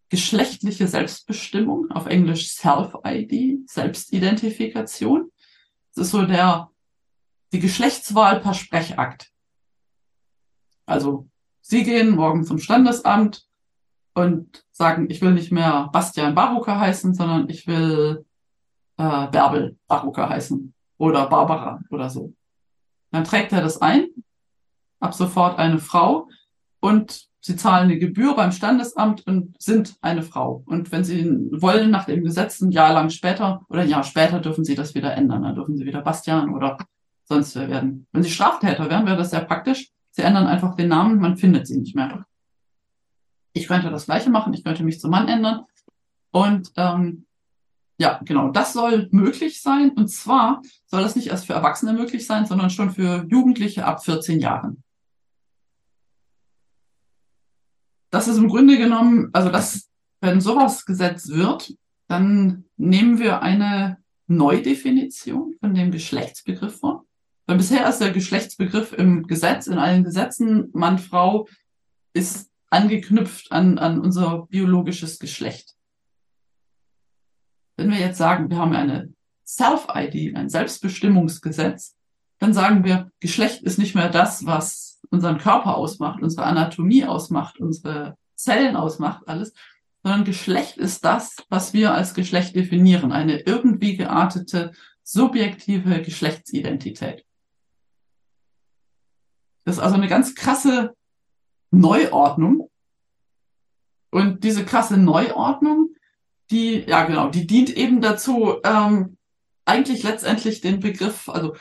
geschlechtliche 0.10 0.88
Selbstbestimmung, 0.88 1.92
auf 1.92 2.08
Englisch 2.08 2.50
Self-ID, 2.54 3.70
Selbstidentifikation. 3.70 5.32
Ist 6.00 6.12
so 6.12 6.26
der, 6.26 6.70
die 7.52 7.60
Geschlechtswahl 7.60 8.40
per 8.40 8.54
Sprechakt. 8.54 9.32
Also, 10.86 11.30
Sie 11.62 11.84
gehen 11.84 12.16
morgen 12.16 12.46
zum 12.46 12.58
Standesamt 12.58 13.46
und 14.14 14.66
sagen, 14.72 15.10
ich 15.10 15.22
will 15.22 15.34
nicht 15.34 15.52
mehr 15.52 15.90
Bastian 15.92 16.34
Barucker 16.34 16.80
heißen, 16.80 17.14
sondern 17.14 17.50
ich 17.50 17.68
will 17.68 18.26
äh, 18.98 19.28
Bärbel 19.28 19.78
Barucker 19.88 20.30
heißen 20.30 20.74
oder 20.98 21.28
Barbara 21.28 21.82
oder 21.92 22.10
so. 22.10 22.34
Dann 23.12 23.24
trägt 23.24 23.52
er 23.52 23.62
das 23.62 23.82
ein, 23.82 24.08
ab 25.00 25.14
sofort 25.14 25.60
eine 25.60 25.80
Frau 25.80 26.28
und 26.80 27.29
sie 27.42 27.56
zahlen 27.56 27.86
eine 27.86 28.00
Gebühr 28.00 28.36
beim 28.36 28.52
Standesamt 28.52 29.26
und 29.28 29.62
sind 29.62 29.96
eine 30.02 30.24
Frau. 30.24 30.64
Und 30.66 30.92
wenn 30.92 31.04
sie 31.04 31.26
wollen, 31.52 31.92
nach 31.92 32.06
dem 32.06 32.24
Gesetz 32.24 32.62
ein 32.62 32.72
Jahr 32.72 32.94
lang 32.94 33.10
später 33.10 33.62
oder 33.70 33.82
ein 33.82 33.90
Jahr 33.90 34.04
später 34.04 34.40
dürfen 34.40 34.66
sie 34.66 34.76
das 34.76 34.96
wieder 34.96 35.14
ändern. 35.14 35.44
Dann 35.44 35.56
dürfen 35.56 35.78
sie 35.78 35.86
wieder 35.86 36.02
Bastian 36.02 36.54
oder 36.54 36.78
sonst 37.24 37.56
wer 37.56 37.70
werden. 37.70 38.08
Wenn 38.12 38.24
sie 38.24 38.32
Straftäter 38.32 38.90
wären, 38.90 39.06
wäre 39.06 39.18
das 39.18 39.32
sehr 39.32 39.42
praktisch. 39.42 39.92
Sie 40.12 40.22
ändern 40.22 40.48
einfach 40.48 40.76
den 40.76 40.90
Namen, 40.90 41.20
man 41.20 41.38
findet 41.38 41.68
sie 41.68 41.78
nicht 41.78 41.96
mehr. 41.96 42.26
Ich 43.54 43.68
könnte 43.68 43.90
das 43.90 44.06
Gleiche 44.06 44.30
machen, 44.30 44.54
ich 44.54 44.64
könnte 44.64 44.84
mich 44.84 45.00
zum 45.00 45.12
Mann 45.12 45.28
ändern 45.28 45.66
und 46.32 46.72
ähm, 46.76 47.26
ja, 47.98 48.20
genau, 48.24 48.50
das 48.50 48.74
soll 48.74 49.10
möglich 49.12 49.62
sein. 49.62 49.92
Und 49.92 50.08
zwar 50.08 50.62
soll 50.86 51.02
das 51.02 51.16
nicht 51.16 51.28
erst 51.28 51.48
für 51.48 51.54
Erwachsene 51.54 51.94
möglich 51.94 52.26
sein, 52.26 52.46
sondern 52.46 52.70
schon 52.70 52.92
für 52.92 53.26
Jugendliche 53.30 53.86
ab 53.86 54.04
14 54.04 54.40
Jahren. 54.40 54.84
Das 58.10 58.28
ist 58.28 58.38
im 58.38 58.48
Grunde 58.48 58.78
genommen, 58.78 59.30
also 59.34 59.50
das, 59.50 59.90
wenn 60.22 60.42
sowas 60.42 60.86
gesetzt 60.86 61.30
wird, 61.30 61.76
dann 62.08 62.66
nehmen 62.78 63.20
wir 63.20 63.42
eine 63.42 63.98
Neudefinition 64.28 65.56
von 65.60 65.74
dem 65.74 65.92
Geschlechtsbegriff 65.92 66.80
vor. 66.80 67.06
Weil 67.46 67.58
bisher 67.58 67.88
ist 67.88 68.00
der 68.00 68.12
Geschlechtsbegriff 68.12 68.94
im 68.94 69.28
Gesetz, 69.28 69.68
in 69.68 69.78
allen 69.78 70.04
Gesetzen, 70.04 70.70
Mann, 70.74 71.00
Frau, 71.00 71.48
ist 72.14 72.50
angeknüpft 72.70 73.52
an, 73.52 73.78
an 73.78 74.00
unser 74.00 74.46
biologisches 74.48 75.20
Geschlecht. 75.20 75.76
Wenn 77.78 77.92
wir 77.92 78.00
jetzt 78.00 78.18
sagen, 78.18 78.50
wir 78.50 78.58
haben 78.58 78.76
eine 78.76 79.14
Self-ID, 79.48 80.36
ein 80.36 80.50
Selbstbestimmungsgesetz, 80.50 81.96
dann 82.40 82.54
sagen 82.54 82.84
wir, 82.84 83.12
Geschlecht 83.20 83.64
ist 83.64 83.80
nicht 83.80 83.96
mehr 83.96 84.10
das, 84.10 84.46
was 84.46 84.89
unseren 85.10 85.38
Körper 85.38 85.76
ausmacht, 85.76 86.22
unsere 86.22 86.46
Anatomie 86.46 87.06
ausmacht, 87.06 87.60
unsere 87.60 88.18
Zellen 88.36 88.76
ausmacht, 88.76 89.28
alles, 89.28 89.54
sondern 90.04 90.24
Geschlecht 90.24 90.78
ist 90.78 91.04
das, 91.04 91.36
was 91.50 91.74
wir 91.74 91.94
als 91.94 92.14
Geschlecht 92.14 92.56
definieren, 92.56 93.12
eine 93.12 93.42
irgendwie 93.42 93.98
geartete, 93.98 94.72
subjektive 95.04 96.02
Geschlechtsidentität. 96.02 97.26
Das 99.66 99.78
ist 99.78 99.82
also 99.82 99.96
eine 99.96 100.08
ganz 100.08 100.36
krasse 100.36 100.96
Neuordnung. 101.72 102.70
Und 104.12 104.44
diese 104.44 104.66
krasse 104.66 104.98
Neuordnung 104.98 105.90
die, 106.52 106.84
ja 106.88 107.06
genau, 107.06 107.30
die 107.30 107.46
dient 107.46 107.76
eben 107.76 108.02
dazu, 108.02 108.56
ähm, 108.64 109.18
eigentlich 109.66 110.04
letztendlich 110.04 110.62
den 110.62 110.80
Begriff, 110.80 111.30
also 111.30 111.56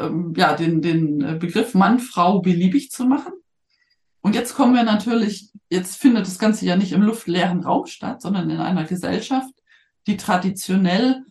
ähm, 0.00 0.34
ja, 0.36 0.54
den, 0.54 0.82
den 0.82 1.38
Begriff 1.38 1.74
Mann, 1.74 1.98
Frau 1.98 2.40
beliebig 2.40 2.90
zu 2.90 3.04
machen. 3.04 3.32
Und 4.20 4.34
jetzt 4.34 4.54
kommen 4.54 4.74
wir 4.74 4.84
natürlich, 4.84 5.50
jetzt 5.68 5.96
findet 5.96 6.26
das 6.26 6.38
Ganze 6.38 6.64
ja 6.64 6.76
nicht 6.76 6.92
im 6.92 7.02
luftleeren 7.02 7.62
Raum 7.62 7.86
statt, 7.86 8.22
sondern 8.22 8.48
in 8.48 8.58
einer 8.58 8.84
Gesellschaft, 8.84 9.52
die 10.06 10.16
traditionell 10.16 11.24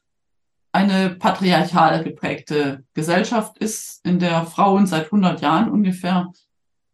eine 0.72 1.12
patriarchal 1.12 2.04
geprägte 2.04 2.84
Gesellschaft 2.94 3.58
ist, 3.60 4.04
in 4.06 4.20
der 4.20 4.46
Frauen 4.46 4.88
seit 4.88 5.06
100 5.06 5.42
Jahren 5.42 5.72
ungefähr 5.72 6.32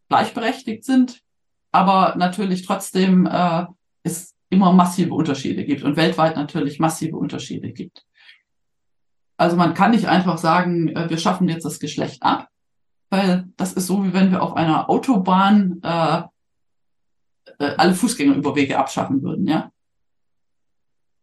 gleichberechtigt 0.09 0.83
sind, 0.83 1.21
aber 1.71 2.15
natürlich 2.17 2.65
trotzdem 2.65 3.25
äh, 3.25 3.65
ist 4.03 4.35
immer 4.49 4.73
massive 4.73 5.13
Unterschiede 5.13 5.63
gibt 5.63 5.83
und 5.83 5.95
weltweit 5.95 6.35
natürlich 6.35 6.79
massive 6.79 7.15
Unterschiede 7.15 7.71
gibt. 7.71 8.05
Also 9.39 9.55
man 9.55 9.73
kann 9.73 9.91
nicht 9.91 10.07
einfach 10.07 10.37
sagen, 10.37 10.89
äh, 10.89 11.09
wir 11.09 11.17
schaffen 11.17 11.47
jetzt 11.47 11.63
das 11.63 11.79
Geschlecht 11.79 12.21
ab, 12.23 12.49
weil 13.09 13.47
das 13.55 13.71
ist 13.71 13.87
so, 13.87 14.03
wie 14.03 14.13
wenn 14.13 14.31
wir 14.31 14.43
auf 14.43 14.57
einer 14.57 14.89
Autobahn 14.89 15.79
äh, 15.81 16.23
äh, 17.57 17.75
alle 17.77 17.95
Fußgängerüberwege 17.95 18.77
abschaffen 18.77 19.23
würden, 19.23 19.47
ja. 19.47 19.71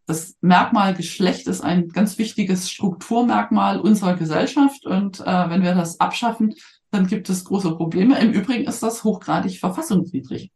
Das 0.06 0.36
Merkmal 0.40 0.94
Geschlecht 0.94 1.46
ist 1.46 1.60
ein 1.60 1.88
ganz 1.88 2.16
wichtiges 2.16 2.70
Strukturmerkmal 2.70 3.80
unserer 3.80 4.14
Gesellschaft 4.14 4.86
und 4.86 5.20
äh, 5.20 5.50
wenn 5.50 5.62
wir 5.62 5.74
das 5.74 6.00
abschaffen, 6.00 6.54
dann 6.90 7.08
gibt 7.08 7.28
es 7.28 7.44
große 7.44 7.76
Probleme. 7.76 8.18
Im 8.18 8.32
Übrigen 8.32 8.66
ist 8.66 8.82
das 8.82 9.04
hochgradig 9.04 9.58
verfassungswidrig. 9.58 10.52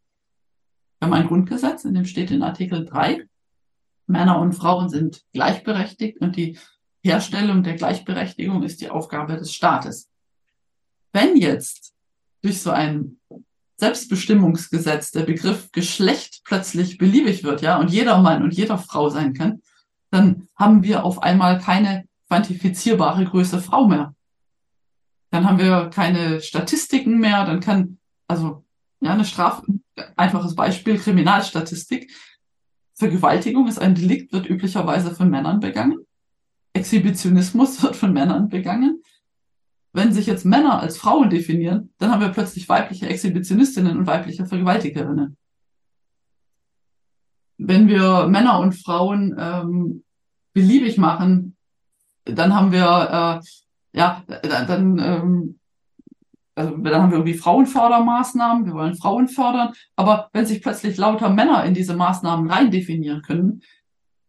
Wir 0.99 1.05
haben 1.05 1.13
ein 1.13 1.27
Grundgesetz, 1.27 1.85
in 1.85 1.93
dem 1.93 2.05
steht 2.05 2.31
in 2.31 2.41
Artikel 2.41 2.85
3, 2.85 3.27
Männer 4.07 4.39
und 4.39 4.53
Frauen 4.53 4.89
sind 4.89 5.21
gleichberechtigt 5.33 6.21
und 6.21 6.35
die 6.35 6.57
Herstellung 7.03 7.63
der 7.63 7.75
Gleichberechtigung 7.75 8.63
ist 8.63 8.81
die 8.81 8.89
Aufgabe 8.89 9.35
des 9.37 9.53
Staates. 9.53 10.09
Wenn 11.13 11.35
jetzt 11.35 11.93
durch 12.41 12.61
so 12.61 12.71
ein 12.71 13.19
Selbstbestimmungsgesetz 13.77 15.11
der 15.11 15.23
Begriff 15.23 15.71
Geschlecht 15.71 16.41
plötzlich 16.43 16.97
beliebig 16.97 17.43
wird, 17.43 17.61
ja, 17.61 17.79
und 17.79 17.89
jeder 17.89 18.21
Mann 18.21 18.43
und 18.43 18.53
jeder 18.53 18.77
Frau 18.77 19.09
sein 19.09 19.33
kann, 19.33 19.61
dann 20.11 20.47
haben 20.55 20.83
wir 20.83 21.03
auf 21.03 21.23
einmal 21.23 21.59
keine 21.59 22.05
quantifizierbare 22.27 23.25
Größe 23.25 23.59
Frau 23.59 23.87
mehr. 23.87 24.13
Dann 25.31 25.47
haben 25.47 25.57
wir 25.57 25.89
keine 25.89 26.41
Statistiken 26.41 27.19
mehr, 27.19 27.45
dann 27.45 27.61
kann, 27.61 27.97
also 28.27 28.63
ja, 28.99 29.13
eine 29.13 29.25
Straf, 29.25 29.63
einfaches 30.15 30.55
Beispiel, 30.55 30.99
Kriminalstatistik. 30.99 32.11
Vergewaltigung 32.93 33.67
ist 33.67 33.79
ein 33.79 33.95
Delikt, 33.95 34.31
wird 34.31 34.47
üblicherweise 34.47 35.15
von 35.15 35.29
Männern 35.29 35.59
begangen. 35.59 36.05
Exhibitionismus 36.73 37.81
wird 37.83 37.95
von 37.95 38.13
Männern 38.13 38.49
begangen. 38.49 39.01
Wenn 39.93 40.13
sich 40.13 40.25
jetzt 40.25 40.45
Männer 40.45 40.79
als 40.79 40.97
Frauen 40.97 41.29
definieren, 41.29 41.93
dann 41.97 42.11
haben 42.11 42.21
wir 42.21 42.29
plötzlich 42.29 42.69
weibliche 42.69 43.07
Exhibitionistinnen 43.07 43.97
und 43.97 44.07
weibliche 44.07 44.45
Vergewaltigerinnen. 44.45 45.37
Wenn 47.57 47.87
wir 47.87 48.27
Männer 48.27 48.59
und 48.59 48.73
Frauen 48.73 49.35
ähm, 49.37 50.03
beliebig 50.53 50.97
machen, 50.97 51.57
dann 52.25 52.55
haben 52.55 52.71
wir 52.71 53.41
äh, 53.43 53.97
ja 53.97 54.23
dann 54.27 54.97
ähm, 54.99 55.59
also 56.55 56.77
dann 56.77 57.01
haben 57.01 57.11
wir 57.11 57.17
irgendwie 57.17 57.37
Frauenfördermaßnahmen, 57.37 58.65
wir 58.65 58.73
wollen 58.73 58.95
Frauen 58.95 59.27
fördern, 59.27 59.73
aber 59.95 60.29
wenn 60.33 60.45
sich 60.45 60.61
plötzlich 60.61 60.97
lauter 60.97 61.29
Männer 61.29 61.63
in 61.63 61.73
diese 61.73 61.95
Maßnahmen 61.95 62.49
rein 62.49 62.71
definieren 62.71 63.21
können, 63.21 63.61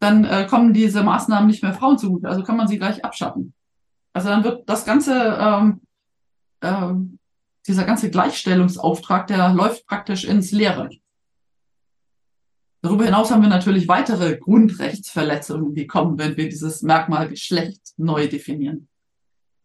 dann 0.02 0.24
äh, 0.24 0.46
kommen 0.48 0.72
diese 0.72 1.02
Maßnahmen 1.02 1.46
nicht 1.46 1.62
mehr 1.62 1.74
Frauen 1.74 1.98
zugute, 1.98 2.28
also 2.28 2.42
kann 2.42 2.56
man 2.56 2.68
sie 2.68 2.78
gleich 2.78 3.04
abschaffen. 3.04 3.54
Also 4.12 4.28
dann 4.28 4.44
wird 4.44 4.68
das 4.68 4.84
ganze, 4.84 5.38
ähm, 5.40 5.80
äh, 6.60 6.92
dieser 7.66 7.84
ganze 7.84 8.10
Gleichstellungsauftrag, 8.10 9.26
der 9.26 9.52
läuft 9.52 9.86
praktisch 9.86 10.24
ins 10.24 10.52
Leere. 10.52 10.90
Darüber 12.82 13.04
hinaus 13.04 13.30
haben 13.30 13.42
wir 13.42 13.48
natürlich 13.48 13.86
weitere 13.86 14.36
Grundrechtsverletzungen, 14.36 15.74
die 15.74 15.86
kommen, 15.86 16.18
wenn 16.18 16.36
wir 16.36 16.48
dieses 16.48 16.82
Merkmal 16.82 17.28
Geschlecht 17.28 17.92
neu 17.96 18.28
definieren 18.28 18.88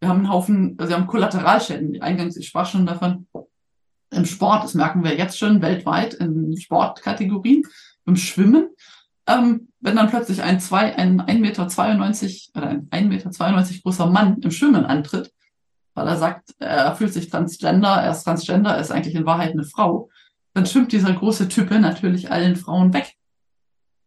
wir 0.00 0.08
haben 0.08 0.18
einen 0.18 0.30
Haufen, 0.30 0.76
also 0.78 0.90
wir 0.90 0.96
haben 0.96 1.06
Kollateralschäden. 1.06 2.00
Eingangs, 2.00 2.36
ich 2.36 2.48
sprach 2.48 2.70
schon 2.70 2.86
davon, 2.86 3.26
im 4.10 4.24
Sport, 4.24 4.64
das 4.64 4.74
merken 4.74 5.04
wir 5.04 5.16
jetzt 5.16 5.38
schon 5.38 5.60
weltweit 5.60 6.14
in 6.14 6.56
Sportkategorien, 6.56 7.62
im 8.06 8.16
Schwimmen, 8.16 8.70
ähm, 9.28 9.68
wenn 9.80 9.96
dann 9.96 10.08
plötzlich 10.08 10.42
ein, 10.42 10.58
zwei, 10.58 10.96
ein 10.96 11.20
1,92 11.20 11.40
Meter 11.40 11.62
oder 12.56 12.68
ein 12.68 12.88
1,92 12.90 13.08
Meter 13.08 13.82
großer 13.82 14.06
Mann 14.06 14.40
im 14.40 14.50
Schwimmen 14.50 14.84
antritt, 14.84 15.32
weil 15.94 16.08
er 16.08 16.16
sagt, 16.16 16.54
er 16.58 16.94
fühlt 16.96 17.12
sich 17.12 17.28
transgender, 17.28 17.88
er 17.88 18.12
ist 18.12 18.24
transgender, 18.24 18.70
er 18.70 18.80
ist 18.80 18.90
eigentlich 18.90 19.14
in 19.14 19.26
Wahrheit 19.26 19.52
eine 19.52 19.64
Frau, 19.64 20.08
dann 20.54 20.66
schwimmt 20.66 20.92
dieser 20.92 21.12
große 21.12 21.48
Type 21.48 21.78
natürlich 21.78 22.32
allen 22.32 22.56
Frauen 22.56 22.92
weg. 22.92 23.14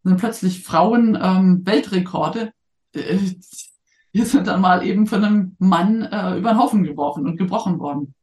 Und 0.04 0.12
dann 0.12 0.20
plötzlich 0.20 0.64
Frauen 0.64 1.18
ähm, 1.22 1.62
Weltrekorde, 1.66 2.52
äh, 2.94 3.18
wir 4.14 4.26
sind 4.26 4.48
dann 4.48 4.60
mal 4.60 4.86
eben 4.86 5.08
von 5.08 5.24
einem 5.24 5.56
Mann 5.60 6.02
äh, 6.02 6.38
über 6.38 6.50
den 6.50 6.60
Haufen 6.60 6.84
geworfen 6.84 7.26
und 7.26 7.38
gebrochen 7.38 7.80
worden. 7.80 8.14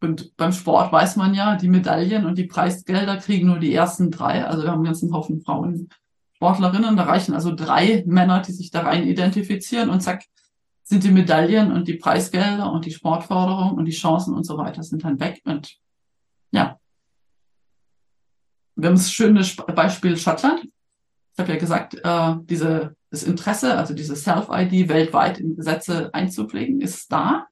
Und 0.00 0.36
beim 0.36 0.52
Sport 0.52 0.92
weiß 0.92 1.16
man 1.16 1.34
ja, 1.34 1.56
die 1.56 1.68
Medaillen 1.68 2.24
und 2.24 2.38
die 2.38 2.46
Preisgelder 2.46 3.18
kriegen 3.18 3.48
nur 3.48 3.58
die 3.58 3.74
ersten 3.74 4.10
drei. 4.10 4.44
Also 4.46 4.62
wir 4.62 4.70
haben 4.70 4.76
einen 4.76 4.84
ganzen 4.84 5.12
Haufen 5.12 5.42
Frauen 5.42 5.90
Sportlerinnen. 6.36 6.96
Da 6.96 7.02
reichen 7.02 7.34
also 7.34 7.54
drei 7.54 8.02
Männer, 8.06 8.40
die 8.40 8.52
sich 8.52 8.70
da 8.70 8.80
rein 8.80 9.06
identifizieren 9.06 9.90
und 9.90 10.00
zack, 10.00 10.24
sind 10.82 11.04
die 11.04 11.10
Medaillen 11.10 11.70
und 11.70 11.86
die 11.86 11.94
Preisgelder 11.94 12.72
und 12.72 12.86
die 12.86 12.92
Sportförderung 12.92 13.74
und 13.74 13.84
die 13.84 13.92
Chancen 13.92 14.34
und 14.34 14.44
so 14.44 14.56
weiter 14.56 14.82
sind 14.82 15.04
dann 15.04 15.20
weg. 15.20 15.42
Und 15.44 15.76
ja, 16.50 16.78
wir 18.74 18.88
haben 18.88 18.96
das 18.96 19.12
schöne 19.12 19.44
Beispiel 19.74 20.16
Schottland. 20.16 20.64
Ich 20.64 21.38
habe 21.38 21.52
ja 21.52 21.58
gesagt, 21.58 21.94
äh, 21.94 22.34
diese 22.44 22.96
das 23.10 23.24
Interesse, 23.24 23.76
also 23.76 23.92
diese 23.92 24.14
Self-ID 24.16 24.88
weltweit 24.88 25.40
in 25.40 25.56
Gesetze 25.56 26.14
einzupflegen, 26.14 26.80
ist 26.80 27.10
da. 27.12 27.46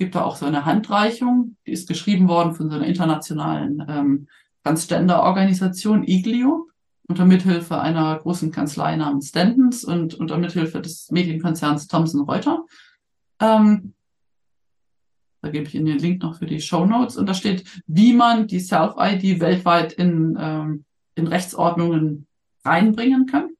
Gibt 0.00 0.14
da 0.14 0.24
auch 0.24 0.36
so 0.36 0.46
eine 0.46 0.64
Handreichung, 0.64 1.56
die 1.66 1.72
ist 1.72 1.86
geschrieben 1.86 2.26
worden 2.26 2.54
von 2.54 2.70
so 2.70 2.76
einer 2.76 2.86
internationalen 2.86 3.84
ähm, 3.86 4.28
Transgender-Organisation, 4.64 6.04
IGLIO, 6.04 6.68
unter 7.06 7.26
Mithilfe 7.26 7.78
einer 7.78 8.16
großen 8.18 8.50
Kanzlei 8.50 8.96
namens 8.96 9.28
Stantons 9.28 9.84
und 9.84 10.14
unter 10.14 10.38
Mithilfe 10.38 10.80
des 10.80 11.10
Medienkonzerns 11.10 11.86
Thomson 11.86 12.22
Reuter. 12.22 12.64
Ähm, 13.40 13.92
da 15.42 15.50
gebe 15.50 15.66
ich 15.66 15.74
Ihnen 15.74 15.84
den 15.84 15.98
Link 15.98 16.22
noch 16.22 16.38
für 16.38 16.46
die 16.46 16.62
Show 16.62 16.86
Notes. 16.86 17.18
Und 17.18 17.26
da 17.26 17.34
steht, 17.34 17.66
wie 17.86 18.14
man 18.14 18.46
die 18.46 18.60
Self-ID 18.60 19.40
weltweit 19.40 19.92
in, 19.92 20.34
ähm, 20.40 20.84
in 21.14 21.26
Rechtsordnungen 21.26 22.26
reinbringen 22.64 23.26
kann. 23.26 23.50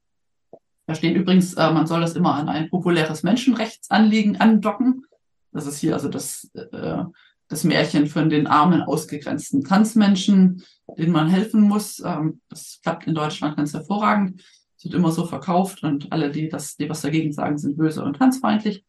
Da 0.87 0.95
steht 0.95 1.15
übrigens, 1.15 1.53
äh, 1.53 1.71
man 1.71 1.85
soll 1.85 2.01
das 2.01 2.15
immer 2.15 2.33
an 2.33 2.49
ein 2.49 2.71
populäres 2.71 3.21
Menschenrechtsanliegen 3.21 4.41
andocken. 4.41 5.05
Das 5.51 5.65
ist 5.65 5.79
hier 5.79 5.93
also 5.93 6.09
das, 6.09 6.49
äh, 6.53 7.03
das 7.47 7.63
Märchen 7.63 8.07
von 8.07 8.29
den 8.29 8.47
armen, 8.47 8.81
ausgegrenzten 8.81 9.63
Transmenschen, 9.63 10.63
denen 10.97 11.11
man 11.11 11.29
helfen 11.29 11.61
muss. 11.61 12.01
Ähm, 12.03 12.41
das 12.49 12.79
klappt 12.81 13.07
in 13.07 13.15
Deutschland 13.15 13.57
ganz 13.57 13.73
hervorragend. 13.73 14.41
Es 14.77 14.85
wird 14.85 14.95
immer 14.95 15.11
so 15.11 15.25
verkauft 15.25 15.83
und 15.83 16.11
alle, 16.11 16.31
die 16.31 16.49
das, 16.49 16.75
die 16.75 16.89
was 16.89 17.01
dagegen 17.01 17.33
sagen, 17.33 17.57
sind 17.57 17.77
böse 17.77 18.03
und 18.03 18.15
transfeindlich 18.15 18.83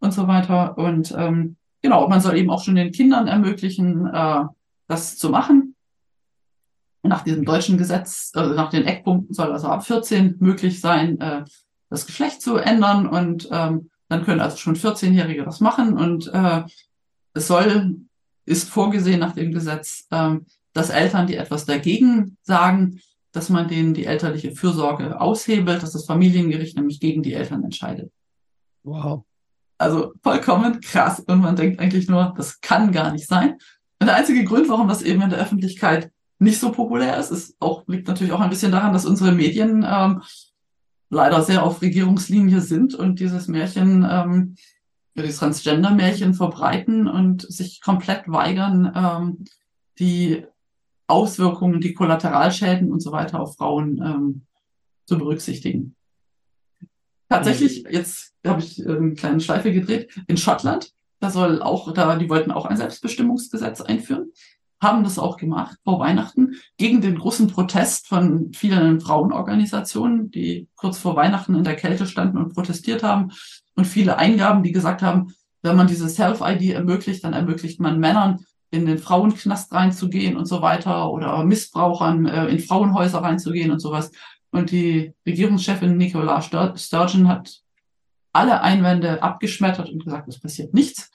und 0.00 0.12
so 0.12 0.26
weiter. 0.26 0.76
Und 0.78 1.14
ähm, 1.16 1.56
genau, 1.82 2.08
man 2.08 2.20
soll 2.20 2.36
eben 2.36 2.50
auch 2.50 2.64
schon 2.64 2.74
den 2.74 2.92
Kindern 2.92 3.28
ermöglichen, 3.28 4.06
äh, 4.06 4.44
das 4.88 5.16
zu 5.16 5.30
machen. 5.30 5.74
Nach 7.02 7.22
diesem 7.22 7.44
deutschen 7.44 7.78
Gesetz, 7.78 8.32
also 8.34 8.54
nach 8.54 8.70
den 8.70 8.84
Eckpunkten 8.84 9.34
soll 9.34 9.52
also 9.52 9.68
ab 9.68 9.86
14 9.86 10.36
möglich 10.40 10.80
sein, 10.80 11.20
äh, 11.20 11.44
das 11.90 12.06
Geschlecht 12.06 12.42
zu 12.42 12.56
ändern 12.56 13.06
und 13.06 13.48
ähm, 13.52 13.90
dann 14.08 14.24
können 14.24 14.40
also 14.40 14.56
schon 14.56 14.76
14-Jährige 14.76 15.44
das 15.44 15.60
machen 15.60 15.96
und 15.96 16.28
äh, 16.32 16.62
es 17.34 17.46
soll, 17.46 17.96
ist 18.44 18.68
vorgesehen 18.68 19.20
nach 19.20 19.34
dem 19.34 19.52
Gesetz, 19.52 20.06
äh, 20.10 20.36
dass 20.72 20.90
Eltern, 20.90 21.26
die 21.26 21.36
etwas 21.36 21.64
dagegen 21.64 22.36
sagen, 22.42 23.00
dass 23.32 23.50
man 23.50 23.68
denen 23.68 23.94
die 23.94 24.06
elterliche 24.06 24.52
Fürsorge 24.52 25.20
aushebelt, 25.20 25.82
dass 25.82 25.92
das 25.92 26.06
Familiengericht 26.06 26.76
nämlich 26.76 27.00
gegen 27.00 27.22
die 27.22 27.34
Eltern 27.34 27.64
entscheidet. 27.64 28.10
Wow. 28.82 29.24
Also 29.78 30.12
vollkommen 30.22 30.80
krass. 30.80 31.20
Und 31.20 31.40
man 31.40 31.56
denkt 31.56 31.80
eigentlich 31.80 32.08
nur, 32.08 32.32
das 32.36 32.60
kann 32.60 32.92
gar 32.92 33.12
nicht 33.12 33.26
sein. 33.26 33.58
Und 34.00 34.06
der 34.06 34.16
einzige 34.16 34.44
Grund, 34.44 34.68
warum 34.68 34.88
das 34.88 35.02
eben 35.02 35.20
in 35.20 35.30
der 35.30 35.38
Öffentlichkeit 35.38 36.10
nicht 36.38 36.60
so 36.60 36.72
populär 36.72 37.18
ist, 37.18 37.30
ist 37.30 37.56
auch, 37.60 37.84
liegt 37.86 38.08
natürlich 38.08 38.32
auch 38.32 38.40
ein 38.40 38.50
bisschen 38.50 38.72
daran, 38.72 38.92
dass 38.92 39.06
unsere 39.06 39.32
Medien 39.32 39.86
ähm, 39.86 40.22
leider 41.10 41.42
sehr 41.42 41.64
auf 41.64 41.82
Regierungslinie 41.82 42.60
sind 42.60 42.94
und 42.94 43.20
dieses 43.20 43.48
Märchen, 43.48 44.06
ähm, 44.08 44.56
dieses 45.16 45.38
Transgender-Märchen 45.38 46.34
verbreiten 46.34 47.08
und 47.08 47.42
sich 47.42 47.80
komplett 47.80 48.28
weigern, 48.28 48.92
ähm, 48.94 49.44
die 49.98 50.44
Auswirkungen, 51.06 51.80
die 51.80 51.94
Kollateralschäden 51.94 52.90
und 52.90 53.00
so 53.00 53.12
weiter 53.12 53.40
auf 53.40 53.56
Frauen 53.56 54.02
ähm, 54.04 54.42
zu 55.06 55.18
berücksichtigen. 55.18 55.94
Tatsächlich, 57.28 57.84
jetzt 57.90 58.34
habe 58.46 58.60
ich 58.60 58.84
äh, 58.84 58.96
eine 58.96 59.14
kleine 59.14 59.40
Schleife 59.40 59.72
gedreht, 59.72 60.12
in 60.26 60.36
Schottland, 60.36 60.92
da 61.20 61.30
soll 61.30 61.62
auch, 61.62 61.92
da, 61.92 62.16
die 62.16 62.28
wollten 62.28 62.50
auch 62.50 62.66
ein 62.66 62.76
Selbstbestimmungsgesetz 62.76 63.80
einführen, 63.80 64.32
haben 64.80 65.04
das 65.04 65.18
auch 65.18 65.36
gemacht 65.36 65.78
vor 65.84 65.98
Weihnachten 65.98 66.56
gegen 66.76 67.00
den 67.00 67.18
großen 67.18 67.48
Protest 67.48 68.08
von 68.08 68.52
vielen 68.52 69.00
Frauenorganisationen, 69.00 70.30
die 70.30 70.68
kurz 70.76 70.98
vor 70.98 71.16
Weihnachten 71.16 71.54
in 71.54 71.64
der 71.64 71.76
Kälte 71.76 72.06
standen 72.06 72.38
und 72.38 72.54
protestiert 72.54 73.02
haben 73.02 73.32
und 73.74 73.86
viele 73.86 74.18
Eingaben, 74.18 74.62
die 74.62 74.72
gesagt 74.72 75.02
haben, 75.02 75.32
wenn 75.62 75.76
man 75.76 75.86
diese 75.86 76.08
Self-ID 76.08 76.72
ermöglicht, 76.72 77.24
dann 77.24 77.32
ermöglicht 77.32 77.80
man 77.80 77.98
Männern 77.98 78.44
in 78.70 78.86
den 78.86 78.98
Frauenknast 78.98 79.72
reinzugehen 79.72 80.36
und 80.36 80.46
so 80.46 80.60
weiter 80.60 81.10
oder 81.10 81.44
Missbrauchern 81.44 82.26
äh, 82.26 82.46
in 82.46 82.58
Frauenhäuser 82.58 83.18
reinzugehen 83.18 83.70
und 83.70 83.80
sowas. 83.80 84.10
Und 84.50 84.70
die 84.70 85.12
Regierungschefin 85.26 85.96
Nicola 85.96 86.40
Sturgeon 86.42 87.28
hat 87.28 87.60
alle 88.32 88.60
Einwände 88.60 89.22
abgeschmettert 89.22 89.90
und 89.90 90.04
gesagt, 90.04 90.28
es 90.28 90.40
passiert 90.40 90.74
nichts. 90.74 91.10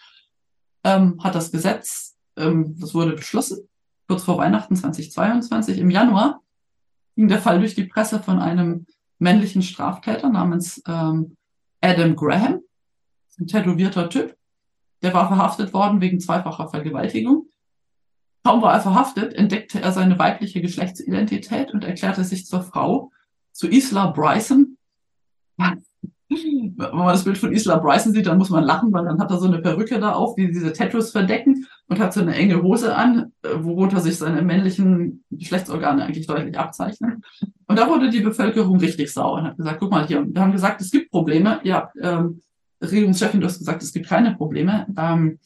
Ähm, 0.84 1.20
hat 1.24 1.36
das 1.36 1.52
Gesetz, 1.52 2.11
ähm, 2.38 2.76
das 2.80 2.94
wurde 2.94 3.14
beschlossen, 3.14 3.68
kurz 4.08 4.24
vor 4.24 4.38
Weihnachten 4.38 4.76
2022. 4.76 5.78
Im 5.78 5.90
Januar 5.90 6.42
ging 7.16 7.28
der 7.28 7.42
Fall 7.42 7.60
durch 7.60 7.76
die 7.76 7.86
Presse 7.86 8.22
von 8.22 8.40
einem 8.40 8.86
männlichen 9.20 9.62
Straftäter 9.62 10.30
namens 10.30 10.82
ähm, 10.88 11.38
Adam 11.82 12.16
Graham, 12.16 12.62
ein 13.40 13.48
tätowierter 13.48 14.10
Typ, 14.10 14.36
der 15.02 15.14
war 15.14 15.28
verhaftet 15.28 15.74
worden 15.74 16.02
wegen 16.02 16.20
zweifacher 16.20 16.70
Vergewaltigung. 16.70 17.48
Kaum 18.44 18.62
war 18.62 18.74
er 18.74 18.82
verhaftet, 18.82 19.34
entdeckte 19.34 19.82
er 19.82 19.92
seine 19.92 20.18
weibliche 20.18 20.62
Geschlechtsidentität 20.62 21.74
und 21.74 21.84
erklärte 21.84 22.24
sich 22.24 22.46
zur 22.46 22.62
Frau, 22.62 23.12
zu 23.52 23.68
Isla 23.68 24.08
Bryson. 24.08 24.78
Wenn 25.58 26.76
man 26.78 27.08
das 27.08 27.24
Bild 27.24 27.38
von 27.38 27.52
Isla 27.52 27.78
Bryson 27.78 28.14
sieht, 28.14 28.26
dann 28.26 28.38
muss 28.38 28.50
man 28.50 28.64
lachen, 28.64 28.92
weil 28.94 29.06
dann 29.06 29.20
hat 29.20 29.30
er 29.30 29.38
so 29.38 29.48
eine 29.48 29.60
Perücke 29.60 30.00
da 30.00 30.14
auf, 30.14 30.36
die 30.36 30.48
diese 30.48 30.72
Tattoos 30.74 31.12
verdecken 31.12 31.68
und 31.92 32.00
hat 32.00 32.14
so 32.14 32.22
eine 32.22 32.34
enge 32.36 32.64
Hose 32.64 32.96
an, 32.96 33.34
äh, 33.42 33.50
worunter 33.60 34.00
sich 34.00 34.18
seine 34.18 34.42
männlichen 34.44 35.26
Geschlechtsorgane 35.30 36.06
eigentlich 36.06 36.26
deutlich 36.26 36.58
abzeichnen. 36.58 37.22
Und 37.68 37.78
da 37.78 37.90
wurde 37.90 38.10
die 38.10 38.22
Bevölkerung 38.22 38.80
richtig 38.80 39.12
sauer 39.12 39.40
und 39.40 39.44
hat 39.44 39.58
gesagt, 39.58 39.82
guck 39.82 39.92
mal 39.92 40.08
hier, 40.08 40.26
wir 40.26 40.42
haben 40.42 40.54
gesagt, 40.54 40.80
es 40.80 40.90
gibt 40.90 41.12
Probleme. 41.12 41.60
Ja, 41.66 41.92
ähm, 42.02 42.44
Regierungschefin, 42.82 43.42
du 43.42 43.48
hast 43.48 43.60
gesagt, 43.60 43.84
es 43.84 43.92
gibt 43.92 44.08
keine 44.08 44.36
Probleme. 44.36 44.88
Ähm, 44.98 45.40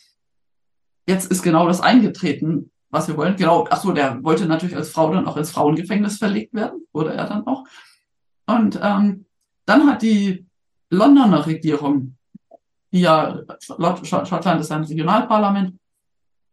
jetzt 1.08 1.32
ist 1.32 1.42
genau 1.42 1.66
das 1.66 1.82
eingetreten, 1.82 2.70
was 2.92 3.08
wir 3.08 3.18
wollen. 3.18 3.38
Genau, 3.38 3.66
ach 3.72 3.82
so, 3.82 3.92
der 3.92 4.24
wollte 4.24 4.46
natürlich 4.46 4.76
als 4.76 4.92
Frau 4.92 5.12
dann 5.12 5.26
auch 5.26 5.38
ins 5.38 5.50
Frauengefängnis 5.50 6.20
verlegt 6.20 6.54
werden, 6.54 6.86
wurde 6.94 7.14
er 7.14 7.26
dann 7.26 7.48
auch. 7.48 7.64
Und 8.46 8.80
ähm, 8.84 9.26
dann 9.66 9.88
hat 9.88 10.04
die 10.04 10.46
Londoner 10.92 11.48
Regierung, 11.48 12.18
die 12.92 13.00
ja, 13.00 13.42
Schottland 13.68 14.62
ist 14.62 14.72
ein 14.72 14.84
Regionalparlament, 14.84 15.80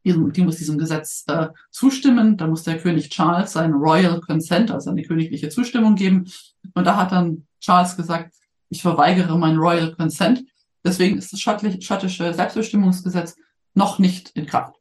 die, 0.04 0.14
die 0.32 0.42
muss 0.42 0.56
diesem 0.56 0.78
Gesetz 0.78 1.24
äh, 1.28 1.48
zustimmen. 1.70 2.36
Da 2.36 2.46
muss 2.46 2.64
der 2.64 2.78
König 2.78 3.10
Charles 3.10 3.52
sein 3.52 3.72
Royal 3.72 4.20
Consent, 4.20 4.70
also 4.70 4.90
eine 4.90 5.02
königliche 5.02 5.48
Zustimmung 5.48 5.94
geben. 5.94 6.30
Und 6.74 6.84
da 6.86 6.96
hat 6.96 7.12
dann 7.12 7.46
Charles 7.60 7.96
gesagt, 7.96 8.34
ich 8.68 8.82
verweigere 8.82 9.38
mein 9.38 9.56
Royal 9.56 9.94
Consent. 9.94 10.44
Deswegen 10.84 11.18
ist 11.18 11.32
das 11.32 11.40
schottische 11.40 12.34
Selbstbestimmungsgesetz 12.34 13.36
noch 13.74 13.98
nicht 13.98 14.30
in 14.30 14.46
Kraft. 14.46 14.76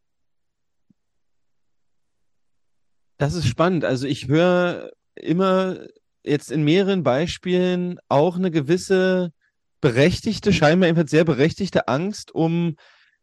Das 3.18 3.36
ist 3.36 3.46
spannend. 3.46 3.86
Also 3.86 4.08
ich 4.08 4.28
höre 4.28 4.92
immer 5.14 5.78
jetzt 6.24 6.52
in 6.52 6.64
mehreren 6.64 7.04
Beispielen 7.04 8.00
auch 8.10 8.36
eine 8.36 8.50
gewisse 8.50 9.32
berechtigte, 9.80 10.54
scheinbar 10.54 10.90
einfach 10.90 11.08
sehr 11.08 11.24
berechtigte 11.24 11.88
Angst 11.88 12.34
um 12.34 12.76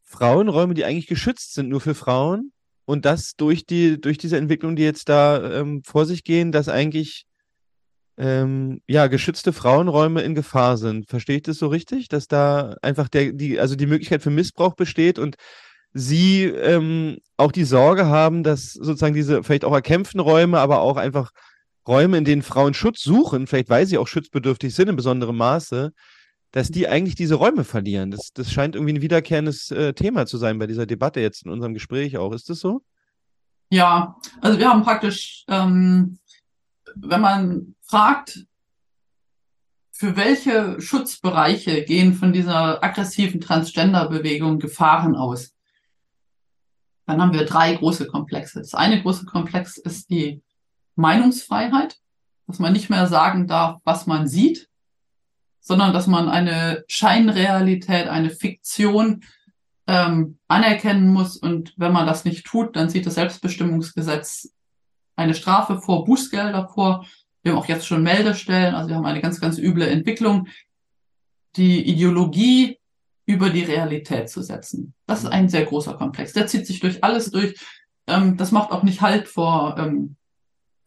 Frauenräume, 0.09 0.75
die 0.75 0.85
eigentlich 0.85 1.07
geschützt 1.07 1.55
sind 1.55 1.69
nur 1.69 1.81
für 1.81 1.95
Frauen. 1.95 2.53
Und 2.87 3.05
das 3.05 3.35
durch 3.37 3.67
die, 3.67 4.01
durch 4.01 4.17
diese 4.17 4.39
Entwicklung, 4.39 4.75
die 4.75 4.83
jetzt 4.83 5.11
da 5.11 5.61
ähm, 5.61 5.83
vor 5.85 6.07
sich 6.07 6.25
gehen, 6.25 6.53
dass 6.53 6.71
eigentlich 6.71 7.27
ähm, 8.17 8.81
ja, 8.89 9.07
geschützte 9.07 9.53
Frauenräume 9.53 10.23
in 10.23 10.35
Gefahr 10.35 10.79
sind. 10.79 11.07
Verstehe 11.09 11.37
ich 11.37 11.43
das 11.43 11.59
so 11.59 11.69
richtig? 11.69 12.09
Dass 12.09 12.27
da 12.27 12.77
einfach 12.81 13.09
der, 13.09 13.33
die, 13.33 13.61
also 13.61 13.77
die 13.77 13.87
Möglichkeit 13.87 14.23
für 14.23 14.31
Missbrauch 14.31 14.75
besteht 14.75 15.19
und 15.19 15.37
sie 15.93 16.45
ähm, 16.45 17.19
auch 17.37 17.53
die 17.53 17.65
Sorge 17.65 18.07
haben, 18.07 18.43
dass 18.43 18.73
sozusagen 18.73 19.15
diese 19.15 19.43
vielleicht 19.43 19.65
auch 19.67 19.75
erkämpften 19.75 20.21
Räume, 20.21 20.59
aber 20.59 20.81
auch 20.81 20.97
einfach 20.97 21.31
Räume, 21.87 22.17
in 22.17 22.25
denen 22.25 22.43
Frauen 22.43 22.75
Schutz 22.75 23.03
suchen, 23.03 23.47
vielleicht 23.47 23.69
weil 23.69 23.87
sie 23.87 23.99
auch 23.99 24.09
schutzbedürftig 24.09 24.75
sind 24.75 24.89
in 24.89 24.97
besonderem 24.97 25.37
Maße, 25.37 25.93
dass 26.53 26.71
die 26.71 26.89
eigentlich 26.89 27.15
diese 27.15 27.35
Räume 27.35 27.65
verlieren. 27.65 28.11
Das, 28.11 28.33
das 28.33 28.51
scheint 28.51 28.75
irgendwie 28.75 28.95
ein 28.95 29.03
wiederkehrendes 29.03 29.71
äh, 29.71 29.93
Thema 29.93 30.27
zu 30.27 30.39
sein 30.39 30.59
bei 30.59 30.67
dieser 30.67 30.87
Debatte 30.87 31.21
jetzt 31.21 31.45
in 31.45 31.51
unserem 31.51 31.75
Gespräch 31.75 32.17
auch. 32.17 32.33
Ist 32.33 32.49
das 32.49 32.61
so? 32.61 32.83
Ja, 33.71 34.17
also 34.41 34.59
wir 34.59 34.69
haben 34.69 34.83
praktisch, 34.83 35.45
ähm, 35.49 36.19
wenn 36.95 37.21
man 37.21 37.75
fragt, 37.83 38.47
für 39.99 40.17
welche 40.17 40.81
Schutzbereiche 40.81 41.83
gehen 41.83 42.15
von 42.15 42.33
dieser 42.33 42.83
aggressiven 42.85 43.41
Transgender-Bewegung 43.41 44.61
Gefahren 44.61 45.17
aus? 45.17 45.53
Dann 47.07 47.21
haben 47.21 47.33
wir 47.33 47.45
drei 47.45 47.75
große 47.75 48.07
Komplexe. 48.07 48.61
Das 48.61 48.75
eine 48.75 49.03
große 49.03 49.25
Komplex 49.25 49.77
ist 49.77 50.09
die 50.09 50.41
Meinungsfreiheit, 50.95 51.99
dass 52.47 52.61
man 52.61 52.73
nicht 52.73 52.91
mehr 52.91 53.09
sagen 53.09 53.49
darf, 53.49 53.81
was 53.83 54.07
man 54.07 54.29
sieht, 54.29 54.68
sondern 55.69 55.93
dass 55.93 56.07
man 56.07 56.31
eine 56.31 56.83
Scheinrealität, 56.89 58.09
eine 58.09 58.31
Fiktion 58.31 59.23
ähm, 59.87 60.39
anerkennen 60.49 61.13
muss. 61.13 61.37
Und 61.37 61.75
wenn 61.77 61.93
man 61.93 62.07
das 62.07 62.25
nicht 62.25 62.47
tut, 62.47 62.75
dann 62.75 62.89
sieht 62.89 63.05
das 63.05 63.17
Selbstbestimmungsgesetz 63.17 64.55
eine 65.15 65.35
Strafe 65.35 65.79
vor, 65.79 66.07
Bußgelder 66.07 66.69
vor. 66.69 67.05
Wir 67.43 67.53
haben 67.53 67.59
auch 67.59 67.69
jetzt 67.69 67.87
schon 67.87 68.03
Meldestellen, 68.03 68.75
also 68.75 68.89
wir 68.89 68.97
haben 68.97 69.05
eine 69.05 69.21
ganz, 69.21 69.43
ganz 69.43 69.59
üble 69.59 69.87
Entwicklung. 69.87 70.49
Die 71.57 71.87
Ideologie 71.87 72.79
über 73.27 73.51
die 73.51 73.65
Realität 73.65 74.31
zu 74.31 74.41
setzen. 74.41 74.95
Das 75.07 75.23
ist 75.23 75.29
ein 75.29 75.51
sehr 75.51 75.67
großer 75.67 75.95
Komplex. 75.95 76.33
Der 76.33 76.47
zieht 76.47 76.67
sich 76.67 76.81
durch 76.81 77.05
alles 77.05 77.31
durch. 77.31 77.61
Ähm, 78.07 78.39
das 78.39 78.53
macht 78.53 78.71
auch 78.71 78.85
nicht 78.85 79.03
Halt 79.03 79.29
vor, 79.29 79.77
ähm, 79.79 80.17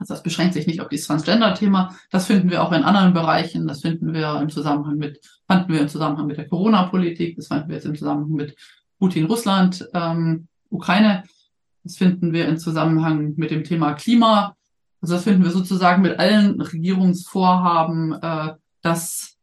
also 0.01 0.15
das 0.15 0.23
beschränkt 0.23 0.55
sich 0.55 0.65
nicht 0.65 0.81
auf 0.81 0.89
dieses 0.89 1.05
Transgender-Thema. 1.05 1.95
Das 2.09 2.25
finden 2.25 2.49
wir 2.49 2.63
auch 2.63 2.71
in 2.71 2.81
anderen 2.81 3.13
Bereichen. 3.13 3.67
Das 3.67 3.81
finden 3.81 4.13
wir 4.13 4.41
im 4.41 4.49
Zusammenhang 4.49 4.97
mit, 4.97 5.21
fanden 5.47 5.71
wir 5.71 5.79
im 5.79 5.89
Zusammenhang 5.89 6.25
mit 6.25 6.37
der 6.37 6.47
Corona-Politik. 6.47 7.35
Das 7.35 7.47
fanden 7.47 7.69
wir 7.69 7.75
jetzt 7.75 7.85
im 7.85 7.93
Zusammenhang 7.93 8.31
mit 8.31 8.55
Putin, 8.97 9.25
Russland, 9.25 9.87
ähm, 9.93 10.47
Ukraine. 10.71 11.23
Das 11.83 11.97
finden 11.97 12.33
wir 12.33 12.47
im 12.47 12.57
Zusammenhang 12.57 13.35
mit 13.37 13.51
dem 13.51 13.63
Thema 13.63 13.93
Klima. 13.93 14.55
Also 15.01 15.13
das 15.13 15.23
finden 15.23 15.43
wir 15.43 15.51
sozusagen 15.51 16.01
mit 16.01 16.17
allen 16.17 16.59
Regierungsvorhaben, 16.59 18.13
äh, 18.23 18.53
dass 18.81 19.37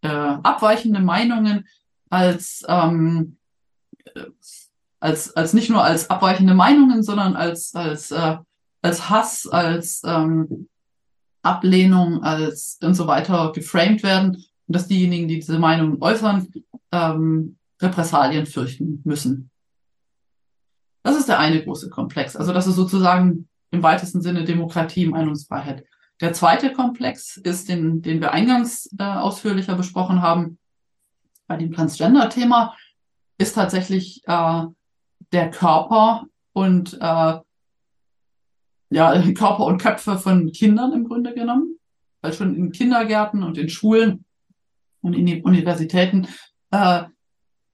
äh, 0.00 0.08
abweichende 0.08 1.00
Meinungen 1.00 1.66
als, 2.08 2.64
ähm, 2.66 3.36
als, 5.00 5.36
als 5.36 5.52
nicht 5.52 5.68
nur 5.68 5.84
als 5.84 6.08
abweichende 6.08 6.54
Meinungen, 6.54 7.02
sondern 7.02 7.36
als, 7.36 7.74
als, 7.74 8.10
äh, 8.10 8.38
als 8.86 9.10
Hass, 9.10 9.46
als, 9.46 10.02
ähm, 10.04 10.68
Ablehnung 11.42 12.22
als 12.22 12.78
und 12.82 12.94
so 12.94 13.06
weiter 13.06 13.52
geframed 13.52 14.02
werden 14.02 14.34
und 14.34 14.76
dass 14.76 14.88
diejenigen, 14.88 15.28
die 15.28 15.36
diese 15.36 15.58
Meinung 15.58 16.02
äußern, 16.02 16.48
ähm, 16.92 17.56
Repressalien 17.80 18.46
fürchten 18.46 19.00
müssen. 19.04 19.50
Das 21.02 21.16
ist 21.16 21.28
der 21.28 21.38
eine 21.38 21.62
große 21.62 21.88
Komplex. 21.88 22.34
Also 22.36 22.52
das 22.52 22.66
ist 22.66 22.74
sozusagen 22.74 23.48
im 23.70 23.82
weitesten 23.82 24.22
Sinne 24.22 24.44
Demokratie, 24.44 25.06
Meinungsfreiheit. 25.06 25.84
Der 26.20 26.32
zweite 26.32 26.72
Komplex 26.72 27.36
ist, 27.36 27.68
den, 27.68 28.02
den 28.02 28.20
wir 28.20 28.32
eingangs 28.32 28.90
äh, 28.98 29.04
ausführlicher 29.04 29.76
besprochen 29.76 30.22
haben, 30.22 30.58
bei 31.46 31.56
dem 31.56 31.72
Transgender-Thema, 31.72 32.74
ist 33.38 33.54
tatsächlich 33.54 34.22
äh, 34.26 34.62
der 35.32 35.50
Körper 35.50 36.24
und 36.52 36.98
äh, 37.00 37.38
ja, 38.90 39.20
Körper 39.34 39.64
und 39.64 39.78
Köpfe 39.80 40.18
von 40.18 40.52
Kindern 40.52 40.92
im 40.92 41.04
Grunde 41.04 41.34
genommen, 41.34 41.78
weil 42.20 42.32
schon 42.32 42.54
in 42.54 42.72
Kindergärten 42.72 43.42
und 43.42 43.58
in 43.58 43.68
Schulen 43.68 44.24
und 45.00 45.14
in 45.14 45.26
den 45.26 45.44
Universitäten 45.44 46.28
äh, 46.70 47.04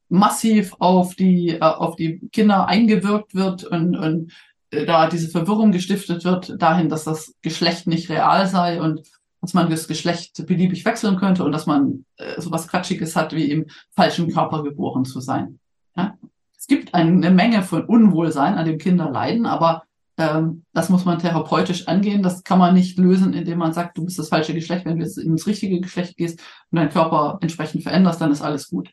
massiv 0.09 0.75
auf 0.79 1.15
die, 1.15 1.51
äh, 1.51 1.61
auf 1.61 1.97
die 1.97 2.21
Kinder 2.33 2.67
eingewirkt 2.69 3.35
wird 3.35 3.65
und, 3.65 3.97
und 3.97 4.33
äh, 4.71 4.85
da 4.85 5.09
diese 5.09 5.29
Verwirrung 5.29 5.73
gestiftet 5.73 6.25
wird, 6.25 6.61
dahin, 6.61 6.89
dass 6.89 7.05
das 7.05 7.35
Geschlecht 7.43 7.87
nicht 7.87 8.11
real 8.11 8.47
sei 8.47 8.81
und 8.81 9.03
dass 9.41 9.55
man 9.55 9.71
das 9.71 9.89
Geschlecht 9.89 10.47
beliebig 10.47 10.85
wechseln 10.85 11.17
könnte 11.17 11.45
und 11.45 11.53
dass 11.53 11.67
man 11.67 12.05
äh, 12.17 12.41
sowas 12.41 12.69
Quatschiges 12.69 13.17
hat, 13.17 13.35
wie 13.35 13.51
im 13.51 13.67
falschen 13.91 14.31
Körper 14.31 14.63
geboren 14.63 15.05
zu 15.05 15.21
sein. 15.21 15.59
Ja? 15.97 16.17
Es 16.57 16.67
gibt 16.69 16.95
eine 16.95 17.31
Menge 17.31 17.63
von 17.63 17.85
Unwohlsein, 17.85 18.55
an 18.55 18.67
dem 18.67 18.79
Kinder 18.79 19.11
leiden, 19.11 19.47
aber 19.47 19.83
ähm, 20.19 20.65
das 20.73 20.89
muss 20.89 21.05
man 21.05 21.19
therapeutisch 21.19 21.89
angehen. 21.89 22.23
Das 22.23 22.45
kann 22.45 22.59
man 22.59 22.75
nicht 22.75 22.99
lösen, 22.99 23.33
indem 23.33 23.59
man 23.59 23.73
sagt, 23.73 23.97
du 23.97 24.05
bist 24.05 24.19
das 24.19 24.29
falsche 24.29 24.55
Geschlecht. 24.55 24.85
Wenn 24.85 24.99
du 24.99 25.05
jetzt 25.05 25.19
ins 25.19 25.47
richtige 25.47 25.81
Geschlecht 25.81 26.17
gehst 26.17 26.41
und 26.71 26.77
deinen 26.77 26.91
Körper 26.91 27.39
entsprechend 27.41 27.83
veränderst, 27.83 28.21
dann 28.21 28.33
ist 28.33 28.43
alles 28.43 28.69
gut. 28.69 28.91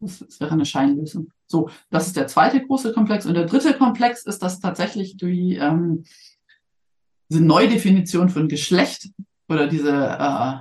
Das, 0.00 0.18
das 0.18 0.40
wäre 0.40 0.52
eine 0.52 0.66
Scheinlösung. 0.66 1.30
So, 1.46 1.70
das 1.90 2.06
ist 2.06 2.16
der 2.16 2.26
zweite 2.26 2.64
große 2.64 2.92
Komplex. 2.92 3.26
Und 3.26 3.34
der 3.34 3.46
dritte 3.46 3.74
Komplex 3.74 4.24
ist, 4.24 4.42
dass 4.42 4.60
tatsächlich 4.60 5.16
die, 5.16 5.56
ähm, 5.56 6.04
diese 7.28 7.42
Neudefinition 7.42 8.28
von 8.28 8.48
Geschlecht 8.48 9.10
oder 9.48 9.66
diese, 9.66 9.92
äh, 9.92 10.54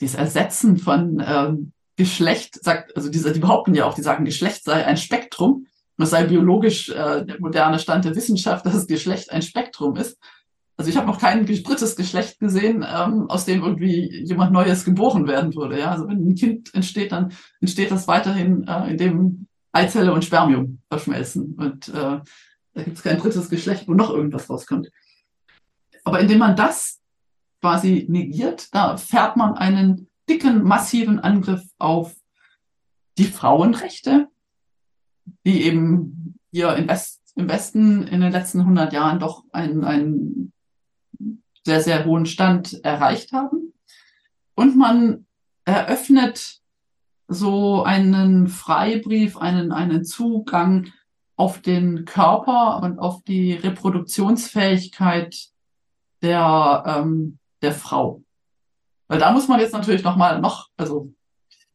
dieses 0.00 0.16
Ersetzen 0.16 0.78
von 0.78 1.22
ähm, 1.24 1.72
Geschlecht, 1.96 2.62
sagt, 2.62 2.96
also 2.96 3.08
diese, 3.08 3.32
die 3.32 3.40
behaupten 3.40 3.74
ja 3.74 3.84
auch, 3.84 3.94
die 3.94 4.02
sagen, 4.02 4.24
Geschlecht 4.24 4.64
sei 4.64 4.84
ein 4.84 4.96
Spektrum. 4.96 5.66
Es 5.96 6.10
sei 6.10 6.24
biologisch 6.24 6.88
äh, 6.90 7.24
der 7.24 7.40
moderne 7.40 7.78
Stand 7.78 8.04
der 8.04 8.16
Wissenschaft, 8.16 8.66
dass 8.66 8.86
Geschlecht 8.86 9.30
ein 9.30 9.42
Spektrum 9.42 9.96
ist. 9.96 10.18
Also 10.76 10.90
ich 10.90 10.96
habe 10.96 11.06
noch 11.06 11.20
kein 11.20 11.46
drittes 11.46 11.94
Geschlecht 11.94 12.40
gesehen, 12.40 12.84
ähm, 12.88 13.30
aus 13.30 13.44
dem 13.44 13.62
irgendwie 13.62 14.24
jemand 14.24 14.52
Neues 14.52 14.84
geboren 14.84 15.28
werden 15.28 15.54
würde. 15.54 15.78
Ja? 15.78 15.92
Also 15.92 16.08
wenn 16.08 16.28
ein 16.28 16.34
Kind 16.34 16.74
entsteht, 16.74 17.12
dann 17.12 17.32
entsteht 17.60 17.92
das 17.92 18.08
weiterhin, 18.08 18.66
äh, 18.66 18.90
indem 18.90 19.46
Eizelle 19.70 20.12
und 20.12 20.24
Spermium 20.24 20.80
verschmelzen. 20.88 21.54
Und 21.54 21.88
äh, 21.88 22.20
da 22.74 22.82
gibt 22.82 22.96
es 22.96 23.02
kein 23.04 23.18
drittes 23.18 23.48
Geschlecht, 23.48 23.86
wo 23.86 23.94
noch 23.94 24.10
irgendwas 24.10 24.50
rauskommt. 24.50 24.90
Aber 26.02 26.20
indem 26.20 26.38
man 26.38 26.56
das 26.56 27.00
quasi 27.60 28.06
negiert, 28.08 28.74
da 28.74 28.96
fährt 28.96 29.36
man 29.36 29.54
einen 29.54 30.08
dicken, 30.28 30.64
massiven 30.64 31.20
Angriff 31.20 31.62
auf 31.78 32.14
die 33.16 33.24
Frauenrechte, 33.24 34.28
die 35.44 35.62
eben 35.62 36.38
hier 36.50 36.74
im, 36.76 36.88
West, 36.88 37.20
im 37.36 37.48
Westen 37.48 38.06
in 38.06 38.20
den 38.20 38.32
letzten 38.32 38.60
100 38.60 38.92
Jahren 38.92 39.18
doch 39.18 39.44
einen, 39.52 39.84
einen 39.84 40.52
sehr, 41.64 41.80
sehr 41.80 42.04
hohen 42.04 42.26
Stand 42.26 42.84
erreicht 42.84 43.32
haben. 43.32 43.72
Und 44.54 44.76
man 44.76 45.26
eröffnet 45.64 46.60
so 47.26 47.82
einen 47.82 48.48
Freibrief, 48.48 49.36
einen, 49.36 49.72
einen 49.72 50.04
Zugang 50.04 50.92
auf 51.36 51.60
den 51.60 52.04
Körper 52.04 52.80
und 52.82 52.98
auf 52.98 53.22
die 53.24 53.54
Reproduktionsfähigkeit 53.54 55.48
der, 56.22 56.84
ähm, 56.86 57.38
der 57.62 57.72
Frau. 57.72 58.22
Weil 59.08 59.18
da 59.18 59.32
muss 59.32 59.48
man 59.48 59.60
jetzt 59.60 59.72
natürlich 59.72 60.04
nochmal 60.04 60.40
noch, 60.40 60.68
also 60.76 61.12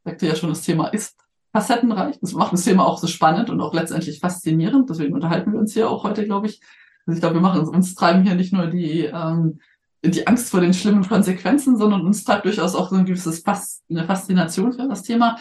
sagte 0.04 0.28
ja 0.28 0.36
schon, 0.36 0.50
das 0.50 0.62
Thema 0.62 0.88
ist 0.88 1.19
facettenreich. 1.52 2.20
Das 2.20 2.34
macht 2.34 2.54
das 2.54 2.64
Thema 2.64 2.86
auch 2.86 2.98
so 2.98 3.08
spannend 3.08 3.50
und 3.50 3.60
auch 3.62 3.74
letztendlich 3.74 4.20
faszinierend. 4.20 4.90
Deswegen 4.90 5.14
unterhalten 5.14 5.52
wir 5.52 5.60
uns 5.60 5.74
hier 5.74 5.90
auch 5.90 6.04
heute, 6.04 6.26
glaube 6.26 6.48
ich. 6.48 6.62
Also 7.06 7.18
ich 7.18 7.22
glaube, 7.22 7.36
wir 7.36 7.42
machen 7.42 7.62
uns, 7.62 7.70
uns 7.70 7.96
treiben 7.96 8.24
hier 8.24 8.36
nicht 8.36 8.54
nur 8.54 8.68
die, 8.68 9.06
ähm, 9.06 9.60
die 10.04 10.28
Angst 10.28 10.50
vor 10.50 10.62
den 10.62 10.74
schlimmen 10.74 11.08
Konsequenzen, 11.08 11.78
sondern 11.78 12.02
uns 12.02 12.24
treibt 12.24 12.46
durchaus 12.46 12.76
auch 12.76 12.90
so 12.90 12.96
ein 12.96 13.06
gewisses 13.06 13.40
Fas 13.40 13.84
eine 13.90 14.06
Faszination 14.06 14.74
für 14.74 14.88
das 14.88 15.04
Thema. 15.04 15.38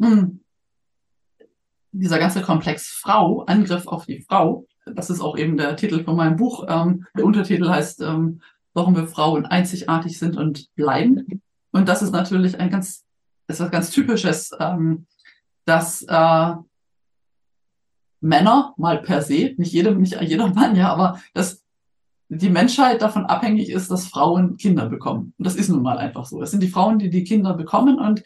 Hm. 0.00 0.40
Dieser 1.92 2.18
ganze 2.20 2.42
Komplex 2.42 2.86
Frau, 2.86 3.42
Angriff 3.46 3.88
auf 3.88 4.06
die 4.06 4.20
Frau, 4.20 4.66
das 4.86 5.10
ist 5.10 5.20
auch 5.20 5.36
eben 5.36 5.56
der 5.56 5.76
Titel 5.76 6.04
von 6.04 6.16
meinem 6.16 6.36
Buch. 6.36 6.64
Ähm, 6.68 7.06
der 7.16 7.24
Untertitel 7.24 7.68
heißt, 7.68 8.00
ähm, 8.02 8.40
warum 8.72 8.94
wir 8.94 9.06
Frauen 9.06 9.46
einzigartig 9.46 10.18
sind 10.18 10.36
und 10.36 10.72
bleiben. 10.74 11.42
Und 11.72 11.88
das 11.88 12.02
ist 12.02 12.12
natürlich 12.12 12.58
ein 12.58 12.70
ganz, 12.70 13.04
ist 13.48 13.60
was 13.60 13.70
ganz 13.70 13.90
Typisches, 13.90 14.52
ähm, 14.58 15.06
dass 15.70 16.02
äh, 16.02 16.52
Männer 18.20 18.74
mal 18.76 18.98
per 18.98 19.22
se, 19.22 19.54
nicht 19.56 19.72
jeder, 19.72 19.92
nicht 19.94 20.20
jeder 20.20 20.48
Mann, 20.52 20.74
ja, 20.74 20.92
aber 20.92 21.20
dass 21.32 21.64
die 22.28 22.50
Menschheit 22.50 23.02
davon 23.02 23.24
abhängig 23.26 23.70
ist, 23.70 23.88
dass 23.88 24.08
Frauen 24.08 24.56
Kinder 24.56 24.88
bekommen. 24.88 25.32
Und 25.38 25.46
das 25.46 25.54
ist 25.54 25.68
nun 25.68 25.82
mal 25.82 25.96
einfach 25.98 26.26
so. 26.26 26.42
Es 26.42 26.50
sind 26.50 26.62
die 26.64 26.68
Frauen, 26.68 26.98
die 26.98 27.08
die 27.08 27.22
Kinder 27.22 27.54
bekommen 27.54 28.00
und 28.00 28.24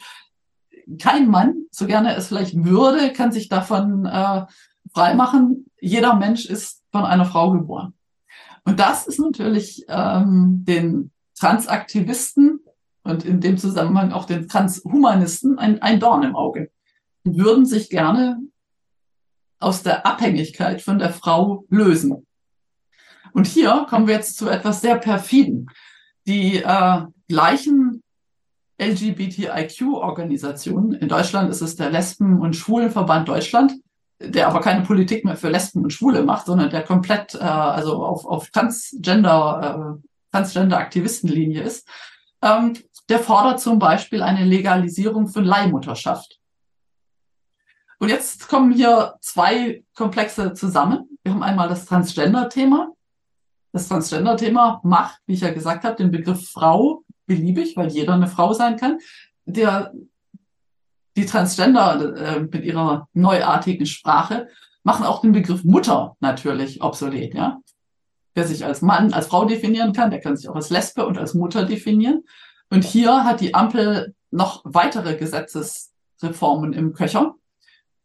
kein 0.98 1.28
Mann, 1.30 1.66
so 1.70 1.86
gerne 1.86 2.14
es 2.14 2.28
vielleicht 2.28 2.64
würde, 2.64 3.12
kann 3.12 3.30
sich 3.30 3.50
davon 3.50 4.06
äh, 4.06 4.46
freimachen. 4.94 5.66
Jeder 5.80 6.16
Mensch 6.16 6.46
ist 6.46 6.82
von 6.92 7.04
einer 7.04 7.26
Frau 7.26 7.52
geboren. 7.52 7.92
Und 8.64 8.80
das 8.80 9.06
ist 9.06 9.20
natürlich 9.20 9.84
ähm, 9.88 10.64
den 10.66 11.10
Transaktivisten 11.38 12.60
und 13.02 13.26
in 13.26 13.40
dem 13.40 13.58
Zusammenhang 13.58 14.12
auch 14.12 14.24
den 14.24 14.48
Transhumanisten 14.48 15.58
ein, 15.58 15.82
ein 15.82 16.00
Dorn 16.00 16.22
im 16.22 16.36
Auge 16.36 16.70
würden 17.24 17.66
sich 17.66 17.90
gerne 17.90 18.38
aus 19.58 19.82
der 19.82 20.06
Abhängigkeit 20.06 20.82
von 20.82 20.98
der 20.98 21.12
Frau 21.12 21.64
lösen. 21.68 22.26
Und 23.32 23.46
hier 23.46 23.86
kommen 23.88 24.06
wir 24.06 24.14
jetzt 24.14 24.36
zu 24.36 24.48
etwas 24.48 24.80
sehr 24.80 24.96
perfiden. 24.96 25.70
Die 26.26 26.62
äh, 26.62 27.02
gleichen 27.28 28.02
LGBTIQ-Organisationen, 28.80 30.92
in 30.92 31.08
Deutschland 31.08 31.50
ist 31.50 31.60
es 31.60 31.76
der 31.76 31.90
Lesben- 31.90 32.40
und 32.40 32.54
Schwulenverband 32.54 33.28
Deutschland, 33.28 33.72
der 34.20 34.48
aber 34.48 34.60
keine 34.60 34.84
Politik 34.84 35.24
mehr 35.24 35.36
für 35.36 35.48
Lesben 35.48 35.82
und 35.82 35.92
Schwule 35.92 36.22
macht, 36.22 36.46
sondern 36.46 36.70
der 36.70 36.82
komplett 36.82 37.34
äh, 37.34 37.38
also 37.38 38.04
auf, 38.04 38.24
auf 38.24 38.50
Transgender, 38.50 39.96
äh, 39.96 40.02
Transgender-Aktivistenlinie 40.32 41.62
ist, 41.62 41.88
ähm, 42.42 42.74
der 43.08 43.18
fordert 43.18 43.60
zum 43.60 43.78
Beispiel 43.78 44.22
eine 44.22 44.44
Legalisierung 44.44 45.28
von 45.28 45.44
Leihmutterschaft. 45.44 46.38
Und 47.98 48.08
jetzt 48.08 48.48
kommen 48.48 48.72
hier 48.72 49.14
zwei 49.20 49.84
Komplexe 49.94 50.52
zusammen. 50.54 51.08
Wir 51.22 51.32
haben 51.32 51.42
einmal 51.42 51.68
das 51.68 51.86
Transgender-Thema. 51.86 52.90
Das 53.72 53.88
Transgender-Thema 53.88 54.80
macht, 54.84 55.18
wie 55.26 55.34
ich 55.34 55.40
ja 55.40 55.52
gesagt 55.52 55.84
habe, 55.84 55.96
den 55.96 56.10
Begriff 56.10 56.50
Frau 56.50 57.02
beliebig, 57.26 57.76
weil 57.76 57.88
jeder 57.88 58.14
eine 58.14 58.26
Frau 58.26 58.52
sein 58.52 58.76
kann. 58.76 58.98
Der, 59.46 59.92
die 61.16 61.26
Transgender 61.26 62.16
äh, 62.16 62.40
mit 62.40 62.64
ihrer 62.64 63.08
neuartigen 63.12 63.86
Sprache 63.86 64.48
machen 64.82 65.06
auch 65.06 65.22
den 65.22 65.32
Begriff 65.32 65.64
Mutter 65.64 66.16
natürlich 66.20 66.82
obsolet. 66.82 67.34
Ja? 67.34 67.60
Wer 68.34 68.46
sich 68.46 68.64
als 68.64 68.82
Mann, 68.82 69.12
als 69.12 69.28
Frau 69.28 69.44
definieren 69.44 69.92
kann, 69.92 70.10
der 70.10 70.20
kann 70.20 70.36
sich 70.36 70.48
auch 70.48 70.56
als 70.56 70.70
Lesbe 70.70 71.06
und 71.06 71.18
als 71.18 71.34
Mutter 71.34 71.64
definieren. 71.64 72.24
Und 72.70 72.84
hier 72.84 73.24
hat 73.24 73.40
die 73.40 73.54
Ampel 73.54 74.14
noch 74.30 74.62
weitere 74.64 75.16
Gesetzesreformen 75.16 76.72
im 76.72 76.92
Köcher 76.92 77.34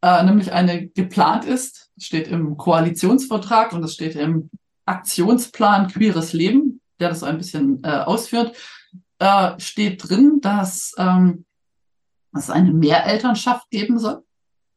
äh, 0.01 0.23
nämlich 0.23 0.51
eine 0.51 0.87
geplant 0.87 1.45
ist, 1.45 1.91
steht 1.97 2.27
im 2.27 2.57
Koalitionsvertrag 2.57 3.73
und 3.73 3.83
es 3.83 3.93
steht 3.93 4.15
im 4.15 4.49
Aktionsplan 4.85 5.87
Queeres 5.87 6.33
Leben, 6.33 6.81
der 6.99 7.09
das 7.09 7.19
so 7.19 7.25
ein 7.25 7.37
bisschen 7.37 7.83
äh, 7.83 7.89
ausführt, 7.89 8.55
äh, 9.19 9.59
steht 9.59 10.09
drin, 10.09 10.39
dass, 10.41 10.93
ähm, 10.97 11.45
dass 12.31 12.45
es 12.45 12.49
eine 12.49 12.73
Mehrelternschaft 12.73 13.69
geben 13.69 13.99
soll. 13.99 14.23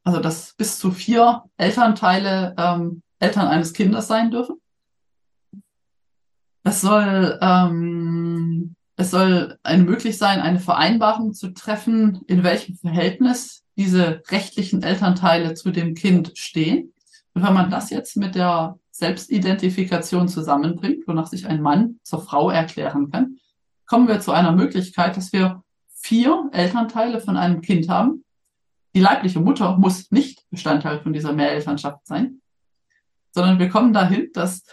Also 0.05 0.21
dass 0.21 0.55
bis 0.55 0.79
zu 0.79 0.91
vier 0.91 1.45
Elternteile 1.57 2.55
ähm, 2.59 3.03
Eltern 3.21 3.47
eines 3.47 3.73
Kindes 3.73 4.09
sein 4.09 4.33
dürfen. 4.33 4.57
Es 6.65 6.81
soll, 6.81 7.39
ähm, 7.41 8.75
es 8.97 9.11
soll 9.13 9.59
eine 9.63 9.85
möglich 9.85 10.19
sein, 10.19 10.41
eine 10.41 10.59
Vereinbarung 10.59 11.33
zu 11.33 11.55
treffen, 11.55 12.23
in 12.27 12.43
welchem 12.43 12.77
Verhältnis 12.77 13.62
diese 13.77 14.23
rechtlichen 14.29 14.83
Elternteile 14.83 15.55
zu 15.55 15.71
dem 15.71 15.95
Kind 15.95 16.33
stehen. 16.37 16.93
Und 17.35 17.43
wenn 17.43 17.55
man 17.55 17.71
das 17.71 17.91
jetzt 17.91 18.17
mit 18.17 18.35
der 18.35 18.79
Selbstidentifikation 18.91 20.29
zusammenbringt, 20.29 21.09
wonach 21.09 21.27
sich 21.27 21.47
ein 21.47 21.63
Mann 21.63 21.99
zur 22.03 22.23
Frau 22.23 22.51
erklären 22.51 23.11
kann, 23.11 23.39
kommen 23.87 24.09
wir 24.09 24.21
zu 24.21 24.33
einer 24.33 24.53
Möglichkeit, 24.53 25.17
dass 25.17 25.33
wir 25.33 25.63
vier 25.95 26.49
Elternteile 26.53 27.21
von 27.21 27.37
einem 27.37 27.63
Kind 27.63 27.89
haben. 27.89 28.25
Die 28.95 29.01
leibliche 29.01 29.41
Mutter 29.41 29.79
muss 29.79 30.11
nicht 30.11 30.49
Bestandteil 30.51 31.01
von 31.01 31.13
dieser 31.13 31.33
Mehrelternschaft 31.33 32.07
sein, 32.07 32.43
sondern 33.31 33.59
wir 33.59 33.71
kommen 33.71 33.93
dahin, 33.93 34.31
dass 34.35 34.65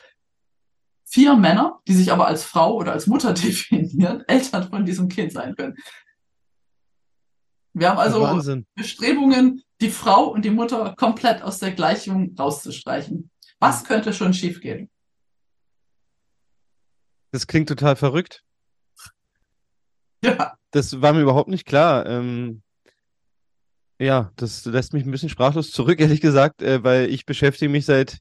vier 1.05 1.35
Männer, 1.35 1.79
die 1.87 1.93
sich 1.93 2.11
aber 2.11 2.27
als 2.27 2.43
Frau 2.43 2.75
oder 2.75 2.91
als 2.91 3.07
Mutter 3.07 3.33
definieren, 3.33 4.23
Eltern 4.27 4.69
von 4.69 4.85
diesem 4.85 5.07
Kind 5.07 5.31
sein 5.31 5.55
können. 5.55 5.75
Wir 7.73 7.89
haben 7.89 7.97
also 7.97 8.21
Wahnsinn. 8.21 8.65
Bestrebungen, 8.75 9.63
die 9.81 9.89
Frau 9.89 10.25
und 10.25 10.43
die 10.43 10.49
Mutter 10.49 10.95
komplett 10.97 11.41
aus 11.41 11.59
der 11.59 11.71
Gleichung 11.71 12.35
rauszustreichen. 12.37 13.29
Was 13.59 13.83
könnte 13.83 14.13
schon 14.13 14.33
schiefgehen? 14.33 14.89
Das 17.31 17.47
klingt 17.47 17.69
total 17.69 17.95
verrückt. 17.95 18.43
Ja. 20.23 20.55
Das 20.71 21.01
war 21.01 21.13
mir 21.13 21.21
überhaupt 21.21 21.49
nicht 21.49 21.65
klar. 21.65 22.05
Ähm, 22.05 22.61
ja, 23.99 24.31
das 24.35 24.65
lässt 24.65 24.93
mich 24.93 25.05
ein 25.05 25.11
bisschen 25.11 25.29
sprachlos 25.29 25.71
zurück, 25.71 25.99
ehrlich 25.99 26.21
gesagt, 26.21 26.61
äh, 26.61 26.83
weil 26.83 27.09
ich 27.09 27.25
beschäftige 27.25 27.69
mich 27.69 27.85
seit 27.85 28.19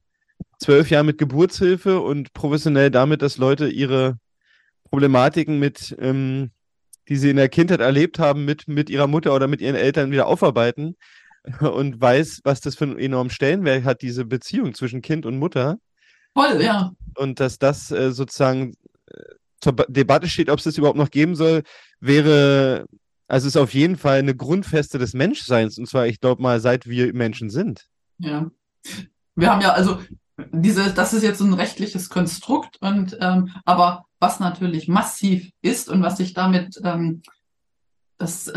zwölf 0.58 0.90
Jahren 0.90 1.06
mit 1.06 1.18
Geburtshilfe 1.18 2.00
und 2.00 2.32
professionell 2.32 2.90
damit, 2.90 3.22
dass 3.22 3.38
Leute 3.38 3.68
ihre 3.68 4.18
Problematiken 4.90 5.58
mit, 5.58 5.96
ähm, 6.00 6.50
die 7.08 7.16
sie 7.16 7.30
in 7.30 7.36
der 7.36 7.48
Kindheit 7.48 7.80
erlebt 7.80 8.18
haben, 8.18 8.44
mit, 8.44 8.68
mit 8.68 8.90
ihrer 8.90 9.06
Mutter 9.06 9.34
oder 9.34 9.48
mit 9.48 9.60
ihren 9.60 9.74
Eltern 9.74 10.10
wieder 10.10 10.26
aufarbeiten 10.26 10.96
und 11.60 12.00
weiß, 12.00 12.40
was 12.44 12.60
das 12.60 12.74
für 12.74 12.84
einen 12.84 12.98
enormen 12.98 13.30
Stellenwert 13.30 13.84
hat, 13.84 14.02
diese 14.02 14.24
Beziehung 14.24 14.74
zwischen 14.74 15.02
Kind 15.02 15.26
und 15.26 15.38
Mutter. 15.38 15.78
Voll, 16.34 16.62
ja. 16.62 16.92
Und 17.16 17.40
dass 17.40 17.58
das 17.58 17.90
äh, 17.90 18.12
sozusagen 18.12 18.74
äh, 19.06 19.34
zur 19.60 19.74
Debatte 19.88 20.28
steht, 20.28 20.50
ob 20.50 20.58
es 20.58 20.64
das 20.64 20.78
überhaupt 20.78 20.98
noch 20.98 21.10
geben 21.10 21.34
soll, 21.34 21.62
wäre, 22.00 22.86
also 23.26 23.48
ist 23.48 23.56
auf 23.56 23.74
jeden 23.74 23.96
Fall 23.96 24.18
eine 24.18 24.36
Grundfeste 24.36 24.98
des 24.98 25.14
Menschseins. 25.14 25.78
Und 25.78 25.88
zwar, 25.88 26.06
ich 26.06 26.20
glaube 26.20 26.42
mal, 26.42 26.60
seit 26.60 26.86
wir 26.86 27.12
Menschen 27.14 27.50
sind. 27.50 27.86
Ja. 28.18 28.50
Wir 29.34 29.50
haben 29.50 29.60
ja, 29.60 29.72
also 29.72 29.98
diese, 30.52 30.92
das 30.92 31.12
ist 31.12 31.22
jetzt 31.22 31.38
so 31.38 31.44
ein 31.44 31.54
rechtliches 31.54 32.08
Konstrukt 32.08 32.76
und 32.80 33.16
ähm, 33.20 33.50
aber 33.64 34.04
was 34.20 34.40
natürlich 34.40 34.88
massiv 34.88 35.50
ist 35.62 35.88
und 35.88 36.02
was 36.02 36.16
sich 36.16 36.34
damit, 36.34 36.80
ähm, 36.84 37.22
das 38.18 38.48
äh, 38.48 38.52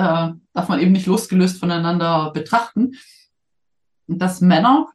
darf 0.54 0.68
man 0.70 0.80
eben 0.80 0.92
nicht 0.92 1.06
losgelöst 1.06 1.60
voneinander 1.60 2.32
betrachten, 2.32 2.94
dass 4.08 4.42
Männer, 4.42 4.88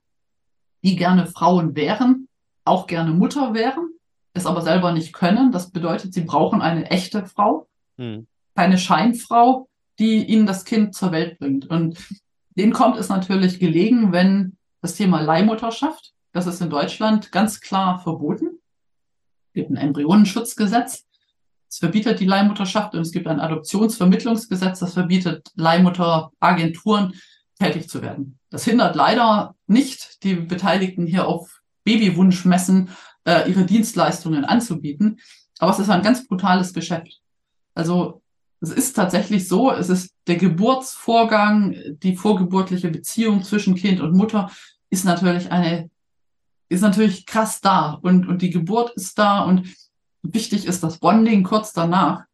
die 0.83 0.97
gerne 0.97 1.27
Frauen 1.27 1.77
wären, 1.77 2.29
auch 2.64 2.87
gerne 2.87 3.12
Mutter 3.12 3.55
wären, 3.55 3.91
es 4.35 4.47
aber 4.47 4.61
selber 4.61 4.93
nicht 4.93 5.12
können. 5.12 5.53
Das 5.53 5.71
bedeutet, 5.71 6.12
sie 6.12 6.23
brauchen 6.23 6.61
eine 6.61 6.91
echte 6.91 7.25
Frau, 7.25 7.69
hm. 7.97 8.27
keine 8.55 8.79
Scheinfrau, 8.79 9.69
die 9.99 10.25
ihnen 10.25 10.47
das 10.47 10.64
Kind 10.64 10.95
zur 10.95 11.12
Welt 11.12 11.39
bringt. 11.39 11.67
Und 11.67 11.99
denen 12.57 12.73
kommt 12.73 12.99
es 12.99 13.09
natürlich 13.09 13.61
gelegen, 13.61 14.12
wenn 14.12 14.57
das 14.83 14.97
Thema 14.97 15.21
Leihmutterschaft 15.21 16.12
das 16.37 16.47
ist 16.47 16.61
in 16.61 16.69
Deutschland 16.69 17.33
ganz 17.33 17.62
klar 17.62 17.99
verboten. 17.99 18.59
Es 19.57 19.63
gibt 19.63 19.71
ein 19.71 19.77
Embryonenschutzgesetz. 19.79 21.07
Es 21.67 21.79
verbietet 21.79 22.21
die 22.21 22.27
Leihmutterschaft 22.27 22.95
und 22.95 23.01
es 23.01 23.11
gibt 23.11 23.27
ein 23.27 23.41
Adoptionsvermittlungsgesetz, 23.41 24.81
das 24.81 24.93
verbietet 24.93 25.49
Leihmutteragenturen 25.55 27.15
tätig 27.59 27.89
zu 27.89 28.03
werden. 28.03 28.39
Das 28.51 28.67
hindert 28.67 28.97
leider 28.97 29.55
nicht 29.67 30.23
die 30.25 30.35
Beteiligten 30.35 31.07
hier 31.07 31.27
auf 31.27 31.63
Babywunschmessen 31.85 32.91
äh, 33.25 33.51
ihre 33.51 33.65
Dienstleistungen 33.65 34.45
anzubieten. 34.45 35.21
Aber 35.59 35.71
es 35.71 35.79
ist 35.79 35.89
ein 35.89 36.03
ganz 36.03 36.29
brutales 36.29 36.75
Geschäft. 36.75 37.23
Also 37.75 38.21
es 38.61 38.73
ist 38.73 38.93
tatsächlich 38.93 39.49
so, 39.49 39.73
es 39.73 39.89
ist 39.89 40.13
der 40.27 40.37
Geburtsvorgang, 40.37 41.75
die 42.03 42.15
vorgeburtliche 42.15 42.91
Beziehung 42.91 43.43
zwischen 43.43 43.75
Kind 43.75 44.03
und 44.03 44.15
Mutter 44.15 44.51
ist 44.91 45.07
natürlich 45.07 45.51
eine 45.51 45.89
ist 46.69 46.81
natürlich 46.81 47.27
krass 47.27 47.61
da 47.61 47.93
und, 47.93 48.27
und 48.29 48.43
die 48.43 48.51
Geburt 48.51 48.93
ist 48.97 49.19
da 49.19 49.45
und 49.45 49.69
wichtig 50.23 50.67
ist 50.67 50.83
das 50.83 50.99
Bonding 50.99 51.43
kurz 51.43 51.73
danach. 51.73 52.25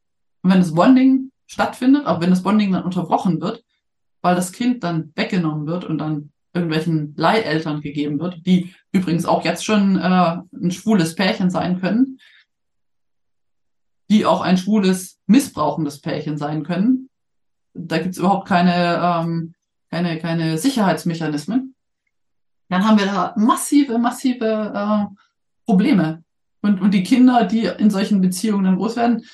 Und 0.42 0.50
wenn 0.50 0.60
das 0.60 0.74
Bonding 0.74 1.30
stattfindet, 1.46 2.06
aber 2.06 2.22
wenn 2.22 2.30
das 2.30 2.42
Bonding 2.42 2.72
dann 2.72 2.84
unterbrochen 2.84 3.40
wird, 3.40 3.62
weil 4.22 4.34
das 4.34 4.52
Kind 4.52 4.84
dann 4.84 5.12
weggenommen 5.14 5.66
wird 5.66 5.84
und 5.84 5.98
dann 5.98 6.32
irgendwelchen 6.54 7.14
Leiheltern 7.16 7.80
gegeben 7.80 8.20
wird, 8.20 8.44
die 8.46 8.74
übrigens 8.92 9.24
auch 9.24 9.44
jetzt 9.44 9.64
schon 9.64 9.96
äh, 9.98 10.38
ein 10.52 10.70
schwules 10.70 11.14
Pärchen 11.14 11.50
sein 11.50 11.80
können, 11.80 12.18
die 14.10 14.26
auch 14.26 14.42
ein 14.42 14.58
schwules, 14.58 15.18
missbrauchendes 15.26 16.00
Pärchen 16.00 16.36
sein 16.36 16.62
können. 16.62 17.08
Da 17.74 17.98
gibt's 17.98 18.18
überhaupt 18.18 18.46
keine, 18.46 19.00
ähm, 19.02 19.54
keine, 19.90 20.18
keine 20.18 20.58
Sicherheitsmechanismen 20.58 21.71
dann 22.72 22.84
haben 22.86 22.98
wir 22.98 23.04
da 23.04 23.34
massive, 23.36 23.98
massive 23.98 24.72
äh, 24.74 25.04
Probleme. 25.66 26.24
Und, 26.62 26.80
und 26.80 26.94
die 26.94 27.02
Kinder, 27.02 27.44
die 27.44 27.66
in 27.66 27.90
solchen 27.90 28.22
Beziehungen 28.22 28.64
dann 28.64 28.76
groß 28.76 28.96
werden, 28.96 29.26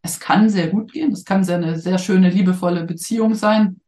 es 0.00 0.18
kann 0.18 0.48
sehr 0.48 0.68
gut 0.68 0.92
gehen, 0.92 1.12
es 1.12 1.26
kann 1.26 1.44
sehr 1.44 1.56
eine 1.56 1.78
sehr 1.78 1.98
schöne, 1.98 2.30
liebevolle 2.30 2.84
Beziehung 2.84 3.34
sein, 3.34 3.82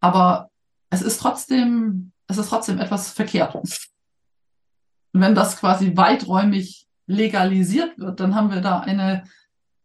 aber 0.00 0.48
es 0.88 1.02
ist 1.02 1.20
trotzdem, 1.20 2.12
es 2.28 2.38
ist 2.38 2.48
trotzdem 2.48 2.78
etwas 2.78 3.10
verkehrt. 3.10 3.56
Und 3.56 3.90
wenn 5.12 5.34
das 5.34 5.58
quasi 5.58 5.94
weiträumig 5.94 6.88
legalisiert 7.06 7.98
wird, 7.98 8.20
dann 8.20 8.34
haben 8.34 8.50
wir 8.50 8.62
da 8.62 8.80
eine 8.80 9.24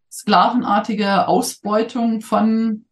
sklavenartige 0.10 1.28
Ausbeutung 1.28 2.22
von, 2.22 2.86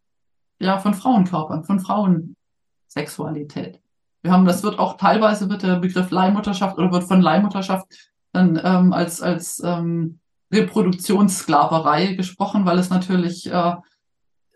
ja, 0.60 0.78
von 0.80 0.94
Frauenkörpern, 0.94 1.64
von 1.64 1.80
Frauensexualität. 1.80 3.83
Wir 4.24 4.32
haben, 4.32 4.46
das 4.46 4.64
wird 4.64 4.80
auch 4.80 4.98
teilweise 4.98 5.50
wird 5.50 5.64
der 5.64 5.76
Begriff 5.76 6.10
Leihmutterschaft 6.10 6.78
oder 6.78 6.92
wird 6.92 7.04
von 7.04 7.22
Leihmutterschaft 7.22 7.86
dann 8.32 8.60
ähm, 8.64 8.94
als, 8.94 9.22
als 9.22 9.62
ähm, 9.64 10.20
Reproduktionssklaverei 10.52 12.14
gesprochen, 12.14 12.66
weil 12.66 12.80
es 12.80 12.90
natürlich 12.90 13.52
äh, 13.52 13.74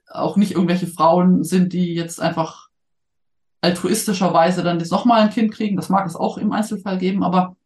auch 0.10 0.38
nicht 0.38 0.54
irgendwelche 0.54 0.88
Frauen 0.88 1.44
sind, 1.44 1.74
die 1.74 1.94
jetzt 1.94 2.22
einfach 2.22 2.70
altruistischerweise 3.60 4.64
dann 4.64 4.80
das 4.80 4.90
nochmal 4.90 5.22
ein 5.22 5.32
Kind 5.32 5.54
kriegen. 5.54 5.76
Das 5.76 5.90
mag 5.90 6.08
es 6.08 6.16
auch 6.16 6.38
im 6.38 6.54
Einzelfall 6.54 6.98
geben, 6.98 7.24
aber 7.24 7.58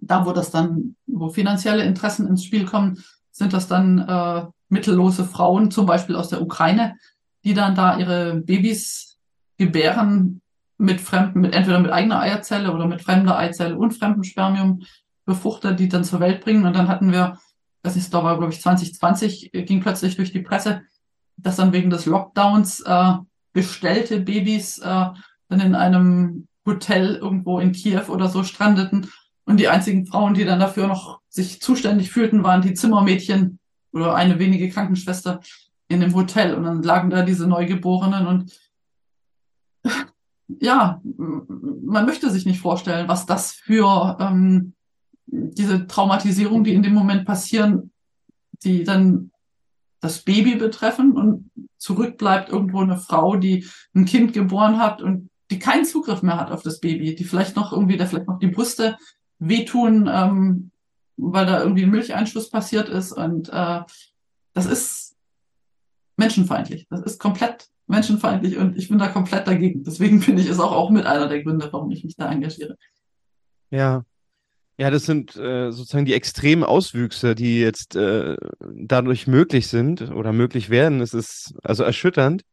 da, 0.00 0.24
wo 0.24 0.32
das 0.32 0.50
dann, 0.50 0.96
wo 1.06 1.28
finanzielle 1.28 1.84
Interessen 1.84 2.26
ins 2.26 2.44
Spiel 2.44 2.64
kommen, 2.64 3.04
sind 3.30 3.52
das 3.52 3.68
dann 3.68 3.98
äh, 3.98 4.46
mittellose 4.70 5.24
Frauen, 5.24 5.70
zum 5.70 5.84
Beispiel 5.84 6.16
aus 6.16 6.28
der 6.28 6.40
Ukraine, 6.40 6.96
die 7.44 7.52
dann 7.52 7.74
da 7.74 7.98
ihre 7.98 8.36
Babys 8.36 9.18
gebären 9.58 10.40
mit 10.80 11.00
fremden, 11.00 11.42
mit 11.42 11.54
entweder 11.54 11.78
mit 11.78 11.92
eigener 11.92 12.20
Eierzelle 12.20 12.72
oder 12.72 12.86
mit 12.86 13.02
fremder 13.02 13.38
Eizelle 13.38 13.76
und 13.76 13.92
fremdem 13.92 14.24
Spermium 14.24 14.82
befruchtet, 15.26 15.78
die 15.78 15.88
dann 15.88 16.04
zur 16.04 16.20
Welt 16.20 16.42
bringen. 16.42 16.64
Und 16.64 16.74
dann 16.74 16.88
hatten 16.88 17.12
wir, 17.12 17.38
das 17.82 17.96
ist 17.96 18.14
da 18.14 18.24
war, 18.24 18.38
glaube 18.38 18.52
ich, 18.52 18.62
2020, 18.62 19.54
äh, 19.54 19.62
ging 19.64 19.80
plötzlich 19.80 20.16
durch 20.16 20.32
die 20.32 20.40
Presse, 20.40 20.82
dass 21.36 21.56
dann 21.56 21.72
wegen 21.72 21.90
des 21.90 22.06
Lockdowns 22.06 22.80
äh, 22.80 23.12
bestellte 23.52 24.20
Babys 24.20 24.78
äh, 24.78 25.06
dann 25.48 25.60
in 25.60 25.74
einem 25.74 26.48
Hotel 26.66 27.16
irgendwo 27.16 27.60
in 27.60 27.72
Kiew 27.72 28.08
oder 28.08 28.28
so 28.28 28.42
strandeten. 28.42 29.10
Und 29.44 29.58
die 29.58 29.68
einzigen 29.68 30.06
Frauen, 30.06 30.32
die 30.32 30.44
dann 30.46 30.60
dafür 30.60 30.86
noch 30.86 31.20
sich 31.28 31.60
zuständig 31.60 32.10
fühlten, 32.10 32.42
waren 32.42 32.62
die 32.62 32.74
Zimmermädchen 32.74 33.58
oder 33.92 34.14
eine 34.14 34.38
wenige 34.38 34.70
Krankenschwester 34.70 35.40
in 35.88 36.00
dem 36.00 36.14
Hotel. 36.14 36.54
Und 36.54 36.64
dann 36.64 36.82
lagen 36.82 37.10
da 37.10 37.22
diese 37.22 37.46
Neugeborenen 37.46 38.26
und 38.26 38.58
ja, 40.60 41.00
man 41.04 42.06
möchte 42.06 42.30
sich 42.30 42.46
nicht 42.46 42.60
vorstellen, 42.60 43.08
was 43.08 43.26
das 43.26 43.52
für 43.52 44.16
ähm, 44.20 44.74
diese 45.26 45.86
Traumatisierung, 45.86 46.64
die 46.64 46.74
in 46.74 46.82
dem 46.82 46.94
Moment 46.94 47.24
passieren, 47.24 47.92
die 48.64 48.84
dann 48.84 49.30
das 50.00 50.22
Baby 50.22 50.56
betreffen 50.56 51.12
und 51.12 51.50
zurückbleibt 51.76 52.48
irgendwo 52.48 52.80
eine 52.80 52.98
Frau, 52.98 53.36
die 53.36 53.66
ein 53.94 54.06
Kind 54.06 54.32
geboren 54.32 54.78
hat 54.78 55.02
und 55.02 55.30
die 55.50 55.58
keinen 55.58 55.84
Zugriff 55.84 56.22
mehr 56.22 56.38
hat 56.38 56.50
auf 56.50 56.62
das 56.62 56.80
Baby, 56.80 57.14
die 57.14 57.24
vielleicht 57.24 57.56
noch 57.56 57.72
irgendwie, 57.72 57.96
der 57.96 58.06
vielleicht 58.06 58.28
noch 58.28 58.38
die 58.38 58.48
Brüste 58.48 58.96
wehtun, 59.38 60.08
ähm, 60.12 60.70
weil 61.16 61.46
da 61.46 61.60
irgendwie 61.60 61.84
ein 61.84 61.90
Milcheinschuss 61.90 62.50
passiert 62.50 62.88
ist 62.88 63.12
und 63.12 63.48
äh, 63.50 63.80
das 64.52 64.66
ist 64.66 65.16
menschenfeindlich. 66.16 66.86
Das 66.90 67.00
ist 67.00 67.18
komplett 67.18 67.69
menschenfeindlich 67.90 68.56
und 68.56 68.76
ich 68.76 68.88
bin 68.88 68.98
da 68.98 69.08
komplett 69.08 69.46
dagegen. 69.46 69.84
Deswegen 69.84 70.20
finde 70.22 70.42
ich 70.42 70.48
es 70.48 70.58
auch, 70.58 70.72
auch 70.72 70.90
mit 70.90 71.06
einer 71.06 71.28
der 71.28 71.42
Gründe, 71.42 71.68
warum 71.70 71.90
ich 71.90 72.04
mich 72.04 72.16
da 72.16 72.30
engagiere. 72.30 72.76
Ja. 73.70 74.04
Ja, 74.78 74.90
das 74.90 75.04
sind 75.04 75.36
äh, 75.36 75.70
sozusagen 75.72 76.06
die 76.06 76.14
extremen 76.14 76.64
Auswüchse, 76.64 77.34
die 77.34 77.60
jetzt 77.60 77.96
äh, 77.96 78.36
dadurch 78.60 79.26
möglich 79.26 79.68
sind 79.68 80.10
oder 80.10 80.32
möglich 80.32 80.70
werden. 80.70 81.02
Es 81.02 81.12
ist 81.12 81.54
also 81.62 81.84
erschütternd. 81.84 82.44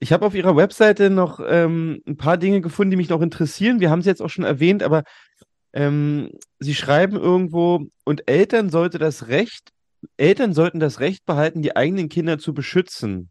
Ich 0.00 0.12
habe 0.12 0.26
auf 0.26 0.34
Ihrer 0.34 0.56
Webseite 0.56 1.08
noch 1.08 1.38
ähm, 1.46 2.02
ein 2.04 2.16
paar 2.16 2.36
Dinge 2.36 2.60
gefunden, 2.60 2.90
die 2.90 2.96
mich 2.96 3.10
noch 3.10 3.20
interessieren. 3.20 3.78
Wir 3.78 3.90
haben 3.90 4.02
sie 4.02 4.08
jetzt 4.08 4.22
auch 4.22 4.30
schon 4.30 4.44
erwähnt, 4.44 4.82
aber 4.82 5.04
ähm, 5.72 6.32
Sie 6.58 6.74
schreiben 6.74 7.16
irgendwo, 7.16 7.86
und 8.04 8.28
Eltern 8.28 8.68
sollte 8.68 8.98
das 8.98 9.28
Recht 9.28 9.70
Eltern 10.16 10.54
sollten 10.54 10.80
das 10.80 11.00
Recht 11.00 11.24
behalten, 11.26 11.62
die 11.62 11.76
eigenen 11.76 12.08
Kinder 12.08 12.38
zu 12.38 12.54
beschützen. 12.54 13.30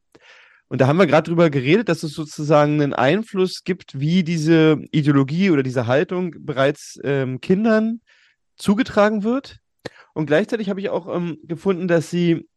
Und 0.69 0.81
da 0.81 0.87
haben 0.87 0.97
wir 0.97 1.07
gerade 1.07 1.27
drüber 1.27 1.49
geredet, 1.49 1.89
dass 1.89 2.03
es 2.03 2.13
sozusagen 2.13 2.81
einen 2.81 2.93
Einfluss 2.93 3.63
gibt, 3.63 3.99
wie 3.99 4.23
diese 4.23 4.79
Ideologie 4.91 5.49
oder 5.49 5.63
diese 5.63 5.87
Haltung 5.87 6.35
bereits 6.39 6.99
ähm, 7.03 7.41
Kindern 7.41 8.01
zugetragen 8.55 9.23
wird. 9.23 9.57
Und 10.13 10.27
gleichzeitig 10.27 10.69
habe 10.69 10.79
ich 10.79 10.89
auch 10.89 11.13
ähm, 11.13 11.39
gefunden, 11.43 11.87
dass 11.87 12.11
sie 12.11 12.47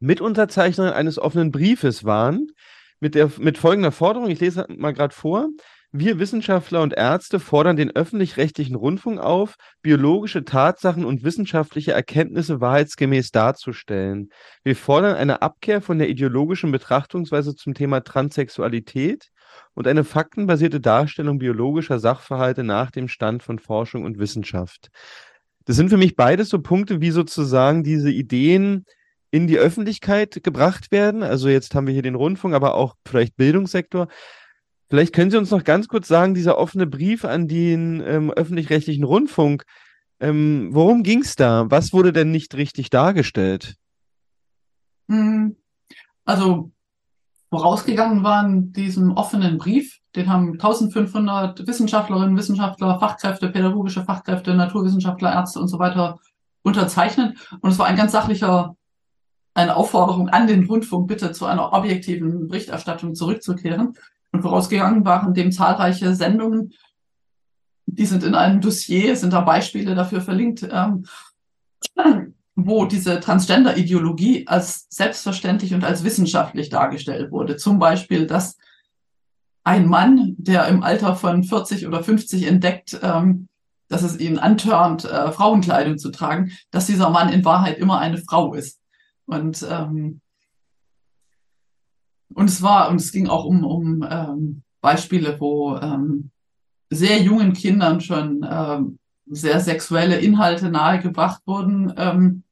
Mitunterzeichnerin 0.00 0.92
eines 0.92 1.18
offenen 1.18 1.52
Briefes 1.52 2.04
waren, 2.04 2.48
mit, 2.98 3.14
der, 3.14 3.30
mit 3.38 3.58
folgender 3.58 3.92
Forderung. 3.92 4.28
Ich 4.28 4.40
lese 4.40 4.66
mal 4.68 4.92
gerade 4.92 5.14
vor. 5.14 5.48
Wir 5.94 6.18
Wissenschaftler 6.18 6.80
und 6.80 6.94
Ärzte 6.94 7.38
fordern 7.38 7.76
den 7.76 7.94
öffentlich-rechtlichen 7.94 8.76
Rundfunk 8.76 9.20
auf, 9.20 9.56
biologische 9.82 10.42
Tatsachen 10.42 11.04
und 11.04 11.22
wissenschaftliche 11.22 11.92
Erkenntnisse 11.92 12.62
wahrheitsgemäß 12.62 13.30
darzustellen. 13.30 14.30
Wir 14.64 14.74
fordern 14.74 15.16
eine 15.16 15.42
Abkehr 15.42 15.82
von 15.82 15.98
der 15.98 16.08
ideologischen 16.08 16.72
Betrachtungsweise 16.72 17.54
zum 17.54 17.74
Thema 17.74 18.00
Transsexualität 18.00 19.28
und 19.74 19.86
eine 19.86 20.02
faktenbasierte 20.02 20.80
Darstellung 20.80 21.38
biologischer 21.38 21.98
Sachverhalte 21.98 22.64
nach 22.64 22.90
dem 22.90 23.06
Stand 23.06 23.42
von 23.42 23.58
Forschung 23.58 24.04
und 24.04 24.18
Wissenschaft. 24.18 24.88
Das 25.66 25.76
sind 25.76 25.90
für 25.90 25.98
mich 25.98 26.16
beides 26.16 26.48
so 26.48 26.62
Punkte, 26.62 27.02
wie 27.02 27.10
sozusagen 27.10 27.84
diese 27.84 28.10
Ideen 28.10 28.86
in 29.30 29.46
die 29.46 29.58
Öffentlichkeit 29.58 30.42
gebracht 30.42 30.90
werden. 30.90 31.22
Also 31.22 31.50
jetzt 31.50 31.74
haben 31.74 31.86
wir 31.86 31.92
hier 31.92 32.02
den 32.02 32.14
Rundfunk, 32.14 32.54
aber 32.54 32.76
auch 32.76 32.94
vielleicht 33.06 33.36
Bildungssektor. 33.36 34.08
Vielleicht 34.92 35.14
können 35.14 35.30
Sie 35.30 35.38
uns 35.38 35.50
noch 35.50 35.64
ganz 35.64 35.88
kurz 35.88 36.06
sagen, 36.06 36.34
dieser 36.34 36.58
offene 36.58 36.86
Brief 36.86 37.24
an 37.24 37.48
den 37.48 38.02
ähm, 38.06 38.30
öffentlich-rechtlichen 38.30 39.04
Rundfunk, 39.04 39.64
ähm, 40.20 40.68
worum 40.70 41.02
ging 41.02 41.22
es 41.22 41.34
da? 41.34 41.64
Was 41.70 41.94
wurde 41.94 42.12
denn 42.12 42.30
nicht 42.30 42.54
richtig 42.56 42.90
dargestellt? 42.90 43.76
Hm, 45.08 45.56
also 46.26 46.72
vorausgegangen 47.48 48.22
waren 48.22 48.74
diesem 48.74 49.12
offenen 49.12 49.56
Brief, 49.56 49.98
den 50.14 50.28
haben 50.28 50.52
1500 50.60 51.66
Wissenschaftlerinnen, 51.66 52.36
Wissenschaftler, 52.36 53.00
Fachkräfte, 53.00 53.48
pädagogische 53.48 54.04
Fachkräfte, 54.04 54.52
Naturwissenschaftler, 54.52 55.32
Ärzte 55.32 55.58
und 55.58 55.68
so 55.68 55.78
weiter 55.78 56.18
unterzeichnet. 56.60 57.38
Und 57.62 57.70
es 57.70 57.78
war 57.78 57.86
ein 57.86 57.96
ganz 57.96 58.12
sachlicher, 58.12 58.76
eine 59.54 59.74
Aufforderung 59.74 60.28
an 60.28 60.46
den 60.46 60.66
Rundfunk, 60.66 61.08
bitte 61.08 61.32
zu 61.32 61.46
einer 61.46 61.72
objektiven 61.72 62.48
Berichterstattung 62.48 63.14
zurückzukehren. 63.14 63.94
Und 64.32 64.42
vorausgegangen 64.42 65.04
waren 65.04 65.34
dem 65.34 65.52
zahlreiche 65.52 66.14
Sendungen, 66.14 66.72
die 67.86 68.06
sind 68.06 68.24
in 68.24 68.34
einem 68.34 68.60
Dossier, 68.60 69.14
sind 69.16 69.32
da 69.32 69.42
Beispiele 69.42 69.94
dafür 69.94 70.20
verlinkt, 70.20 70.66
ähm, 70.70 71.04
wo 72.54 72.86
diese 72.86 73.20
Transgender-Ideologie 73.20 74.46
als 74.46 74.86
selbstverständlich 74.88 75.74
und 75.74 75.84
als 75.84 76.04
wissenschaftlich 76.04 76.68
dargestellt 76.68 77.30
wurde. 77.30 77.56
Zum 77.56 77.78
Beispiel, 77.78 78.26
dass 78.26 78.56
ein 79.64 79.86
Mann, 79.86 80.34
der 80.38 80.66
im 80.68 80.82
Alter 80.82 81.14
von 81.14 81.44
40 81.44 81.86
oder 81.86 82.02
50 82.02 82.46
entdeckt, 82.46 82.98
ähm, 83.02 83.48
dass 83.88 84.02
es 84.02 84.18
ihn 84.18 84.38
antörnt, 84.38 85.04
äh, 85.04 85.30
Frauenkleidung 85.32 85.98
zu 85.98 86.10
tragen, 86.10 86.52
dass 86.70 86.86
dieser 86.86 87.10
Mann 87.10 87.32
in 87.32 87.44
Wahrheit 87.44 87.78
immer 87.78 87.98
eine 87.98 88.18
Frau 88.18 88.54
ist. 88.54 88.80
Und 89.26 89.64
ähm, 89.68 90.20
und 92.34 92.48
es 92.48 92.62
war, 92.62 92.90
und 92.90 92.96
es 92.96 93.12
ging 93.12 93.28
auch 93.28 93.44
um, 93.44 93.64
um 93.64 94.06
ähm, 94.08 94.62
Beispiele, 94.80 95.36
wo 95.38 95.76
ähm, 95.76 96.30
sehr 96.90 97.20
jungen 97.22 97.52
Kindern 97.52 98.00
schon 98.00 98.46
ähm, 98.48 98.98
sehr 99.26 99.60
sexuelle 99.60 100.18
Inhalte 100.18 100.70
nahegebracht 100.70 101.42
wurden. 101.46 101.92
Ähm, 101.96 102.42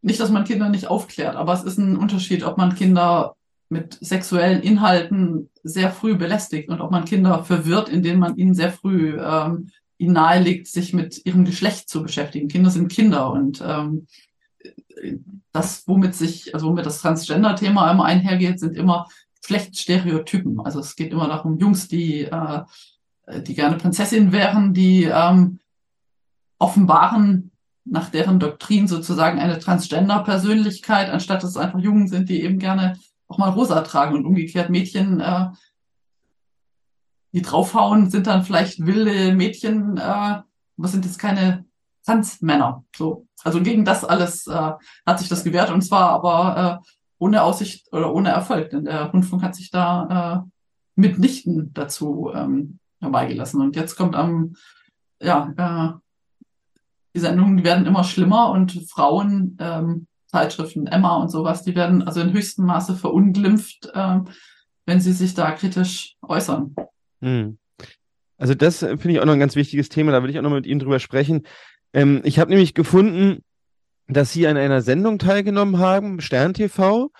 nicht, 0.00 0.20
dass 0.20 0.30
man 0.30 0.44
Kinder 0.44 0.68
nicht 0.68 0.86
aufklärt, 0.86 1.36
aber 1.36 1.52
es 1.52 1.64
ist 1.64 1.78
ein 1.78 1.96
Unterschied, 1.96 2.44
ob 2.44 2.56
man 2.58 2.74
Kinder 2.74 3.36
mit 3.68 3.98
sexuellen 4.00 4.62
Inhalten 4.62 5.50
sehr 5.62 5.90
früh 5.90 6.14
belästigt 6.14 6.68
und 6.68 6.80
ob 6.80 6.90
man 6.90 7.04
Kinder 7.04 7.44
verwirrt, 7.44 7.88
indem 7.88 8.18
man 8.18 8.36
ihnen 8.36 8.54
sehr 8.54 8.70
früh 8.70 9.18
ähm, 9.18 9.70
ihnen 9.98 10.12
nahelegt, 10.12 10.66
sich 10.66 10.92
mit 10.92 11.24
ihrem 11.24 11.44
Geschlecht 11.44 11.88
zu 11.88 12.02
beschäftigen. 12.02 12.48
Kinder 12.48 12.70
sind 12.70 12.90
Kinder 12.90 13.30
und 13.32 13.62
ähm, 13.66 14.06
das, 15.52 15.86
womit 15.86 16.14
sich, 16.14 16.54
also 16.54 16.68
womit 16.68 16.86
das 16.86 17.00
Transgender-Thema 17.00 17.90
immer 17.90 18.04
einhergeht, 18.04 18.60
sind 18.60 18.76
immer 18.76 19.08
Geschlechtsstereotypen. 19.40 20.60
Also 20.60 20.80
es 20.80 20.96
geht 20.96 21.12
immer 21.12 21.28
darum, 21.28 21.58
Jungs, 21.58 21.88
die, 21.88 22.22
äh, 22.22 22.62
die 23.42 23.54
gerne 23.54 23.76
Prinzessin 23.76 24.32
wären, 24.32 24.74
die 24.74 25.04
ähm, 25.04 25.60
offenbaren 26.58 27.50
nach 27.84 28.08
deren 28.08 28.38
Doktrin 28.38 28.88
sozusagen 28.88 29.38
eine 29.38 29.58
Transgender-Persönlichkeit, 29.58 31.10
anstatt 31.10 31.42
dass 31.42 31.50
es 31.50 31.56
einfach 31.56 31.78
Jungen 31.78 32.08
sind, 32.08 32.28
die 32.30 32.42
eben 32.42 32.58
gerne 32.58 32.98
auch 33.28 33.38
mal 33.38 33.50
rosa 33.50 33.82
tragen 33.82 34.14
und 34.14 34.26
umgekehrt 34.26 34.70
Mädchen, 34.70 35.20
äh, 35.20 35.48
die 37.32 37.42
draufhauen, 37.42 38.10
sind 38.10 38.26
dann 38.26 38.44
vielleicht 38.44 38.86
wilde 38.86 39.34
Mädchen, 39.34 39.98
äh, 39.98 40.40
was 40.76 40.92
sind 40.92 41.04
jetzt 41.04 41.18
keine 41.18 41.64
Transmänner. 42.04 42.84
So. 42.96 43.26
Also 43.42 43.62
gegen 43.62 43.84
das 43.84 44.04
alles 44.04 44.46
äh, 44.46 44.72
hat 45.06 45.18
sich 45.18 45.28
das 45.28 45.44
gewährt 45.44 45.70
und 45.70 45.82
zwar 45.82 46.10
aber 46.10 46.82
äh, 46.82 46.88
ohne 47.18 47.42
Aussicht 47.42 47.92
oder 47.92 48.12
ohne 48.12 48.30
Erfolg, 48.30 48.70
denn 48.70 48.84
der 48.84 49.04
Rundfunk 49.06 49.42
hat 49.42 49.54
sich 49.54 49.70
da 49.70 50.44
äh, 50.44 50.50
mitnichten 50.96 51.72
dazu 51.72 52.30
ähm, 52.34 52.78
herbeigelassen. 53.00 53.60
Und 53.60 53.76
jetzt 53.76 53.96
kommt 53.96 54.16
am, 54.16 54.54
ja, 55.20 55.52
äh, 55.56 55.98
die 57.14 57.20
Sendungen, 57.20 57.56
die 57.56 57.64
werden 57.64 57.86
immer 57.86 58.04
schlimmer 58.04 58.50
und 58.50 58.72
Frauen, 58.90 59.56
ähm, 59.60 60.06
Zeitschriften, 60.26 60.88
Emma 60.88 61.16
und 61.16 61.30
sowas, 61.30 61.62
die 61.62 61.76
werden 61.76 62.02
also 62.02 62.20
in 62.20 62.32
höchstem 62.32 62.66
Maße 62.66 62.96
verunglimpft, 62.96 63.88
äh, 63.94 64.18
wenn 64.84 65.00
sie 65.00 65.12
sich 65.12 65.34
da 65.34 65.52
kritisch 65.52 66.16
äußern. 66.22 66.74
Hm. 67.20 67.58
Also 68.36 68.54
das 68.54 68.82
äh, 68.82 68.98
finde 68.98 69.12
ich 69.12 69.20
auch 69.20 69.26
noch 69.26 69.34
ein 69.34 69.40
ganz 69.40 69.54
wichtiges 69.54 69.88
Thema, 69.88 70.10
da 70.10 70.22
will 70.22 70.30
ich 70.30 70.38
auch 70.38 70.42
noch 70.42 70.50
mit 70.50 70.66
Ihnen 70.66 70.80
drüber 70.80 70.98
sprechen. 70.98 71.46
Ähm, 71.94 72.20
ich 72.24 72.38
habe 72.38 72.50
nämlich 72.50 72.74
gefunden, 72.74 73.42
dass 74.08 74.32
Sie 74.32 74.46
an 74.46 74.58
einer 74.58 74.82
Sendung 74.82 75.18
teilgenommen 75.18 75.78
haben, 75.78 76.20
Stern 76.20 76.52
TV. 76.52 77.10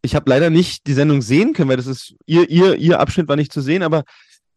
Ich 0.00 0.14
habe 0.14 0.30
leider 0.30 0.48
nicht 0.48 0.86
die 0.86 0.94
Sendung 0.94 1.20
sehen 1.20 1.52
können, 1.52 1.68
weil 1.68 1.76
das 1.76 1.86
ist, 1.86 2.14
Ihr, 2.24 2.48
Ihr, 2.48 2.76
Ihr 2.76 3.00
Abschnitt 3.00 3.28
war 3.28 3.36
nicht 3.36 3.52
zu 3.52 3.60
sehen, 3.60 3.82
aber 3.82 4.04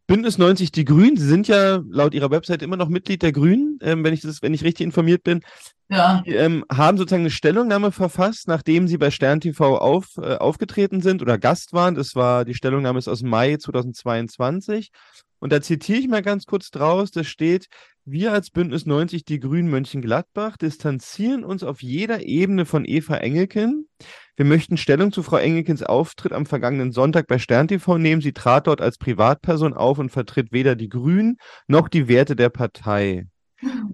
Bündnis 0.07 0.37
90 0.37 0.71
Die 0.71 0.85
Grünen, 0.85 1.17
Sie 1.17 1.27
sind 1.27 1.47
ja 1.47 1.81
laut 1.87 2.13
Ihrer 2.13 2.31
Website 2.31 2.61
immer 2.61 2.77
noch 2.77 2.89
Mitglied 2.89 3.21
der 3.21 3.31
Grünen, 3.31 3.77
ähm, 3.81 4.03
wenn 4.03 4.13
ich 4.13 4.21
das, 4.21 4.41
wenn 4.41 4.53
ich 4.53 4.63
richtig 4.63 4.85
informiert 4.85 5.23
bin. 5.23 5.41
Ja. 5.89 6.23
Die, 6.25 6.33
ähm, 6.33 6.65
haben 6.71 6.97
sozusagen 6.97 7.23
eine 7.23 7.29
Stellungnahme 7.31 7.91
verfasst, 7.91 8.47
nachdem 8.47 8.87
Sie 8.87 8.97
bei 8.97 9.11
Stern 9.11 9.41
TV 9.41 9.77
auf, 9.77 10.17
äh, 10.17 10.35
aufgetreten 10.37 11.01
sind 11.01 11.21
oder 11.21 11.37
Gast 11.37 11.73
waren. 11.73 11.95
Das 11.95 12.15
war, 12.15 12.45
die 12.45 12.53
Stellungnahme 12.55 12.99
ist 12.99 13.07
aus 13.07 13.21
Mai 13.21 13.57
2022. 13.57 14.91
Und 15.39 15.53
da 15.53 15.61
zitiere 15.61 15.99
ich 15.99 16.07
mal 16.07 16.21
ganz 16.21 16.45
kurz 16.45 16.69
draus, 16.69 17.11
da 17.11 17.23
steht, 17.23 17.67
wir 18.05 18.33
als 18.33 18.49
Bündnis 18.49 18.85
90 18.85 19.23
Die 19.23 19.39
Grünen 19.39 19.69
Mönchengladbach 19.69 20.57
distanzieren 20.57 21.43
uns 21.43 21.63
auf 21.63 21.83
jeder 21.83 22.25
Ebene 22.25 22.65
von 22.65 22.85
Eva 22.85 23.17
Engelken. 23.17 23.87
Wir 24.35 24.45
möchten 24.45 24.77
Stellung 24.77 25.11
zu 25.11 25.21
Frau 25.21 25.37
Engelkens 25.37 25.83
Auftritt 25.83 26.33
am 26.33 26.45
vergangenen 26.45 26.91
Sonntag 26.91 27.27
bei 27.27 27.37
Stern 27.37 27.67
TV 27.67 27.97
nehmen. 27.97 28.21
Sie 28.21 28.33
trat 28.33 28.67
dort 28.67 28.81
als 28.81 28.97
Privatperson 28.97 29.73
auf 29.73 29.99
und 29.99 30.09
vertritt 30.09 30.51
weder 30.51 30.75
die 30.75 30.89
Grünen 30.89 31.37
noch 31.67 31.87
die 31.87 32.07
Werte 32.07 32.35
der 32.35 32.49
Partei. 32.49 33.27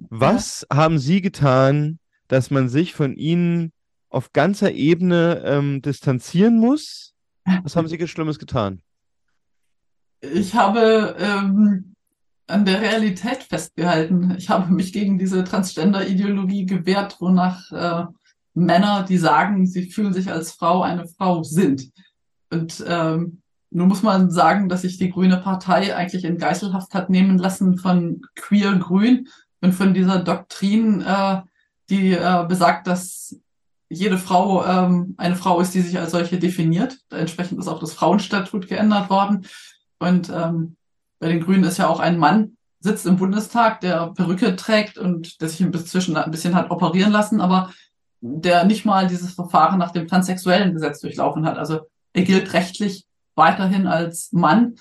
Was 0.09 0.65
ja. 0.69 0.77
haben 0.77 0.97
Sie 0.97 1.21
getan, 1.21 1.99
dass 2.27 2.51
man 2.51 2.69
sich 2.69 2.93
von 2.93 3.15
Ihnen 3.15 3.73
auf 4.09 4.31
ganzer 4.31 4.71
Ebene 4.71 5.41
ähm, 5.45 5.81
distanzieren 5.81 6.57
muss? 6.57 7.13
Was 7.63 7.75
haben 7.75 7.87
Sie 7.87 8.07
Schlimmes 8.07 8.39
getan? 8.39 8.81
Ich 10.33 10.53
habe 10.55 11.15
ähm, 11.19 11.95
an 12.47 12.65
der 12.65 12.81
Realität 12.81 13.43
festgehalten. 13.43 14.35
Ich 14.37 14.49
habe 14.49 14.71
mich 14.71 14.93
gegen 14.93 15.17
diese 15.17 15.43
Transgender-Ideologie 15.43 16.65
gewehrt, 16.65 17.17
wonach 17.19 17.71
äh, 17.71 18.05
Männer, 18.53 19.03
die 19.03 19.17
sagen, 19.17 19.65
sie 19.65 19.89
fühlen 19.89 20.13
sich 20.13 20.31
als 20.31 20.51
Frau, 20.51 20.81
eine 20.81 21.07
Frau 21.07 21.43
sind. 21.43 21.91
Und 22.51 22.83
ähm, 22.87 23.41
nun 23.71 23.87
muss 23.87 24.03
man 24.03 24.31
sagen, 24.31 24.69
dass 24.69 24.83
sich 24.83 24.97
die 24.97 25.09
Grüne 25.09 25.37
Partei 25.37 25.95
eigentlich 25.95 26.23
in 26.23 26.37
Geiselhaft 26.37 26.93
hat 26.93 27.09
nehmen 27.09 27.37
lassen 27.37 27.77
von 27.77 28.21
Queer 28.35 28.75
Grün 28.75 29.27
und 29.61 29.73
von 29.73 29.93
dieser 29.93 30.19
Doktrin, 30.19 31.01
äh, 31.01 31.41
die 31.89 32.13
äh, 32.13 32.45
besagt, 32.47 32.87
dass 32.87 33.37
jede 33.89 34.17
Frau 34.17 34.65
ähm, 34.65 35.15
eine 35.17 35.35
Frau 35.35 35.59
ist, 35.59 35.73
die 35.73 35.81
sich 35.81 35.99
als 35.99 36.11
solche 36.11 36.39
definiert. 36.39 36.97
Entsprechend 37.09 37.59
ist 37.59 37.67
auch 37.67 37.79
das 37.79 37.93
Frauenstatut 37.93 38.67
geändert 38.67 39.09
worden. 39.09 39.45
Und 39.99 40.29
ähm, 40.29 40.75
bei 41.19 41.29
den 41.29 41.41
Grünen 41.41 41.63
ist 41.63 41.77
ja 41.77 41.87
auch 41.87 41.99
ein 41.99 42.17
Mann, 42.17 42.57
sitzt 42.79 43.05
im 43.05 43.17
Bundestag, 43.17 43.81
der 43.81 44.13
Perücke 44.13 44.55
trägt 44.55 44.97
und 44.97 45.41
der 45.41 45.49
sich 45.49 45.61
inzwischen 45.61 46.17
ein 46.17 46.31
bisschen 46.31 46.55
hat 46.55 46.69
operieren 46.71 47.11
lassen, 47.11 47.41
aber 47.41 47.71
der 48.21 48.63
nicht 48.65 48.85
mal 48.85 49.07
dieses 49.07 49.33
Verfahren 49.33 49.79
nach 49.79 49.91
dem 49.91 50.07
transsexuellen 50.07 50.73
Gesetz 50.73 50.99
durchlaufen 50.99 51.45
hat. 51.45 51.57
Also 51.57 51.81
er 52.13 52.23
gilt 52.23 52.53
rechtlich 52.53 53.05
weiterhin 53.35 53.87
als 53.87 54.31
Mann, 54.31 54.75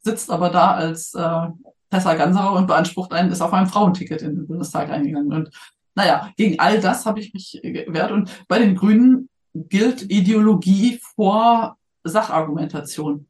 sitzt 0.00 0.30
aber 0.30 0.50
da 0.50 0.72
als 0.72 1.14
äh, 1.14 1.46
Tessa 1.90 2.14
Ganserer 2.14 2.52
und 2.52 2.66
beansprucht 2.66 3.12
einen, 3.12 3.30
ist 3.30 3.40
auf 3.40 3.52
einem 3.52 3.68
Frauenticket 3.68 4.22
in 4.22 4.36
den 4.36 4.46
Bundestag 4.46 4.90
eingegangen. 4.90 5.32
Und 5.32 5.50
naja, 5.94 6.30
gegen 6.36 6.58
all 6.60 6.80
das 6.80 7.04
habe 7.06 7.20
ich 7.20 7.34
mich 7.34 7.60
gewehrt. 7.62 8.10
Und 8.10 8.30
bei 8.48 8.58
den 8.58 8.74
Grünen 8.74 9.28
gilt 9.54 10.10
Ideologie 10.10 11.00
vor 11.14 11.76
Sachargumentation. 12.04 13.26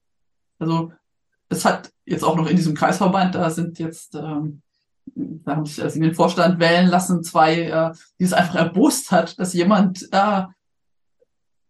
Also 0.59 0.93
es 1.51 1.65
hat 1.65 1.93
jetzt 2.07 2.25
auch 2.25 2.37
noch 2.37 2.47
in 2.47 2.57
diesem 2.57 2.75
Kreisverband, 2.75 3.35
da 3.35 3.51
sind 3.51 3.79
jetzt, 3.79 4.15
ähm, 4.15 4.63
da 5.15 5.57
haben 5.57 5.67
sich 5.67 5.83
also 5.83 5.97
in 5.97 6.03
den 6.03 6.15
Vorstand 6.15 6.61
wählen 6.61 6.89
lassen, 6.89 7.23
zwei, 7.23 7.63
äh, 7.63 7.93
die 8.19 8.25
es 8.25 8.33
einfach 8.33 8.55
erbost 8.55 9.11
hat, 9.11 9.39
dass 9.39 9.53
jemand 9.53 10.09
äh, 10.13 10.45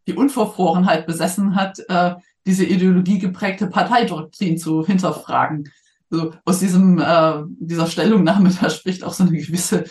die 0.06 0.14
Unverfrorenheit 0.14 1.06
besessen 1.06 1.56
hat, 1.56 1.78
äh, 1.88 2.14
diese 2.46 2.64
ideologiegeprägte 2.64 3.66
Parteidoktrin 3.68 4.58
zu 4.58 4.84
hinterfragen. 4.84 5.70
So 6.10 6.34
aus 6.44 6.58
diesem 6.58 6.98
äh, 6.98 7.42
dieser 7.58 7.86
Stellungnahme, 7.86 8.50
da 8.60 8.68
spricht 8.68 9.02
auch 9.02 9.12
so 9.12 9.24
eine 9.24 9.38
gewisse, 9.38 9.84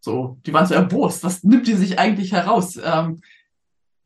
so, 0.00 0.38
die 0.44 0.52
waren 0.52 0.66
so 0.66 0.74
erbost. 0.74 1.24
Was 1.24 1.42
nimmt 1.42 1.66
die 1.66 1.74
sich 1.74 1.98
eigentlich 1.98 2.32
heraus? 2.32 2.78
Ähm, 2.82 3.22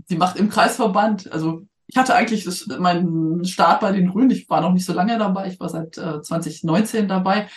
die 0.08 0.16
macht 0.16 0.36
im 0.36 0.50
Kreisverband, 0.50 1.32
also 1.32 1.66
ich 1.86 1.96
hatte 1.96 2.14
eigentlich 2.14 2.44
das, 2.44 2.66
meinen 2.66 3.44
Start 3.44 3.80
bei 3.80 3.92
den 3.92 4.10
Grünen, 4.10 4.30
ich 4.30 4.48
war 4.48 4.60
noch 4.60 4.72
nicht 4.72 4.84
so 4.84 4.92
lange 4.92 5.18
dabei, 5.18 5.48
ich 5.48 5.60
war 5.60 5.68
seit 5.68 5.96
äh, 5.98 6.20
2019 6.20 7.08
dabei 7.08 7.48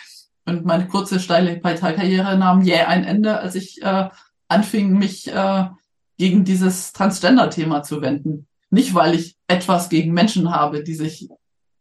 und 0.46 0.64
meine 0.64 0.86
kurze, 0.86 1.20
steile 1.20 1.56
Parteikarriere 1.58 2.36
nahm 2.36 2.62
jäh 2.62 2.82
ein 2.82 3.04
Ende, 3.04 3.38
als 3.38 3.54
ich 3.54 3.82
äh, 3.82 4.08
anfing, 4.48 4.96
mich 4.98 5.32
äh, 5.32 5.66
gegen 6.18 6.44
dieses 6.44 6.92
Transgender-Thema 6.92 7.82
zu 7.82 8.02
wenden. 8.02 8.46
Nicht, 8.70 8.94
weil 8.94 9.14
ich 9.14 9.36
etwas 9.48 9.88
gegen 9.88 10.12
Menschen 10.12 10.50
habe, 10.50 10.82
die 10.82 10.94
sich 10.94 11.28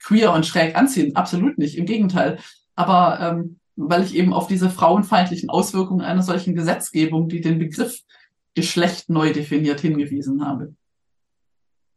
queer 0.02 0.34
und 0.34 0.46
schräg 0.46 0.76
anziehen, 0.76 1.16
absolut 1.16 1.58
nicht, 1.58 1.78
im 1.78 1.86
Gegenteil. 1.86 2.40
Aber 2.76 3.20
ähm, 3.20 3.60
weil 3.76 4.04
ich 4.04 4.16
eben 4.16 4.34
auf 4.34 4.48
diese 4.48 4.70
frauenfeindlichen 4.70 5.50
Auswirkungen 5.50 6.02
einer 6.02 6.24
solchen 6.24 6.56
Gesetzgebung, 6.56 7.30
die 7.30 7.42
den 7.42 7.60
Begriff 7.60 8.02
Geschlecht 8.56 9.10
neu 9.10 9.32
definiert, 9.32 9.80
hingewiesen 9.80 10.46
habe. 10.46 10.74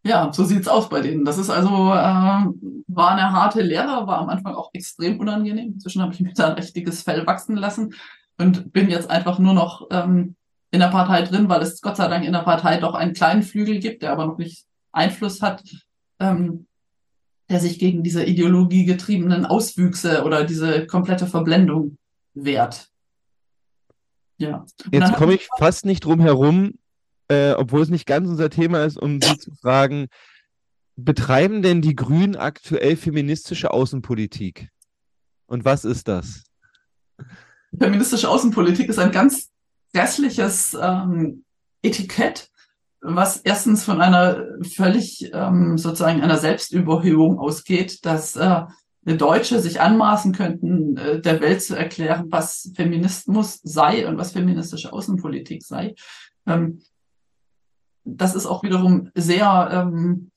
Ja, 0.05 0.33
so 0.33 0.45
sieht's 0.45 0.69
aus 0.69 0.89
bei 0.89 1.01
denen. 1.01 1.25
Das 1.25 1.39
ist 1.39 1.51
also, 1.51 1.69
äh, 1.69 2.45
war 2.89 3.13
eine 3.13 3.33
harte 3.33 3.63
Lehre, 3.63 4.07
war 4.07 4.19
am 4.19 4.29
Anfang 4.29 4.55
auch 4.55 4.71
extrem 4.73 5.21
unangenehm. 5.21 5.75
Inzwischen 5.75 6.03
habe 6.03 6.13
ich 6.13 6.21
mir 6.21 6.33
da 6.33 6.49
ein 6.49 6.55
richtiges 6.55 7.03
Fell 7.03 7.27
wachsen 7.27 7.57
lassen 7.57 7.95
und 8.39 8.73
bin 8.73 8.91
jetzt 8.91 9.11
einfach 9.11 9.39
nur 9.39 9.55
noch 9.55 9.87
ähm, 9.91 10.35
in 10.73 10.81
der 10.81 10.89
Partei 10.89 11.23
drin, 11.23 11.49
weil 11.49 11.63
es 11.63 11.81
Gott 11.81 11.97
sei 11.97 12.09
Dank 12.09 12.25
in 12.25 12.33
der 12.33 12.41
Partei 12.41 12.79
doch 12.79 12.95
einen 12.95 13.13
kleinen 13.13 13.43
Flügel 13.43 13.79
gibt, 13.79 14.03
der 14.03 14.13
aber 14.13 14.27
noch 14.27 14.39
nicht 14.39 14.65
Einfluss 14.91 15.41
hat, 15.41 15.63
ähm, 16.19 16.67
der 17.49 17.61
sich 17.61 17.79
gegen 17.79 18.03
diese 18.03 18.25
ideologiegetriebenen 18.25 19.47
Auswüchse 19.47 20.25
oder 20.25 20.45
diese 20.45 20.87
komplette 20.87 21.27
Verblendung 21.27 21.99
wehrt. 22.35 22.89
Ja. 24.39 24.65
Jetzt 24.91 25.15
komme 25.15 25.35
ich 25.35 25.49
fast 25.59 25.85
nicht 25.85 26.05
drum 26.05 26.21
herum, 26.21 26.75
äh, 27.33 27.55
obwohl 27.57 27.83
es 27.83 27.89
nicht 27.89 28.07
ganz 28.07 28.29
unser 28.29 28.51
Thema 28.51 28.85
ist, 28.85 28.99
um 28.99 29.21
Sie 29.21 29.39
zu 29.39 29.53
fragen, 29.55 30.09
betreiben 30.97 31.63
denn 31.63 31.81
die 31.81 31.97
Grünen 31.97 32.37
aktuell 32.37 32.97
feministische 32.97 33.73
Außenpolitik? 33.73 34.69
Und 35.47 35.65
was 35.65 35.85
ist 35.85 36.09
das? 36.09 36.45
Feministische 37.79 38.29
Außenpolitik 38.29 38.89
ist 38.89 38.99
ein 38.99 39.13
ganz 39.13 39.51
grässliches 39.95 40.77
ähm, 40.81 41.45
Etikett, 41.83 42.51
was 43.01 43.39
erstens 43.39 43.83
von 43.83 44.01
einer 44.01 44.47
völlig 44.63 45.31
ähm, 45.33 45.79
sozusagen 45.79 46.23
einer 46.23 46.39
Selbstüberhöhung 46.39 47.39
ausgeht, 47.39 48.05
dass 48.05 48.37
äh, 48.37 48.63
Deutsche 49.05 49.59
sich 49.61 49.81
anmaßen 49.81 50.33
könnten, 50.33 50.97
äh, 50.97 51.21
der 51.21 51.41
Welt 51.41 51.63
zu 51.63 51.77
erklären, 51.77 52.27
was 52.31 52.71
Feminismus 52.77 53.61
sei 53.63 54.07
und 54.07 54.19
was 54.19 54.33
feministische 54.33 54.93
Außenpolitik 54.93 55.63
sei. 55.65 55.95
Ähm, 56.47 56.83
das 58.05 58.35
ist 58.35 58.47
auch 58.47 58.63
wiederum 58.63 59.11
sehr, 59.15 59.69
ähm, 59.73 60.31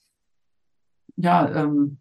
ja, 1.16 1.50
ähm, 1.64 1.98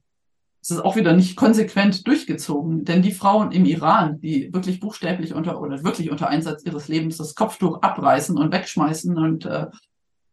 es 0.60 0.70
ist 0.70 0.80
auch 0.80 0.96
wieder 0.96 1.12
nicht 1.12 1.36
konsequent 1.36 2.06
durchgezogen, 2.06 2.84
denn 2.84 3.02
die 3.02 3.12
Frauen 3.12 3.52
im 3.52 3.66
Iran, 3.66 4.20
die 4.20 4.52
wirklich 4.52 4.80
buchstäblich 4.80 5.34
unter 5.34 5.60
oder 5.60 5.84
wirklich 5.84 6.10
unter 6.10 6.28
Einsatz 6.28 6.64
ihres 6.64 6.88
Lebens 6.88 7.18
das 7.18 7.34
Kopftuch 7.34 7.82
abreißen 7.82 8.38
und 8.38 8.50
wegschmeißen 8.50 9.16
und 9.18 9.44
äh, 9.44 9.66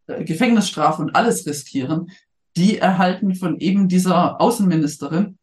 Gefängnisstrafe 0.08 1.02
und 1.02 1.16
alles 1.16 1.46
riskieren, 1.46 2.12
die 2.56 2.78
erhalten 2.78 3.36
von 3.36 3.60
eben 3.60 3.88
dieser 3.88 4.40
Außenministerin 4.42 5.38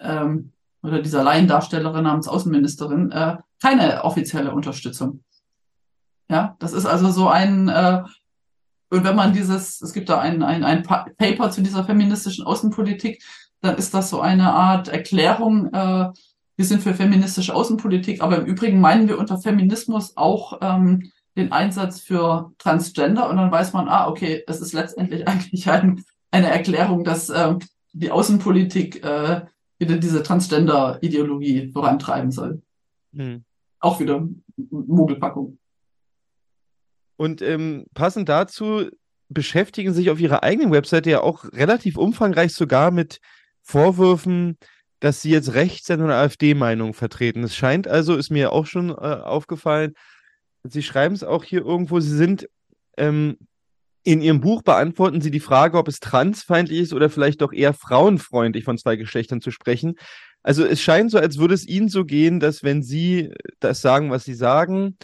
ähm, 0.00 0.52
oder 0.82 1.02
dieser 1.02 1.22
Laiendarstellerin 1.22 2.04
namens 2.04 2.28
Außenministerin 2.28 3.10
äh, 3.12 3.36
keine 3.62 4.04
offizielle 4.04 4.52
Unterstützung. 4.52 5.22
Ja, 6.28 6.56
das 6.58 6.72
ist 6.72 6.86
also 6.86 7.10
so 7.10 7.28
ein, 7.28 7.68
äh, 7.68 8.02
und 8.90 9.04
wenn 9.04 9.16
man 9.16 9.32
dieses, 9.32 9.80
es 9.80 9.92
gibt 9.92 10.08
da 10.08 10.20
ein, 10.20 10.42
ein, 10.42 10.64
ein 10.64 10.82
Paper 10.82 11.50
zu 11.50 11.62
dieser 11.62 11.84
feministischen 11.84 12.44
Außenpolitik, 12.44 13.22
dann 13.60 13.76
ist 13.76 13.94
das 13.94 14.10
so 14.10 14.20
eine 14.20 14.52
Art 14.52 14.88
Erklärung, 14.88 15.72
äh, 15.72 16.10
wir 16.56 16.64
sind 16.64 16.82
für 16.82 16.94
feministische 16.94 17.54
Außenpolitik, 17.54 18.22
aber 18.22 18.38
im 18.38 18.46
Übrigen 18.46 18.80
meinen 18.80 19.08
wir 19.08 19.18
unter 19.18 19.38
Feminismus 19.38 20.16
auch 20.16 20.58
ähm, 20.62 21.10
den 21.36 21.52
Einsatz 21.52 22.00
für 22.00 22.52
Transgender 22.58 23.28
und 23.28 23.36
dann 23.36 23.52
weiß 23.52 23.74
man, 23.74 23.88
ah, 23.88 24.08
okay, 24.08 24.42
es 24.46 24.60
ist 24.60 24.72
letztendlich 24.72 25.28
eigentlich 25.28 25.68
ein, 25.68 26.02
eine 26.30 26.48
Erklärung, 26.48 27.04
dass 27.04 27.28
ähm, 27.28 27.58
die 27.92 28.10
Außenpolitik 28.10 29.04
äh, 29.04 29.42
wieder 29.78 29.98
diese 29.98 30.22
Transgender-Ideologie 30.22 31.70
vorantreiben 31.72 32.30
soll. 32.30 32.62
Hm. 33.14 33.44
Auch 33.80 34.00
wieder 34.00 34.26
Mogelpackung. 34.56 35.58
Und 37.16 37.42
ähm, 37.42 37.86
passend 37.94 38.28
dazu 38.28 38.90
beschäftigen 39.28 39.92
sich 39.92 40.10
auf 40.10 40.20
ihrer 40.20 40.42
eigenen 40.42 40.72
Webseite 40.72 41.10
ja 41.10 41.20
auch 41.20 41.44
relativ 41.52 41.96
umfangreich 41.96 42.52
sogar 42.52 42.90
mit 42.90 43.18
Vorwürfen, 43.62 44.56
dass 45.00 45.22
sie 45.22 45.30
jetzt 45.30 45.54
Rechts- 45.54 45.90
und 45.90 46.10
AfD-Meinung 46.10 46.94
vertreten. 46.94 47.42
Es 47.42 47.56
scheint 47.56 47.88
also, 47.88 48.14
ist 48.14 48.30
mir 48.30 48.52
auch 48.52 48.66
schon 48.66 48.90
äh, 48.90 48.92
aufgefallen, 48.92 49.94
Sie 50.68 50.82
schreiben 50.82 51.14
es 51.14 51.22
auch 51.22 51.44
hier 51.44 51.64
irgendwo, 51.64 52.00
Sie 52.00 52.16
sind 52.16 52.48
ähm, 52.96 53.36
in 54.02 54.20
Ihrem 54.20 54.40
Buch 54.40 54.62
beantworten 54.62 55.20
Sie 55.20 55.30
die 55.30 55.40
Frage, 55.40 55.78
ob 55.78 55.88
es 55.88 55.98
transfeindlich 56.00 56.80
ist 56.80 56.92
oder 56.92 57.10
vielleicht 57.10 57.40
doch 57.40 57.52
eher 57.52 57.72
frauenfreundlich 57.72 58.64
von 58.64 58.78
zwei 58.78 58.96
Geschlechtern 58.96 59.40
zu 59.40 59.50
sprechen. 59.50 59.94
Also 60.42 60.64
es 60.64 60.80
scheint 60.80 61.10
so, 61.10 61.18
als 61.18 61.38
würde 61.38 61.54
es 61.54 61.66
Ihnen 61.66 61.88
so 61.88 62.04
gehen, 62.04 62.38
dass 62.38 62.62
wenn 62.62 62.82
Sie 62.82 63.32
das 63.58 63.80
sagen, 63.80 64.10
was 64.10 64.24
Sie 64.24 64.34
sagen, 64.34 64.96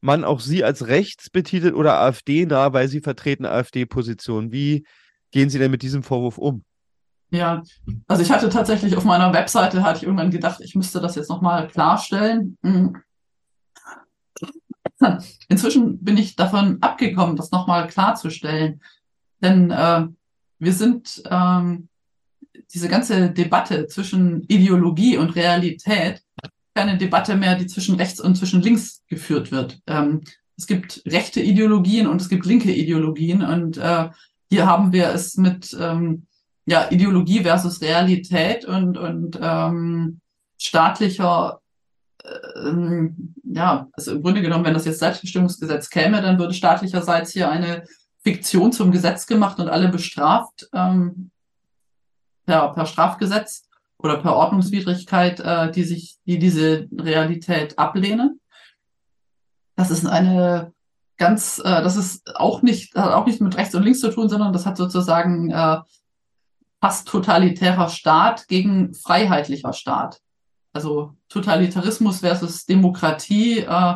man 0.00 0.24
auch 0.24 0.40
Sie 0.40 0.64
als 0.64 0.86
rechts 0.86 1.30
betitelt 1.30 1.74
oder 1.74 2.00
AfD-nah, 2.00 2.72
weil 2.72 2.88
Sie 2.88 3.00
vertreten 3.00 3.44
AfD-Positionen. 3.44 4.52
Wie 4.52 4.86
gehen 5.30 5.50
Sie 5.50 5.58
denn 5.58 5.70
mit 5.70 5.82
diesem 5.82 6.02
Vorwurf 6.02 6.38
um? 6.38 6.64
Ja, 7.30 7.62
also 8.08 8.22
ich 8.22 8.30
hatte 8.30 8.48
tatsächlich 8.48 8.96
auf 8.96 9.04
meiner 9.04 9.32
Webseite, 9.32 9.84
hatte 9.84 9.98
ich 9.98 10.02
irgendwann 10.02 10.30
gedacht, 10.30 10.60
ich 10.62 10.74
müsste 10.74 11.00
das 11.00 11.14
jetzt 11.14 11.30
nochmal 11.30 11.68
klarstellen. 11.68 12.58
Hm. 12.62 12.96
Inzwischen 15.48 16.02
bin 16.02 16.16
ich 16.16 16.36
davon 16.36 16.78
abgekommen, 16.82 17.36
das 17.36 17.50
nochmal 17.50 17.86
klarzustellen. 17.86 18.82
Denn 19.40 19.70
äh, 19.70 20.06
wir 20.58 20.72
sind 20.72 21.22
ähm, 21.30 21.88
diese 22.74 22.88
ganze 22.88 23.30
Debatte 23.30 23.86
zwischen 23.86 24.42
Ideologie 24.44 25.16
und 25.16 25.34
Realität 25.36 26.22
keine 26.74 26.98
Debatte 26.98 27.36
mehr, 27.36 27.56
die 27.56 27.66
zwischen 27.66 27.96
rechts 27.96 28.20
und 28.20 28.36
zwischen 28.36 28.62
links 28.62 29.02
geführt 29.08 29.50
wird. 29.50 29.80
Ähm, 29.86 30.22
es 30.56 30.66
gibt 30.66 31.02
rechte 31.06 31.40
Ideologien 31.40 32.06
und 32.06 32.20
es 32.20 32.28
gibt 32.28 32.46
linke 32.46 32.72
Ideologien 32.72 33.42
und 33.42 33.78
äh, 33.78 34.10
hier 34.50 34.66
haben 34.66 34.92
wir 34.92 35.08
es 35.08 35.36
mit 35.36 35.76
ähm, 35.78 36.26
ja, 36.66 36.90
Ideologie 36.90 37.42
versus 37.42 37.80
Realität 37.80 38.64
und, 38.64 38.98
und 38.98 39.38
ähm, 39.40 40.20
staatlicher 40.58 41.60
ähm, 42.56 43.34
ja, 43.44 43.88
also 43.92 44.12
im 44.12 44.22
Grunde 44.22 44.42
genommen, 44.42 44.64
wenn 44.64 44.74
das 44.74 44.84
jetzt 44.84 44.98
Selbstbestimmungsgesetz 44.98 45.90
käme, 45.90 46.20
dann 46.22 46.38
würde 46.38 46.54
staatlicherseits 46.54 47.32
hier 47.32 47.50
eine 47.50 47.84
Fiktion 48.22 48.72
zum 48.72 48.92
Gesetz 48.92 49.26
gemacht 49.26 49.58
und 49.58 49.68
alle 49.68 49.88
bestraft 49.88 50.68
ähm, 50.72 51.30
per, 52.46 52.74
per 52.74 52.86
Strafgesetz 52.86 53.68
oder 54.02 54.18
per 54.18 54.34
Ordnungswidrigkeit, 54.34 55.40
äh, 55.40 55.70
die 55.70 55.84
sich, 55.84 56.18
die 56.26 56.38
diese 56.38 56.88
Realität 56.92 57.78
ablehnen. 57.78 58.40
Das 59.76 59.90
ist 59.90 60.06
eine 60.06 60.72
ganz, 61.16 61.58
äh, 61.58 61.82
das 61.82 61.96
ist 61.96 62.36
auch 62.36 62.62
nicht, 62.62 62.94
hat 62.94 63.12
auch 63.12 63.26
nicht 63.26 63.40
mit 63.40 63.56
rechts 63.56 63.74
und 63.74 63.82
links 63.82 64.00
zu 64.00 64.10
tun, 64.10 64.28
sondern 64.28 64.52
das 64.52 64.66
hat 64.66 64.76
sozusagen 64.76 65.50
äh, 65.50 65.78
fast 66.80 67.08
totalitärer 67.08 67.88
Staat 67.88 68.48
gegen 68.48 68.94
freiheitlicher 68.94 69.72
Staat 69.72 70.20
also 70.72 71.16
Totalitarismus 71.28 72.20
versus 72.20 72.64
Demokratie, 72.64 73.60
äh, 73.60 73.94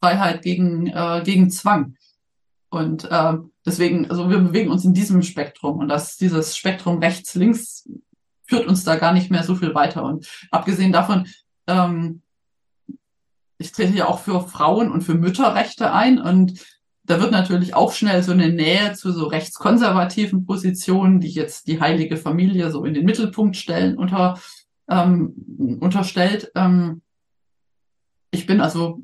Freiheit 0.00 0.42
gegen, 0.42 0.86
äh, 0.88 1.22
gegen 1.24 1.50
Zwang. 1.50 1.96
Und 2.70 3.04
äh, 3.10 3.34
deswegen, 3.66 4.10
also 4.10 4.30
wir 4.30 4.38
bewegen 4.38 4.70
uns 4.70 4.84
in 4.84 4.94
diesem 4.94 5.22
Spektrum 5.22 5.78
und 5.78 5.88
das, 5.88 6.16
dieses 6.16 6.56
Spektrum 6.56 6.98
rechts-links 6.98 7.88
führt 8.52 8.68
uns 8.68 8.84
da 8.84 8.96
gar 8.96 9.14
nicht 9.14 9.30
mehr 9.30 9.44
so 9.44 9.54
viel 9.54 9.74
weiter. 9.74 10.04
Und 10.04 10.28
abgesehen 10.50 10.92
davon, 10.92 11.26
ähm, 11.66 12.20
ich 13.56 13.72
trete 13.72 13.96
ja 13.96 14.08
auch 14.08 14.18
für 14.18 14.46
Frauen 14.46 14.92
und 14.92 15.00
für 15.00 15.14
Mütterrechte 15.14 15.90
ein 15.90 16.20
und 16.20 16.60
da 17.04 17.18
wird 17.18 17.32
natürlich 17.32 17.74
auch 17.74 17.92
schnell 17.92 18.22
so 18.22 18.32
eine 18.32 18.50
Nähe 18.50 18.92
zu 18.92 19.10
so 19.10 19.26
rechtskonservativen 19.26 20.44
Positionen, 20.44 21.18
die 21.18 21.30
jetzt 21.30 21.66
die 21.66 21.80
heilige 21.80 22.18
Familie 22.18 22.70
so 22.70 22.84
in 22.84 22.92
den 22.92 23.06
Mittelpunkt 23.06 23.56
stellen, 23.56 23.96
unter, 23.96 24.38
ähm, 24.88 25.34
unterstellt. 25.80 26.52
Ähm, 26.54 27.00
ich 28.30 28.46
bin 28.46 28.60
also, 28.60 29.00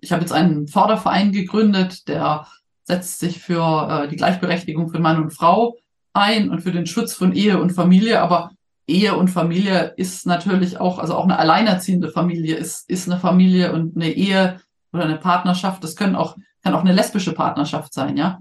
ich 0.00 0.10
habe 0.10 0.22
jetzt 0.22 0.32
einen 0.32 0.66
Förderverein 0.66 1.30
gegründet, 1.30 2.08
der 2.08 2.48
setzt 2.82 3.20
sich 3.20 3.40
für 3.40 3.88
äh, 3.88 4.08
die 4.08 4.16
Gleichberechtigung 4.16 4.90
von 4.90 5.00
Mann 5.00 5.22
und 5.22 5.30
Frau 5.30 5.78
ein 6.12 6.50
und 6.50 6.62
für 6.62 6.72
den 6.72 6.86
Schutz 6.86 7.14
von 7.14 7.32
Ehe 7.32 7.60
und 7.60 7.70
Familie, 7.70 8.20
aber 8.20 8.50
Ehe 8.86 9.16
und 9.16 9.28
Familie 9.28 9.94
ist 9.96 10.26
natürlich 10.26 10.80
auch, 10.80 10.98
also 10.98 11.14
auch 11.14 11.24
eine 11.24 11.38
alleinerziehende 11.38 12.10
Familie 12.10 12.56
ist, 12.56 12.88
ist 12.90 13.08
eine 13.08 13.20
Familie 13.20 13.72
und 13.72 13.96
eine 13.96 14.10
Ehe 14.10 14.60
oder 14.92 15.04
eine 15.04 15.16
Partnerschaft, 15.16 15.82
das 15.84 15.96
können 15.96 16.16
auch, 16.16 16.36
kann 16.62 16.74
auch 16.74 16.80
eine 16.80 16.92
lesbische 16.92 17.32
Partnerschaft 17.32 17.94
sein, 17.94 18.16
ja. 18.16 18.40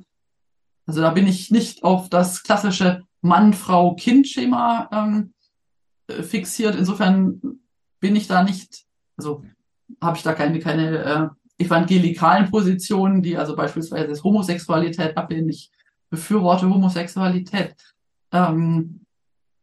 Also 0.85 1.01
da 1.01 1.11
bin 1.11 1.27
ich 1.27 1.51
nicht 1.51 1.83
auf 1.83 2.09
das 2.09 2.43
klassische 2.43 3.03
Mann-Frau-Kind-Schema 3.21 4.89
ähm, 4.91 5.33
äh, 6.07 6.23
fixiert. 6.23 6.75
Insofern 6.75 7.59
bin 7.99 8.15
ich 8.15 8.27
da 8.27 8.43
nicht, 8.43 8.85
also 9.15 9.43
habe 10.01 10.17
ich 10.17 10.23
da 10.23 10.33
keine, 10.33 10.59
keine 10.59 10.97
äh, 11.59 11.63
evangelikalen 11.63 12.49
Positionen, 12.49 13.21
die 13.21 13.37
also 13.37 13.55
beispielsweise 13.55 14.21
Homosexualität 14.23 15.15
ablehnen. 15.15 15.49
Ich 15.49 15.71
befürworte 16.09 16.69
Homosexualität. 16.69 17.75
Ähm, 18.31 19.05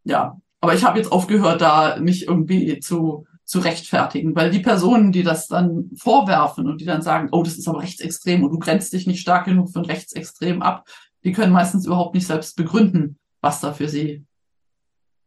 ja, 0.05 0.41
aber 0.61 0.75
ich 0.75 0.85
habe 0.85 0.99
jetzt 0.99 1.13
aufgehört, 1.13 1.61
da 1.61 1.99
mich 2.01 2.27
irgendwie 2.27 2.81
zu, 2.81 3.27
zu 3.45 3.61
rechtfertigen, 3.61 4.35
weil 4.35 4.51
die 4.51 4.59
Personen, 4.59 5.13
die 5.13 5.23
das 5.23 5.47
dann 5.47 5.91
vorwerfen 5.97 6.69
und 6.69 6.81
die 6.81 6.85
dann 6.85 7.03
sagen, 7.03 7.29
oh, 7.33 7.43
das 7.43 7.57
ist 7.57 7.69
aber 7.69 7.81
rechtsextrem 7.81 8.45
und 8.45 8.51
du 8.51 8.59
grenzt 8.59 8.93
dich 8.93 9.07
nicht 9.07 9.21
stark 9.21 9.47
genug 9.47 9.71
von 9.71 9.85
rechtsextrem 9.85 10.63
ab, 10.63 10.87
die 11.25 11.33
können 11.33 11.53
meistens 11.53 11.87
überhaupt 11.87 12.15
nicht 12.15 12.27
selbst 12.27 12.57
begründen, 12.57 13.19
was 13.41 13.61
da 13.61 13.73
für 13.73 13.89
sie 13.89 14.25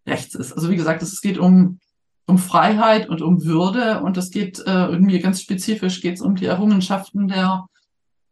rechts 0.05 0.35
ist. 0.35 0.53
Also 0.53 0.69
wie 0.69 0.75
gesagt, 0.75 1.01
es 1.01 1.21
geht 1.21 1.37
um, 1.37 1.79
um 2.27 2.37
Freiheit 2.37 3.09
und 3.09 3.21
um 3.21 3.43
Würde 3.43 4.01
und 4.01 4.17
es 4.17 4.31
geht 4.31 4.59
äh, 4.59 4.85
irgendwie 4.85 5.19
ganz 5.19 5.41
spezifisch 5.41 6.01
geht 6.01 6.15
es 6.15 6.21
um 6.21 6.35
die 6.35 6.45
Errungenschaften 6.45 7.27
der, 7.27 7.65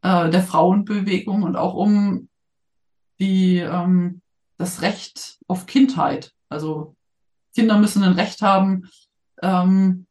äh, 0.02 0.30
der 0.30 0.44
Frauenbewegung 0.44 1.44
und 1.44 1.56
auch 1.56 1.74
um 1.74 2.30
die, 3.20 3.58
ähm, 3.58 4.22
das 4.58 4.82
Recht 4.82 5.40
auf 5.48 5.66
Kindheit. 5.66 6.34
Also 6.50 6.96
Kinder 7.56 7.78
müssen 7.78 8.04
ein 8.04 8.14
Recht 8.14 8.42
haben, 8.42 8.90
ähm, 9.42 10.06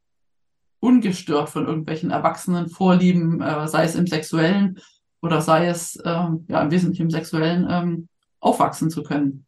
ungestört 0.81 1.51
von 1.51 1.67
irgendwelchen 1.67 2.11
erwachsenen 2.11 2.69
Vorlieben, 2.69 3.41
äh, 3.41 3.67
sei 3.67 3.85
es 3.85 3.95
im 3.95 4.07
sexuellen 4.07 4.79
oder 5.21 5.41
sei 5.41 5.67
es 5.67 5.99
ähm, 6.05 6.47
ja 6.49 6.63
im 6.63 6.71
Wesentlichen 6.71 7.05
im 7.05 7.11
sexuellen, 7.11 7.67
ähm, 7.69 8.09
aufwachsen 8.41 8.91
zu 8.91 9.03
können. 9.03 9.45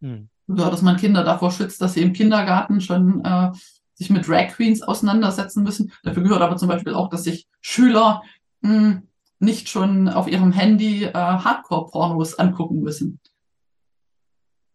Hm. 0.00 0.28
Oder 0.48 0.70
dass 0.70 0.82
man 0.82 0.96
Kinder 0.96 1.24
davor 1.24 1.52
schützt, 1.52 1.80
dass 1.80 1.94
sie 1.94 2.02
im 2.02 2.12
Kindergarten 2.12 2.80
schon 2.80 3.24
äh, 3.24 3.52
sich 3.94 4.10
mit 4.10 4.26
Drag 4.26 4.48
Queens 4.48 4.82
auseinandersetzen 4.82 5.62
müssen. 5.62 5.92
Dafür 6.02 6.24
gehört 6.24 6.42
aber 6.42 6.56
zum 6.56 6.68
Beispiel 6.68 6.94
auch, 6.94 7.08
dass 7.08 7.24
sich 7.24 7.46
Schüler 7.60 8.22
mh, 8.60 8.70
hm, 8.70 9.02
nicht 9.38 9.68
schon 9.68 10.08
auf 10.08 10.28
ihrem 10.28 10.52
Handy 10.52 11.04
äh, 11.04 11.12
Hardcore-Pornos 11.12 12.38
angucken 12.38 12.80
müssen. 12.80 13.20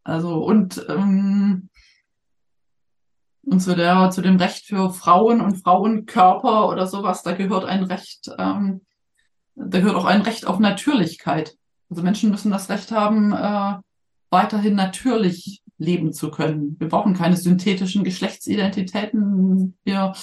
Also 0.10 0.44
und 0.44 0.86
ähm, 0.90 1.70
und 3.46 3.62
zu 3.62 3.76
der 3.76 4.10
zu 4.12 4.22
dem 4.22 4.38
Recht 4.38 4.66
für 4.66 4.92
Frauen 4.92 5.42
und 5.42 5.58
Frauenkörper 5.58 6.70
oder 6.70 6.88
sowas, 6.88 7.24
da 7.24 7.34
gehört 7.34 7.66
ein 7.66 7.84
Recht, 7.84 8.30
ähm, 8.38 8.82
da 9.56 9.80
gehört 9.80 9.96
auch 9.96 10.06
ein 10.06 10.22
Recht 10.22 10.46
auf 10.46 10.60
Natürlichkeit. 10.60 11.56
Also 11.90 12.04
Menschen 12.04 12.30
müssen 12.30 12.52
das 12.52 12.70
Recht 12.70 12.92
haben, 12.92 13.34
äh, 13.34 13.76
weiterhin 14.30 14.76
natürlich 14.76 15.64
leben 15.78 16.14
zu 16.14 16.30
können. 16.30 16.76
Wir 16.80 16.90
brauchen 16.90 17.14
keine 17.14 17.38
synthetischen 17.38 18.04
Geschlechtsidentitäten. 18.04 19.78
Wir 19.84 20.14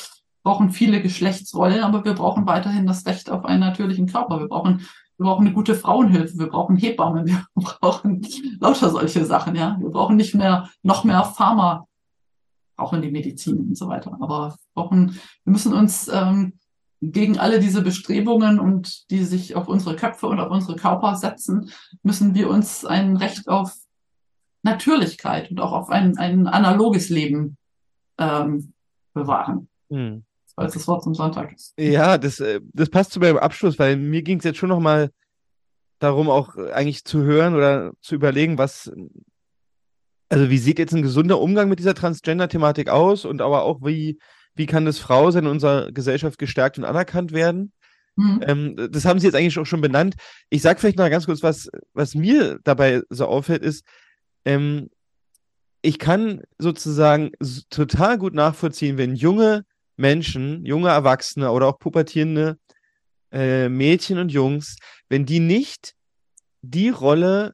brauchen 0.43 0.71
viele 0.71 1.03
Geschlechtsrollen, 1.03 1.83
aber 1.83 2.05
wir 2.05 2.15
brauchen 2.15 2.47
weiterhin 2.47 2.87
das 2.87 3.05
Recht 3.07 3.31
auf 3.31 3.45
einen 3.45 3.61
natürlichen 3.61 4.07
Körper. 4.07 4.39
Wir 4.39 4.49
brauchen 4.49 4.87
wir 5.19 5.25
brauchen 5.25 5.47
eine 5.47 5.55
gute 5.55 5.75
Frauenhilfe, 5.75 6.39
wir 6.39 6.49
brauchen 6.49 6.77
Hebammen, 6.77 7.27
wir 7.27 7.47
brauchen 7.55 8.27
lauter 8.61 8.91
solche 8.91 9.25
Sachen, 9.25 9.55
ja. 9.55 9.77
Wir 9.81 9.91
brauchen 9.91 10.17
nicht 10.17 10.35
mehr, 10.35 10.69
noch 10.83 11.05
mehr 11.05 11.25
Pharma, 11.25 11.87
auch 12.77 12.93
in 12.93 13.03
die 13.03 13.11
Medizin 13.11 13.59
und 13.59 13.79
so 13.79 13.89
weiter. 13.89 14.17
Aber 14.21 14.51
wir 14.51 14.57
brauchen, 14.75 15.19
wir 15.45 15.53
müssen 15.53 15.73
uns 15.73 16.09
ähm, 16.09 16.59
gegen 17.01 17.39
alle 17.39 17.61
diese 17.61 17.83
Bestrebungen 17.83 18.59
und 18.59 19.11
die 19.11 19.25
sich 19.25 19.55
auf 19.55 19.69
unsere 19.69 19.97
Köpfe 19.97 20.27
und 20.27 20.41
auf 20.41 20.51
unsere 20.51 20.77
Körper 20.77 21.17
setzen, 21.17 21.71
müssen 22.03 22.35
wir 22.35 22.51
uns 22.51 22.85
ein 22.85 23.17
Recht 23.17 23.49
auf 23.49 23.75
Natürlichkeit 24.63 25.51
und 25.51 25.61
auch 25.61 25.73
auf 25.73 25.91
ein, 25.91 26.19
ein 26.19 26.47
analoges 26.47 27.09
Leben 27.09 27.57
ähm, 28.19 28.73
bewahren. 29.15 29.69
Hm 30.57 30.65
als 30.65 30.75
das 30.75 30.89
Wort 30.89 31.03
zum 31.03 31.15
Sonntag 31.15 31.53
ist. 31.53 31.75
Ja, 31.79 32.19
das, 32.19 32.41
äh, 32.41 32.61
das 32.73 32.89
passt 32.89 33.13
zu 33.13 33.21
meinem 33.21 33.39
Abschluss, 33.39 33.79
weil 33.79 33.97
mir 33.97 34.23
ging 34.23 34.39
es 34.39 34.45
jetzt 34.45 34.59
schon 34.59 34.69
nochmal 34.69 35.11
darum, 35.99 36.29
auch 36.29 36.57
eigentlich 36.57 37.05
zu 37.05 37.23
hören 37.23 37.55
oder 37.55 37.93
zu 38.01 38.15
überlegen, 38.15 38.59
was, 38.59 38.91
also 40.29 40.51
wie 40.51 40.59
sieht 40.59 40.79
jetzt 40.79 40.95
ein 40.95 41.03
gesunder 41.03 41.41
Umgang 41.41 41.69
mit 41.69 41.79
dieser 41.79 41.95
Transgender-Thematik 41.95 42.89
aus 42.89 43.25
und 43.25 43.41
aber 43.41 43.63
auch, 43.63 43.81
wie, 43.83 44.19
wie 44.55 44.67
kann 44.67 44.85
das 44.85 44.99
Frau 44.99 45.31
sein 45.31 45.45
in 45.45 45.51
unserer 45.51 45.93
Gesellschaft 45.93 46.39
gestärkt 46.39 46.79
und 46.79 46.85
anerkannt 46.85 47.33
werden? 47.33 47.73
Mhm. 48.17 48.41
Ähm, 48.47 48.89
das 48.91 49.05
haben 49.05 49.21
Sie 49.21 49.27
jetzt 49.27 49.35
eigentlich 49.35 49.59
auch 49.59 49.67
schon 49.67 49.83
benannt. 49.83 50.15
Ich 50.49 50.63
sage 50.63 50.81
vielleicht 50.81 50.99
noch 50.99 51.09
ganz 51.11 51.27
kurz, 51.27 51.43
was, 51.43 51.69
was 51.93 52.15
mir 52.15 52.59
dabei 52.65 53.03
so 53.11 53.27
auffällt, 53.27 53.63
ist, 53.63 53.85
ähm, 54.45 54.89
ich 55.83 55.99
kann 55.99 56.43
sozusagen 56.59 57.33
total 57.71 58.19
gut 58.19 58.35
nachvollziehen, 58.35 58.99
wenn 58.99 59.15
junge 59.15 59.65
Menschen, 59.97 60.65
junge 60.65 60.89
Erwachsene 60.89 61.51
oder 61.51 61.67
auch 61.67 61.79
pubertierende 61.79 62.59
äh, 63.33 63.69
Mädchen 63.69 64.19
und 64.19 64.31
Jungs, 64.31 64.77
wenn 65.09 65.27
die 65.27 65.41
nicht 65.41 65.95
die 66.63 66.91
Rolle 66.91 67.53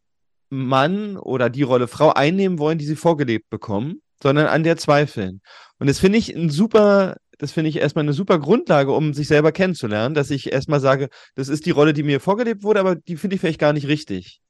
Mann 0.51 1.16
oder 1.16 1.49
die 1.49 1.62
Rolle 1.62 1.88
Frau 1.88 2.12
einnehmen 2.12 2.59
wollen, 2.59 2.78
die 2.78 2.84
sie 2.84 2.97
vorgelebt 2.97 3.49
bekommen, 3.49 4.03
sondern 4.22 4.47
an 4.47 4.64
der 4.64 4.76
zweifeln. 4.76 5.40
Und 5.78 5.88
das 5.88 5.99
finde 5.99 6.18
ich 6.18 6.34
ein 6.34 6.51
super, 6.51 7.16
das 7.38 7.53
finde 7.53 7.70
ich 7.70 7.76
erstmal 7.76 8.05
eine 8.05 8.12
super 8.12 8.38
Grundlage, 8.38 8.93
um 8.93 9.14
sich 9.14 9.28
selber 9.28 9.51
kennenzulernen, 9.51 10.14
dass 10.14 10.30
ich 10.30 10.53
erstmal 10.53 10.80
sage, 10.80 11.09
das 11.34 11.49
ist 11.49 11.66
die 11.66 11.70
Rolle, 11.70 11.95
die 11.95 12.03
mir 12.03 12.20
vorgelebt 12.20 12.62
wurde, 12.62 12.80
aber 12.80 12.95
die 12.95 13.16
finde 13.16 13.34
ich 13.34 13.40
vielleicht 13.40 13.59
gar 13.59 13.72
nicht 13.72 13.88
richtig. 13.88 14.40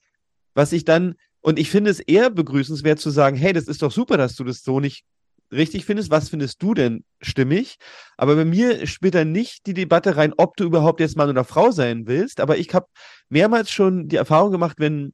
Was 0.55 0.73
ich 0.73 0.85
dann, 0.85 1.15
und 1.41 1.59
ich 1.59 1.71
finde 1.71 1.91
es 1.91 2.01
eher 2.01 2.31
begrüßenswert 2.31 2.99
zu 2.99 3.11
sagen, 3.11 3.37
hey, 3.37 3.53
das 3.53 3.69
ist 3.69 3.83
doch 3.83 3.93
super, 3.93 4.17
dass 4.17 4.35
du 4.35 4.45
das 4.45 4.63
so 4.63 4.81
nicht 4.81 5.05
richtig 5.53 5.85
findest, 5.85 6.11
was 6.11 6.29
findest 6.29 6.63
du 6.63 6.75
denn 6.75 7.05
stimmig? 7.21 7.77
Aber 8.17 8.35
bei 8.37 8.45
mir 8.45 8.87
spielt 8.87 9.15
da 9.15 9.25
nicht 9.25 9.67
die 9.67 9.75
Debatte 9.75 10.17
rein, 10.17 10.33
ob 10.37 10.57
du 10.57 10.65
überhaupt 10.65 11.01
jetzt 11.01 11.17
Mann 11.17 11.31
oder 11.31 11.45
Frau 11.45 11.71
sein 11.71 12.07
willst. 12.07 12.41
Aber 12.41 12.59
ich 12.59 12.73
habe 12.75 12.87
mehrmals 13.29 13.71
schon 13.71 14.09
die 14.09 14.17
Erfahrung 14.17 14.53
gemacht, 14.53 14.77
wenn 14.79 15.13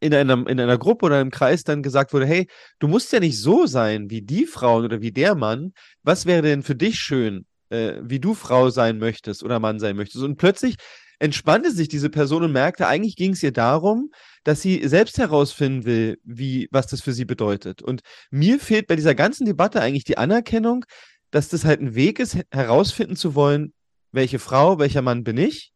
in 0.00 0.14
einer, 0.14 0.46
in 0.48 0.58
einer 0.58 0.78
Gruppe 0.78 1.06
oder 1.06 1.18
einem 1.18 1.30
Kreis 1.30 1.62
dann 1.62 1.82
gesagt 1.82 2.12
wurde, 2.12 2.26
hey, 2.26 2.48
du 2.78 2.88
musst 2.88 3.12
ja 3.12 3.20
nicht 3.20 3.38
so 3.38 3.66
sein 3.66 4.10
wie 4.10 4.22
die 4.22 4.46
Frauen 4.46 4.84
oder 4.84 5.00
wie 5.00 5.12
der 5.12 5.34
Mann. 5.34 5.72
Was 6.02 6.26
wäre 6.26 6.42
denn 6.42 6.62
für 6.62 6.74
dich 6.74 6.98
schön, 6.98 7.46
äh, 7.68 7.94
wie 8.02 8.18
du 8.18 8.34
Frau 8.34 8.70
sein 8.70 8.98
möchtest 8.98 9.42
oder 9.42 9.60
Mann 9.60 9.78
sein 9.78 9.96
möchtest? 9.96 10.24
Und 10.24 10.36
plötzlich 10.36 10.76
entspannte 11.18 11.70
sich 11.70 11.88
diese 11.88 12.08
Person 12.10 12.42
und 12.42 12.52
merkte, 12.52 12.86
eigentlich 12.86 13.14
ging 13.14 13.34
es 13.34 13.42
ihr 13.42 13.52
darum, 13.52 14.10
dass 14.44 14.62
sie 14.62 14.86
selbst 14.88 15.18
herausfinden 15.18 15.84
will, 15.84 16.18
wie, 16.24 16.68
was 16.70 16.86
das 16.86 17.00
für 17.00 17.12
sie 17.12 17.24
bedeutet. 17.24 17.82
Und 17.82 18.00
mir 18.30 18.58
fehlt 18.58 18.86
bei 18.86 18.96
dieser 18.96 19.14
ganzen 19.14 19.44
Debatte 19.44 19.80
eigentlich 19.80 20.04
die 20.04 20.18
Anerkennung, 20.18 20.84
dass 21.30 21.48
das 21.48 21.64
halt 21.64 21.80
ein 21.80 21.94
Weg 21.94 22.18
ist, 22.18 22.38
herausfinden 22.50 23.16
zu 23.16 23.34
wollen, 23.34 23.72
welche 24.12 24.38
Frau, 24.38 24.78
welcher 24.78 25.02
Mann 25.02 25.24
bin 25.24 25.36
ich. 25.36 25.72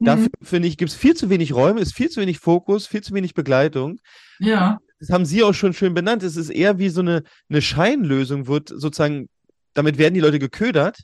Mhm. 0.00 0.04
Dafür, 0.06 0.28
finde 0.42 0.68
ich, 0.68 0.76
gibt 0.76 0.90
es 0.90 0.96
viel 0.96 1.14
zu 1.14 1.30
wenig 1.30 1.54
Räume, 1.54 1.80
ist 1.80 1.94
viel 1.94 2.08
zu 2.08 2.20
wenig 2.20 2.38
Fokus, 2.38 2.86
viel 2.86 3.02
zu 3.02 3.14
wenig 3.14 3.34
Begleitung. 3.34 4.00
Ja. 4.38 4.78
Das 4.98 5.10
haben 5.10 5.26
Sie 5.26 5.42
auch 5.42 5.52
schon 5.52 5.74
schön 5.74 5.94
benannt. 5.94 6.22
Es 6.22 6.36
ist 6.36 6.48
eher 6.48 6.78
wie 6.78 6.88
so 6.88 7.02
eine, 7.02 7.22
eine 7.50 7.60
Scheinlösung, 7.60 8.46
wird 8.46 8.70
sozusagen, 8.70 9.28
damit 9.74 9.98
werden 9.98 10.14
die 10.14 10.20
Leute 10.20 10.38
geködert 10.38 11.00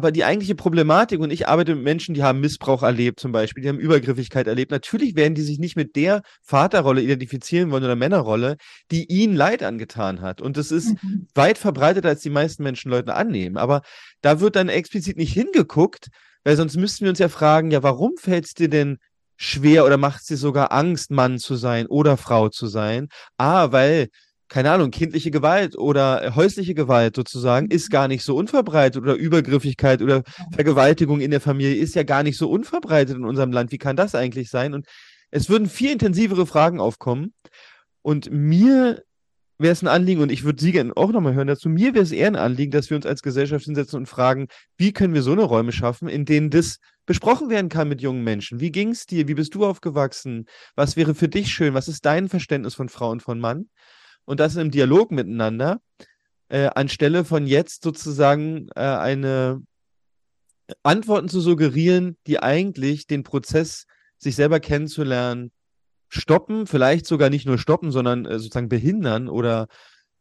aber 0.00 0.12
die 0.12 0.24
eigentliche 0.24 0.54
Problematik, 0.54 1.20
und 1.20 1.30
ich 1.30 1.46
arbeite 1.46 1.74
mit 1.74 1.84
Menschen, 1.84 2.14
die 2.14 2.22
haben 2.22 2.40
Missbrauch 2.40 2.82
erlebt 2.82 3.20
zum 3.20 3.32
Beispiel, 3.32 3.62
die 3.62 3.68
haben 3.68 3.78
Übergriffigkeit 3.78 4.46
erlebt. 4.46 4.70
Natürlich 4.70 5.14
werden 5.14 5.34
die 5.34 5.42
sich 5.42 5.58
nicht 5.58 5.76
mit 5.76 5.94
der 5.94 6.22
Vaterrolle 6.42 7.02
identifizieren 7.02 7.70
wollen 7.70 7.84
oder 7.84 7.96
Männerrolle, 7.96 8.56
die 8.90 9.04
ihnen 9.12 9.36
Leid 9.36 9.62
angetan 9.62 10.22
hat. 10.22 10.40
Und 10.40 10.56
das 10.56 10.70
ist 10.70 10.94
mhm. 11.02 11.26
weit 11.34 11.58
verbreiteter, 11.58 12.08
als 12.08 12.22
die 12.22 12.30
meisten 12.30 12.62
Menschen 12.62 12.90
Leute 12.90 13.12
annehmen. 13.14 13.58
Aber 13.58 13.82
da 14.22 14.40
wird 14.40 14.56
dann 14.56 14.70
explizit 14.70 15.18
nicht 15.18 15.34
hingeguckt, 15.34 16.08
weil 16.44 16.56
sonst 16.56 16.78
müssten 16.78 17.04
wir 17.04 17.10
uns 17.10 17.18
ja 17.18 17.28
fragen, 17.28 17.70
ja, 17.70 17.82
warum 17.82 18.16
fällt 18.16 18.46
es 18.46 18.54
dir 18.54 18.70
denn 18.70 18.96
schwer 19.36 19.84
oder 19.84 19.98
macht 19.98 20.22
es 20.22 20.28
dir 20.28 20.38
sogar 20.38 20.72
Angst, 20.72 21.10
Mann 21.10 21.38
zu 21.38 21.56
sein 21.56 21.86
oder 21.88 22.16
Frau 22.16 22.48
zu 22.48 22.68
sein? 22.68 23.08
Ah, 23.36 23.70
weil 23.70 24.08
keine 24.50 24.72
Ahnung, 24.72 24.90
kindliche 24.90 25.30
Gewalt 25.30 25.78
oder 25.78 26.22
äh, 26.22 26.30
häusliche 26.32 26.74
Gewalt 26.74 27.14
sozusagen 27.14 27.68
ist 27.70 27.88
gar 27.88 28.08
nicht 28.08 28.24
so 28.24 28.36
unverbreitet 28.36 29.00
oder 29.00 29.14
Übergriffigkeit 29.14 30.02
oder 30.02 30.24
Vergewaltigung 30.52 31.20
in 31.20 31.30
der 31.30 31.40
Familie 31.40 31.76
ist 31.76 31.94
ja 31.94 32.02
gar 32.02 32.24
nicht 32.24 32.36
so 32.36 32.50
unverbreitet 32.50 33.16
in 33.16 33.24
unserem 33.24 33.52
Land. 33.52 33.70
Wie 33.70 33.78
kann 33.78 33.96
das 33.96 34.14
eigentlich 34.14 34.50
sein? 34.50 34.74
Und 34.74 34.86
es 35.30 35.48
würden 35.48 35.68
viel 35.68 35.92
intensivere 35.92 36.46
Fragen 36.46 36.80
aufkommen. 36.80 37.32
Und 38.02 38.30
mir 38.32 39.02
wäre 39.58 39.72
es 39.72 39.82
ein 39.82 39.88
Anliegen, 39.88 40.20
und 40.20 40.32
ich 40.32 40.42
würde 40.42 40.60
Sie 40.60 40.72
gerne 40.72 40.96
auch 40.96 41.12
nochmal 41.12 41.34
hören 41.34 41.46
dazu, 41.46 41.68
mir 41.68 41.94
wäre 41.94 42.02
es 42.02 42.12
eher 42.12 42.26
ein 42.26 42.36
Anliegen, 42.36 42.72
dass 42.72 42.90
wir 42.90 42.96
uns 42.96 43.06
als 43.06 43.22
Gesellschaft 43.22 43.66
hinsetzen 43.66 43.98
und 43.98 44.06
fragen, 44.06 44.48
wie 44.78 44.92
können 44.92 45.14
wir 45.14 45.22
so 45.22 45.32
eine 45.32 45.42
Räume 45.42 45.70
schaffen, 45.70 46.08
in 46.08 46.24
denen 46.24 46.50
das 46.50 46.78
besprochen 47.06 47.50
werden 47.50 47.68
kann 47.68 47.88
mit 47.88 48.00
jungen 48.00 48.24
Menschen. 48.24 48.58
Wie 48.58 48.72
ging 48.72 48.88
es 48.90 49.06
dir? 49.06 49.28
Wie 49.28 49.34
bist 49.34 49.54
du 49.54 49.64
aufgewachsen? 49.64 50.46
Was 50.74 50.96
wäre 50.96 51.14
für 51.14 51.28
dich 51.28 51.52
schön? 51.52 51.74
Was 51.74 51.88
ist 51.88 52.04
dein 52.04 52.28
Verständnis 52.28 52.74
von 52.74 52.88
Frau 52.88 53.10
und 53.10 53.22
von 53.22 53.38
Mann? 53.38 53.66
Und 54.30 54.38
das 54.38 54.54
im 54.54 54.70
Dialog 54.70 55.10
miteinander, 55.10 55.80
äh, 56.50 56.66
anstelle 56.66 57.24
von 57.24 57.48
jetzt 57.48 57.82
sozusagen 57.82 58.68
äh, 58.76 58.80
eine 58.80 59.60
Antworten 60.84 61.28
zu 61.28 61.40
suggerieren, 61.40 62.16
die 62.28 62.40
eigentlich 62.40 63.08
den 63.08 63.24
Prozess, 63.24 63.86
sich 64.18 64.36
selber 64.36 64.60
kennenzulernen, 64.60 65.50
stoppen, 66.08 66.68
vielleicht 66.68 67.06
sogar 67.06 67.28
nicht 67.28 67.44
nur 67.44 67.58
stoppen, 67.58 67.90
sondern 67.90 68.24
äh, 68.24 68.38
sozusagen 68.38 68.68
behindern 68.68 69.28
oder 69.28 69.66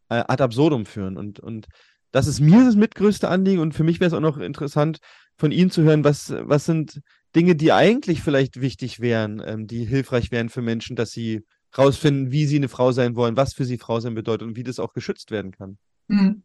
äh, 0.09 0.23
ad 0.27 0.41
absurdum 0.41 0.87
führen. 0.87 1.15
Und, 1.15 1.39
und 1.39 1.67
das 2.09 2.25
ist 2.25 2.39
mir 2.39 2.65
das 2.65 2.75
mitgrößte 2.75 3.29
Anliegen 3.29 3.61
und 3.61 3.73
für 3.73 3.83
mich 3.83 3.99
wäre 3.99 4.07
es 4.07 4.13
auch 4.15 4.21
noch 4.21 4.39
interessant, 4.39 4.97
von 5.37 5.51
Ihnen 5.51 5.69
zu 5.69 5.83
hören, 5.83 6.03
was, 6.03 6.31
was 6.31 6.65
sind 6.65 7.01
Dinge, 7.35 7.55
die 7.55 7.73
eigentlich 7.73 8.23
vielleicht 8.23 8.59
wichtig 8.59 9.01
wären, 9.01 9.39
ähm, 9.45 9.67
die 9.67 9.85
hilfreich 9.85 10.31
wären 10.31 10.49
für 10.49 10.63
Menschen, 10.63 10.95
dass 10.95 11.11
sie 11.11 11.43
rausfinden, 11.77 12.31
wie 12.31 12.45
sie 12.45 12.57
eine 12.57 12.69
Frau 12.69 12.91
sein 12.91 13.15
wollen, 13.15 13.37
was 13.37 13.53
für 13.53 13.65
sie 13.65 13.77
Frau 13.77 13.99
sein 13.99 14.15
bedeutet 14.15 14.47
und 14.47 14.55
wie 14.55 14.63
das 14.63 14.79
auch 14.79 14.93
geschützt 14.93 15.31
werden 15.31 15.51
kann. 15.51 15.77
Mhm. 16.07 16.43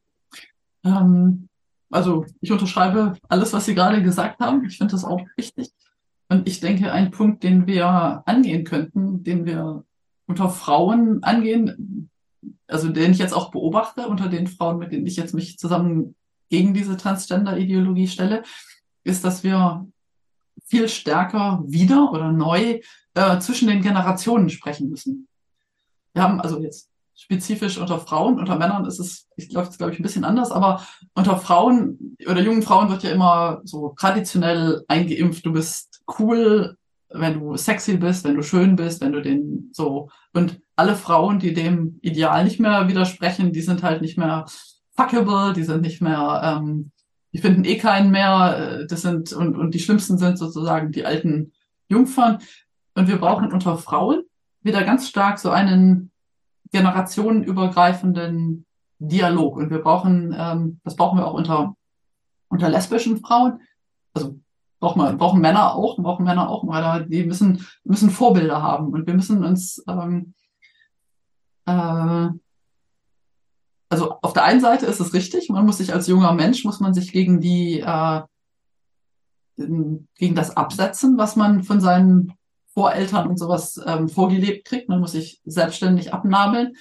Ähm, 0.84 1.48
also 1.90 2.26
ich 2.40 2.52
unterschreibe 2.52 3.16
alles, 3.28 3.52
was 3.52 3.66
Sie 3.66 3.74
gerade 3.74 4.02
gesagt 4.02 4.40
haben. 4.40 4.64
Ich 4.64 4.78
finde 4.78 4.92
das 4.92 5.04
auch 5.04 5.20
wichtig. 5.36 5.70
Und 6.28 6.48
ich 6.48 6.60
denke, 6.60 6.92
ein 6.92 7.10
Punkt, 7.10 7.42
den 7.42 7.66
wir 7.66 8.22
angehen 8.26 8.64
könnten, 8.64 9.22
den 9.22 9.46
wir 9.46 9.84
unter 10.26 10.48
Frauen 10.48 11.22
angehen, 11.22 12.10
also 12.66 12.88
den 12.88 13.12
ich 13.12 13.18
jetzt 13.18 13.34
auch 13.34 13.50
beobachte, 13.50 14.08
unter 14.08 14.28
den 14.28 14.46
Frauen, 14.46 14.78
mit 14.78 14.92
denen 14.92 15.06
ich 15.06 15.16
jetzt 15.16 15.34
mich 15.34 15.58
zusammen 15.58 16.14
gegen 16.48 16.74
diese 16.74 16.96
Transgender-Ideologie 16.96 18.08
stelle, 18.08 18.42
ist, 19.04 19.24
dass 19.24 19.44
wir 19.44 19.86
viel 20.66 20.88
stärker 20.88 21.62
wieder 21.66 22.10
oder 22.10 22.32
neu 22.32 22.80
äh, 23.14 23.38
zwischen 23.38 23.68
den 23.68 23.82
Generationen 23.82 24.50
sprechen 24.50 24.90
müssen. 24.90 25.28
Wir 26.12 26.22
haben 26.22 26.40
also 26.40 26.60
jetzt 26.60 26.90
spezifisch 27.16 27.78
unter 27.78 27.98
Frauen, 28.00 28.38
unter 28.38 28.56
Männern 28.56 28.84
ist 28.86 28.98
es, 28.98 29.28
ich 29.36 29.48
glaube, 29.48 29.68
es 29.68 29.78
glaube 29.78 29.92
ich 29.92 29.98
ein 29.98 30.02
bisschen 30.02 30.24
anders, 30.24 30.50
aber 30.50 30.84
unter 31.14 31.36
Frauen 31.36 32.16
oder 32.28 32.40
jungen 32.40 32.62
Frauen 32.62 32.90
wird 32.90 33.04
ja 33.04 33.10
immer 33.10 33.60
so 33.64 33.94
traditionell 33.98 34.84
eingeimpft, 34.88 35.46
du 35.46 35.52
bist 35.52 36.02
cool, 36.18 36.76
wenn 37.10 37.38
du 37.38 37.56
sexy 37.56 37.96
bist, 37.96 38.24
wenn 38.24 38.34
du 38.34 38.42
schön 38.42 38.74
bist, 38.74 39.00
wenn 39.00 39.12
du 39.12 39.22
den 39.22 39.70
so 39.72 40.10
und 40.32 40.60
alle 40.74 40.96
Frauen, 40.96 41.38
die 41.38 41.54
dem 41.54 42.00
Ideal 42.02 42.42
nicht 42.42 42.58
mehr 42.58 42.88
widersprechen, 42.88 43.52
die 43.52 43.62
sind 43.62 43.84
halt 43.84 44.02
nicht 44.02 44.18
mehr 44.18 44.46
fuckable, 44.96 45.52
die 45.52 45.62
sind 45.62 45.82
nicht 45.82 46.02
mehr, 46.02 46.40
ähm, 46.42 46.90
die 47.32 47.38
finden 47.38 47.64
eh 47.64 47.78
keinen 47.78 48.10
mehr, 48.10 48.80
äh, 48.80 48.86
das 48.88 49.02
sind 49.02 49.32
und 49.32 49.56
und 49.56 49.72
die 49.72 49.78
schlimmsten 49.78 50.18
sind 50.18 50.38
sozusagen 50.38 50.90
die 50.90 51.04
alten 51.04 51.52
Jungfern 51.88 52.38
und 52.94 53.08
wir 53.08 53.18
brauchen 53.18 53.52
unter 53.52 53.76
Frauen 53.76 54.24
wieder 54.62 54.82
ganz 54.82 55.08
stark 55.08 55.38
so 55.38 55.50
einen 55.50 56.10
generationenübergreifenden 56.72 58.66
Dialog. 58.98 59.56
Und 59.56 59.70
wir 59.70 59.80
brauchen, 59.80 60.34
ähm, 60.36 60.80
das 60.84 60.96
brauchen 60.96 61.18
wir 61.18 61.26
auch 61.26 61.34
unter, 61.34 61.74
unter 62.48 62.68
lesbischen 62.68 63.18
Frauen. 63.18 63.60
Also 64.14 64.38
brauchen, 64.80 65.02
wir, 65.02 65.12
brauchen 65.12 65.40
Männer 65.40 65.74
auch, 65.74 65.96
brauchen 65.98 66.24
Männer 66.24 66.48
auch, 66.48 66.66
weil 66.66 67.06
die 67.06 67.24
müssen, 67.24 67.66
müssen 67.84 68.10
Vorbilder 68.10 68.62
haben. 68.62 68.88
Und 68.88 69.06
wir 69.06 69.14
müssen 69.14 69.44
uns, 69.44 69.84
ähm, 69.88 70.34
äh, 71.66 72.28
also 73.88 74.18
auf 74.22 74.32
der 74.32 74.44
einen 74.44 74.60
Seite 74.60 74.86
ist 74.86 75.00
es 75.00 75.14
richtig, 75.14 75.48
man 75.50 75.66
muss 75.66 75.78
sich 75.78 75.92
als 75.92 76.06
junger 76.06 76.32
Mensch, 76.32 76.64
muss 76.64 76.80
man 76.80 76.94
sich 76.94 77.12
gegen 77.12 77.40
die, 77.40 77.80
äh, 77.80 78.22
gegen 79.56 80.34
das 80.34 80.56
absetzen, 80.56 81.16
was 81.16 81.36
man 81.36 81.62
von 81.62 81.80
seinen 81.80 82.32
Voreltern 82.74 83.28
und 83.28 83.38
sowas 83.38 83.80
ähm, 83.86 84.08
vorgelebt 84.08 84.66
kriegt. 84.66 84.88
Man 84.88 85.00
muss 85.00 85.12
sich 85.12 85.40
selbstständig 85.44 86.12
abnabeln. 86.12 86.74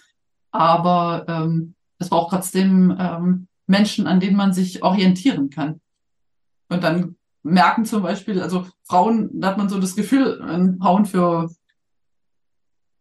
Aber 0.52 1.26
ähm, 1.28 1.76
es 2.00 2.10
braucht 2.10 2.32
trotzdem 2.32 2.96
ähm, 3.00 3.48
Menschen, 3.68 4.08
an 4.08 4.20
denen 4.20 4.36
man 4.36 4.54
sich 4.54 4.84
orientieren 4.84 5.50
kann. 5.50 5.80
Und 6.70 6.84
dann 6.84 7.16
merken 7.44 7.86
zum 7.86 8.04
Beispiel, 8.04 8.41
also 8.41 8.68
Frauen, 8.84 9.30
da 9.34 9.50
hat 9.50 9.58
man 9.58 9.70
so 9.70 9.80
das 9.80 9.96
Gefühl, 9.96 10.39
wenn 10.44 10.80
Frauen 10.80 11.06
für 11.06 11.50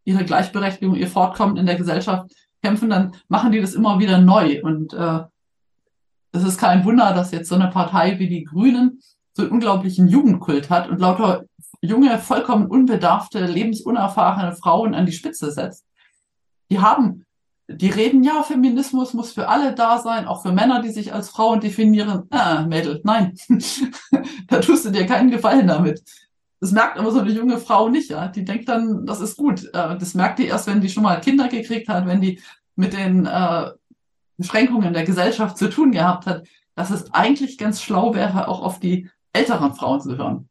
ihre 0.04 0.24
Gleichberechtigung, 0.24 0.96
ihr 0.96 1.08
Fortkommen 1.08 1.56
in 1.56 1.66
der 1.66 1.76
Gesellschaft 1.76 2.32
kämpfen, 2.62 2.90
dann 2.90 3.14
machen 3.28 3.52
die 3.52 3.60
das 3.60 3.74
immer 3.74 3.98
wieder 3.98 4.18
neu. 4.18 4.62
Und 4.62 4.92
äh, 4.92 5.20
es 6.32 6.44
ist 6.44 6.58
kein 6.58 6.84
Wunder, 6.84 7.14
dass 7.14 7.30
jetzt 7.30 7.48
so 7.48 7.54
eine 7.54 7.68
Partei 7.68 8.18
wie 8.18 8.28
die 8.28 8.44
Grünen 8.44 9.00
so 9.34 9.42
einen 9.42 9.52
unglaublichen 9.52 10.08
Jugendkult 10.08 10.70
hat 10.70 10.88
und 10.88 11.00
lauter 11.00 11.44
junge, 11.80 12.18
vollkommen 12.18 12.66
unbedarfte, 12.66 13.44
lebensunerfahrene 13.44 14.54
Frauen 14.54 14.94
an 14.94 15.06
die 15.06 15.12
Spitze 15.12 15.50
setzt. 15.50 15.84
Die 16.70 16.80
haben, 16.80 17.24
die 17.68 17.90
reden, 17.90 18.22
ja, 18.22 18.42
Feminismus 18.42 19.14
muss 19.14 19.32
für 19.32 19.48
alle 19.48 19.74
da 19.74 19.98
sein, 19.98 20.26
auch 20.26 20.42
für 20.42 20.52
Männer, 20.52 20.80
die 20.80 20.90
sich 20.90 21.12
als 21.12 21.30
Frauen 21.30 21.60
definieren. 21.60 22.24
Ah, 22.30 22.64
Mädel, 22.66 23.00
nein, 23.04 23.36
da 24.48 24.60
tust 24.60 24.84
du 24.84 24.90
dir 24.90 25.06
keinen 25.06 25.30
Gefallen 25.30 25.66
damit. 25.66 26.02
Das 26.60 26.70
merkt 26.70 26.96
aber 26.96 27.10
so 27.10 27.18
eine 27.18 27.32
junge 27.32 27.58
Frau 27.58 27.88
nicht, 27.88 28.10
ja. 28.10 28.28
Die 28.28 28.44
denkt 28.44 28.68
dann, 28.68 29.04
das 29.04 29.20
ist 29.20 29.36
gut. 29.36 29.64
Äh, 29.74 29.98
das 29.98 30.14
merkt 30.14 30.38
die 30.38 30.46
erst, 30.46 30.68
wenn 30.68 30.80
die 30.80 30.88
schon 30.88 31.02
mal 31.02 31.20
Kinder 31.20 31.48
gekriegt 31.48 31.88
hat, 31.88 32.06
wenn 32.06 32.20
die 32.20 32.40
mit 32.76 32.92
den 32.92 33.26
äh, 33.26 33.70
Beschränkungen 34.36 34.92
der 34.92 35.02
Gesellschaft 35.02 35.58
zu 35.58 35.68
tun 35.68 35.90
gehabt 35.90 36.26
hat, 36.26 36.46
dass 36.76 36.90
es 36.90 37.12
eigentlich 37.12 37.58
ganz 37.58 37.82
schlau 37.82 38.14
wäre, 38.14 38.46
auch 38.46 38.62
auf 38.62 38.78
die 38.78 39.10
älteren 39.32 39.74
Frauen 39.74 40.00
zu 40.00 40.16
hören. 40.16 40.48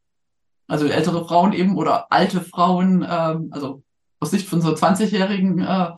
Also 0.68 0.86
ältere 0.86 1.24
Frauen 1.26 1.52
eben 1.52 1.76
oder 1.76 2.06
alte 2.10 2.40
Frauen, 2.40 3.06
ähm, 3.08 3.50
also 3.52 3.82
aus 4.20 4.30
Sicht 4.30 4.48
von 4.48 4.60
so 4.60 4.72
20-Jährigen 4.72 5.60
äh, 5.60 5.90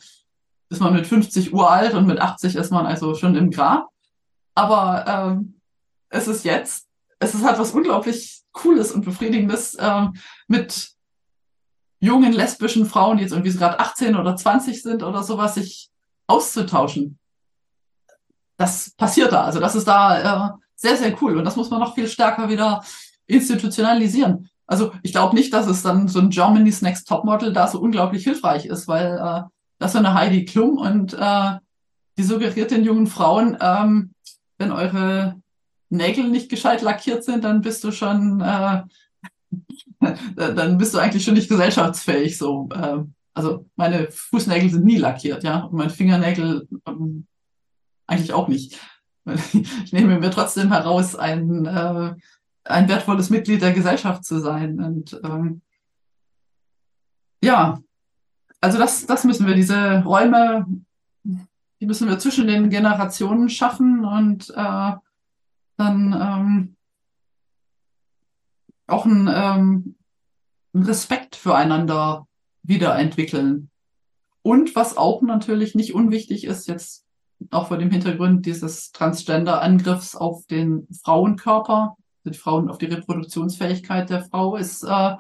ist 0.71 0.81
man 0.81 0.95
mit 0.95 1.07
50 1.07 1.53
uralt 1.53 1.95
und 1.95 2.07
mit 2.07 2.21
80 2.21 2.57
ist 2.57 2.73
man 2.73 2.87
also 2.87 3.15
schon 3.15 3.37
im 3.37 3.51
Grab. 3.51 3.89
Aber 4.55 5.05
ähm, 5.07 5.61
es 6.09 6.27
ist 6.27 6.45
jetzt, 6.45 6.89
es 7.19 7.35
ist 7.35 7.45
halt 7.45 7.59
was 7.59 7.73
unglaublich 7.73 8.43
Cooles 8.53 8.93
und 8.93 9.05
Befriedigendes 9.05 9.77
ähm, 9.79 10.15
mit 10.47 10.91
jungen 12.01 12.33
lesbischen 12.33 12.87
Frauen, 12.87 13.17
die 13.17 13.25
jetzt 13.25 13.33
irgendwie 13.33 13.53
gerade 13.53 13.81
18 13.81 14.17
oder 14.17 14.37
20 14.37 14.83
sind 14.83 15.03
oder 15.03 15.23
sowas, 15.23 15.55
sich 15.55 15.91
auszutauschen. 16.27 17.19
Das 18.57 18.91
passiert 18.91 19.33
da. 19.33 19.45
Also 19.45 19.61
das 19.61 19.75
ist 19.75 19.89
da 19.89 20.49
äh, 20.49 20.64
sehr, 20.85 20.97
sehr 20.99 21.23
cool. 21.23 21.39
Und 21.39 21.45
das 21.45 21.57
muss 21.57 21.71
man 21.71 21.81
noch 21.81 21.95
viel 21.95 22.09
stärker 22.09 22.51
wieder 22.51 22.85
institutionalisieren. 23.27 24.51
Also 24.67 24.93
ich 25.03 25.13
glaube 25.13 25.35
nicht, 25.35 25.53
dass 25.55 25.67
es 25.67 25.83
dann 25.83 26.09
so 26.09 26.21
ein 26.21 26.29
Germany's 26.29 26.83
Next 26.83 27.09
Topmodel 27.09 27.55
da 27.55 27.69
so 27.69 27.81
unglaublich 27.81 28.25
hilfreich 28.25 28.67
ist, 28.67 28.87
weil 28.87 29.15
äh, 29.15 29.43
das 29.79 29.89
ist 29.89 29.93
so 29.93 29.99
eine 29.99 30.13
Heidi 30.13 30.45
Klum 30.45 30.77
und 30.77 31.15
äh, 31.15 31.59
die 32.19 32.23
suggeriert 32.23 32.71
den 32.71 32.85
jungen 32.85 33.07
Frauen, 33.07 33.57
ähm, 33.61 34.13
wenn 34.59 34.73
eure 34.73 35.41
Nägel 35.89 36.29
nicht 36.29 36.51
gescheit 36.51 36.83
lackiert 36.83 37.25
sind, 37.25 37.45
dann 37.45 37.63
bist 37.63 37.83
du 37.83 37.91
schon, 37.91 38.41
äh, 38.43 38.83
dann 40.37 40.77
bist 40.77 40.93
du 40.93 40.99
eigentlich 40.99 41.25
schon 41.25 41.35
nicht 41.35 41.49
gesellschaftsfähig. 41.49 42.37
So, 42.37 42.69
äh, 42.75 42.99
also 43.33 43.67
meine 43.77 44.09
Fußnägel 44.11 44.69
sind 44.69 44.85
nie 44.85 44.99
lackiert, 44.99 45.45
ja, 45.45 45.61
und 45.61 45.79
meine 45.79 45.91
Fingernägel 45.91 46.69
ähm, 46.87 47.27
eigentlich 48.07 48.35
auch 48.35 48.49
nicht. 48.49 48.79
Ich 49.27 49.93
nehme 49.93 50.19
mir 50.19 50.31
trotzdem 50.31 50.71
heraus, 50.71 51.17
ein 51.17 51.65
äh, 51.65 52.15
ein 52.65 52.89
wertvolles 52.89 53.31
Mitglied 53.31 53.63
der 53.63 53.73
Gesellschaft 53.73 54.25
zu 54.25 54.41
sein. 54.41 54.81
Und 54.81 55.21
ähm, 55.23 55.61
ja, 57.43 57.79
also 58.61 58.79
das, 58.79 59.07
das 59.07 59.25
müssen 59.25 59.47
wir, 59.47 59.55
diese 59.55 60.03
Räume, 60.03 60.67
die 61.23 61.87
müssen 61.87 62.09
wir 62.09 62.19
zwischen 62.19 62.47
den 62.47 62.71
Generationen 62.71 63.51
schaffen 63.51 64.05
und 64.05 64.51
äh, 64.51 64.93
dann 65.77 66.13
ähm, 66.13 66.77
auch 68.87 69.05
ein, 69.05 69.29
ähm, 69.33 69.95
Respekt 70.75 71.37
füreinander 71.37 72.27
wiederentwickeln. 72.63 73.71
Und 74.43 74.75
was 74.75 74.97
auch 74.97 75.23
natürlich 75.23 75.75
nicht 75.75 75.95
unwichtig 75.95 76.45
ist, 76.45 76.67
jetzt 76.67 77.04
auch 77.51 77.69
vor 77.69 77.79
dem 77.79 77.91
Hintergrund 77.91 78.47
dieses 78.47 78.93
Transgender-Angriffs 78.93 80.17
auf 80.17 80.47
den 80.47 80.87
Frauenkörper, 81.03 81.97
die 82.25 82.35
Frauen 82.35 82.71
auf 82.71 82.79
die 82.79 82.87
Reproduktionsfähigkeit 82.87 84.09
der 84.09 84.25
Frau 84.25 84.57
ist 84.57 84.83
äh, 84.85 85.17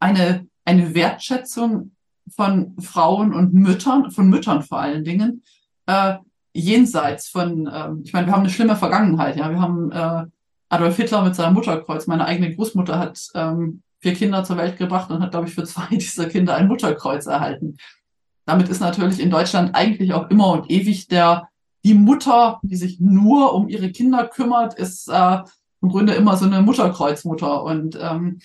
eine, 0.00 0.46
eine 0.64 0.94
Wertschätzung 0.94 1.92
von 2.34 2.76
Frauen 2.80 3.32
und 3.32 3.54
Müttern, 3.54 4.10
von 4.10 4.28
Müttern 4.28 4.62
vor 4.62 4.80
allen 4.80 5.04
Dingen, 5.04 5.42
äh, 5.86 6.16
jenseits 6.52 7.28
von, 7.28 7.70
ähm, 7.72 8.02
ich 8.04 8.12
meine, 8.12 8.26
wir 8.26 8.32
haben 8.32 8.40
eine 8.40 8.50
schlimme 8.50 8.76
Vergangenheit, 8.76 9.36
ja, 9.36 9.50
wir 9.50 9.60
haben 9.60 9.92
äh, 9.92 10.26
Adolf 10.68 10.96
Hitler 10.96 11.22
mit 11.22 11.34
seinem 11.34 11.54
Mutterkreuz. 11.54 12.06
Meine 12.06 12.26
eigene 12.26 12.54
Großmutter 12.54 12.98
hat 12.98 13.20
ähm, 13.34 13.82
vier 14.00 14.14
Kinder 14.14 14.44
zur 14.44 14.58
Welt 14.58 14.76
gebracht 14.76 15.10
und 15.10 15.22
hat, 15.22 15.30
glaube 15.30 15.48
ich, 15.48 15.54
für 15.54 15.64
zwei 15.64 15.86
dieser 15.96 16.28
Kinder 16.28 16.54
ein 16.54 16.68
Mutterkreuz 16.68 17.26
erhalten. 17.26 17.76
Damit 18.48 18.70
ist 18.70 18.80
natürlich 18.80 19.20
in 19.20 19.28
Deutschland 19.28 19.74
eigentlich 19.74 20.14
auch 20.14 20.30
immer 20.30 20.52
und 20.52 20.70
ewig 20.70 21.06
der 21.06 21.50
die 21.84 21.92
Mutter, 21.92 22.60
die 22.62 22.76
sich 22.76 22.98
nur 22.98 23.52
um 23.52 23.68
ihre 23.68 23.92
Kinder 23.92 24.26
kümmert, 24.26 24.72
ist 24.72 25.06
äh, 25.08 25.38
im 25.82 25.90
Grunde 25.90 26.14
immer 26.14 26.34
so 26.38 26.46
eine 26.46 26.62
Mutterkreuzmutter. 26.62 27.62
Und 27.62 27.98
ähm, 28.00 28.38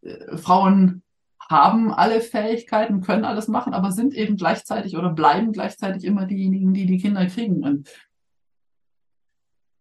äh, 0.00 0.34
Frauen 0.38 1.02
haben 1.46 1.92
alle 1.92 2.22
Fähigkeiten, 2.22 3.02
können 3.02 3.26
alles 3.26 3.48
machen, 3.48 3.74
aber 3.74 3.92
sind 3.92 4.14
eben 4.14 4.38
gleichzeitig 4.38 4.96
oder 4.96 5.10
bleiben 5.10 5.52
gleichzeitig 5.52 6.04
immer 6.04 6.24
diejenigen, 6.24 6.72
die 6.72 6.86
die 6.86 6.98
Kinder 6.98 7.26
kriegen. 7.26 7.62
Und 7.62 7.86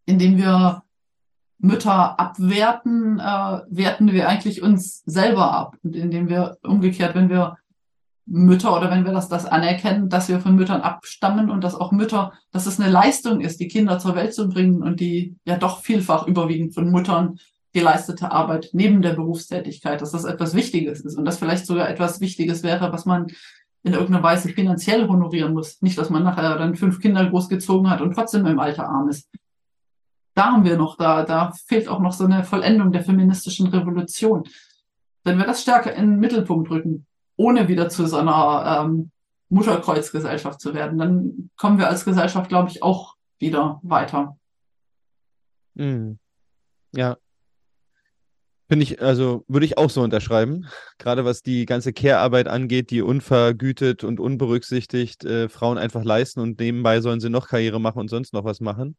indem 0.05 0.37
wir 0.37 0.83
Mütter 1.57 2.19
abwerten, 2.19 3.17
äh, 3.17 3.61
werten 3.69 4.11
wir 4.11 4.27
eigentlich 4.27 4.61
uns 4.61 5.03
selber 5.05 5.53
ab. 5.53 5.77
Und 5.83 5.95
indem 5.95 6.27
wir 6.27 6.57
umgekehrt, 6.63 7.15
wenn 7.15 7.29
wir 7.29 7.57
Mütter 8.29 8.75
oder 8.75 8.91
wenn 8.91 9.05
wir 9.05 9.11
das, 9.11 9.27
das 9.27 9.45
anerkennen, 9.45 10.07
dass 10.07 10.29
wir 10.29 10.39
von 10.39 10.55
Müttern 10.55 10.81
abstammen 10.81 11.49
und 11.49 11.63
dass 11.63 11.75
auch 11.75 11.91
Mütter, 11.91 12.33
dass 12.51 12.67
es 12.67 12.79
eine 12.79 12.91
Leistung 12.91 13.41
ist, 13.41 13.59
die 13.59 13.67
Kinder 13.67 13.97
zur 13.97 14.15
Welt 14.15 14.33
zu 14.33 14.47
bringen 14.47 14.83
und 14.83 14.99
die 14.99 15.35
ja 15.45 15.57
doch 15.57 15.81
vielfach 15.81 16.27
überwiegend 16.27 16.73
von 16.73 16.91
Muttern 16.91 17.39
geleistete 17.73 18.31
Arbeit 18.31 18.69
neben 18.73 19.01
der 19.01 19.13
Berufstätigkeit, 19.13 20.01
dass 20.01 20.11
das 20.11 20.25
etwas 20.25 20.53
Wichtiges 20.53 21.01
ist 21.01 21.17
und 21.17 21.25
das 21.25 21.37
vielleicht 21.37 21.65
sogar 21.65 21.89
etwas 21.89 22.21
Wichtiges 22.21 22.63
wäre, 22.63 22.91
was 22.91 23.05
man 23.05 23.27
in 23.83 23.93
irgendeiner 23.93 24.23
Weise 24.23 24.49
finanziell 24.49 25.07
honorieren 25.07 25.53
muss. 25.53 25.81
Nicht, 25.81 25.97
dass 25.97 26.09
man 26.09 26.23
nachher 26.23 26.57
dann 26.57 26.75
fünf 26.75 26.99
Kinder 26.99 27.25
großgezogen 27.27 27.89
hat 27.89 28.01
und 28.01 28.13
trotzdem 28.13 28.45
im 28.45 28.59
Alter 28.59 28.87
arm 28.87 29.09
ist. 29.09 29.29
Da 30.35 30.51
haben 30.51 30.65
wir 30.65 30.77
noch, 30.77 30.97
da, 30.97 31.23
da 31.23 31.51
fehlt 31.65 31.87
auch 31.87 31.99
noch 31.99 32.13
so 32.13 32.25
eine 32.25 32.43
Vollendung 32.43 32.91
der 32.91 33.03
feministischen 33.03 33.67
Revolution. 33.67 34.43
Wenn 35.23 35.37
wir 35.37 35.45
das 35.45 35.61
stärker 35.61 35.93
in 35.93 36.11
den 36.11 36.19
Mittelpunkt 36.19 36.69
rücken, 36.69 37.05
ohne 37.39 37.69
wieder 37.69 37.87
zu 37.89 38.05
so 38.05 38.17
einer 38.17 38.83
ähm, 38.83 39.11
Mutterkreuzgesellschaft 39.47 40.59
zu 40.59 40.73
werden, 40.73 40.99
dann 40.99 41.49
kommen 41.55 41.77
wir 41.77 41.87
als 41.87 42.03
Gesellschaft, 42.03 42.49
glaube 42.49 42.69
ich, 42.69 42.83
auch 42.83 43.15
wieder 43.39 43.79
weiter. 43.81 44.37
Mm. 45.75 46.13
Ja, 46.91 47.17
Finde 48.69 48.83
ich, 48.83 49.01
also 49.01 49.45
würde 49.47 49.65
ich 49.65 49.79
auch 49.79 49.89
so 49.89 50.03
unterschreiben. 50.03 50.67
Gerade 50.99 51.25
was 51.25 51.41
die 51.41 51.65
ganze 51.65 51.91
Care-Arbeit 51.91 52.47
angeht, 52.47 52.91
die 52.91 53.01
unvergütet 53.01 54.03
und 54.03 54.19
unberücksichtigt 54.19 55.25
äh, 55.25 55.49
Frauen 55.49 55.79
einfach 55.79 56.03
leisten 56.03 56.39
und 56.39 56.59
nebenbei 56.59 57.01
sollen 57.01 57.19
sie 57.19 57.31
noch 57.31 57.47
Karriere 57.47 57.81
machen 57.81 57.99
und 57.99 58.09
sonst 58.09 58.31
noch 58.31 58.43
was 58.43 58.59
machen. 58.59 58.95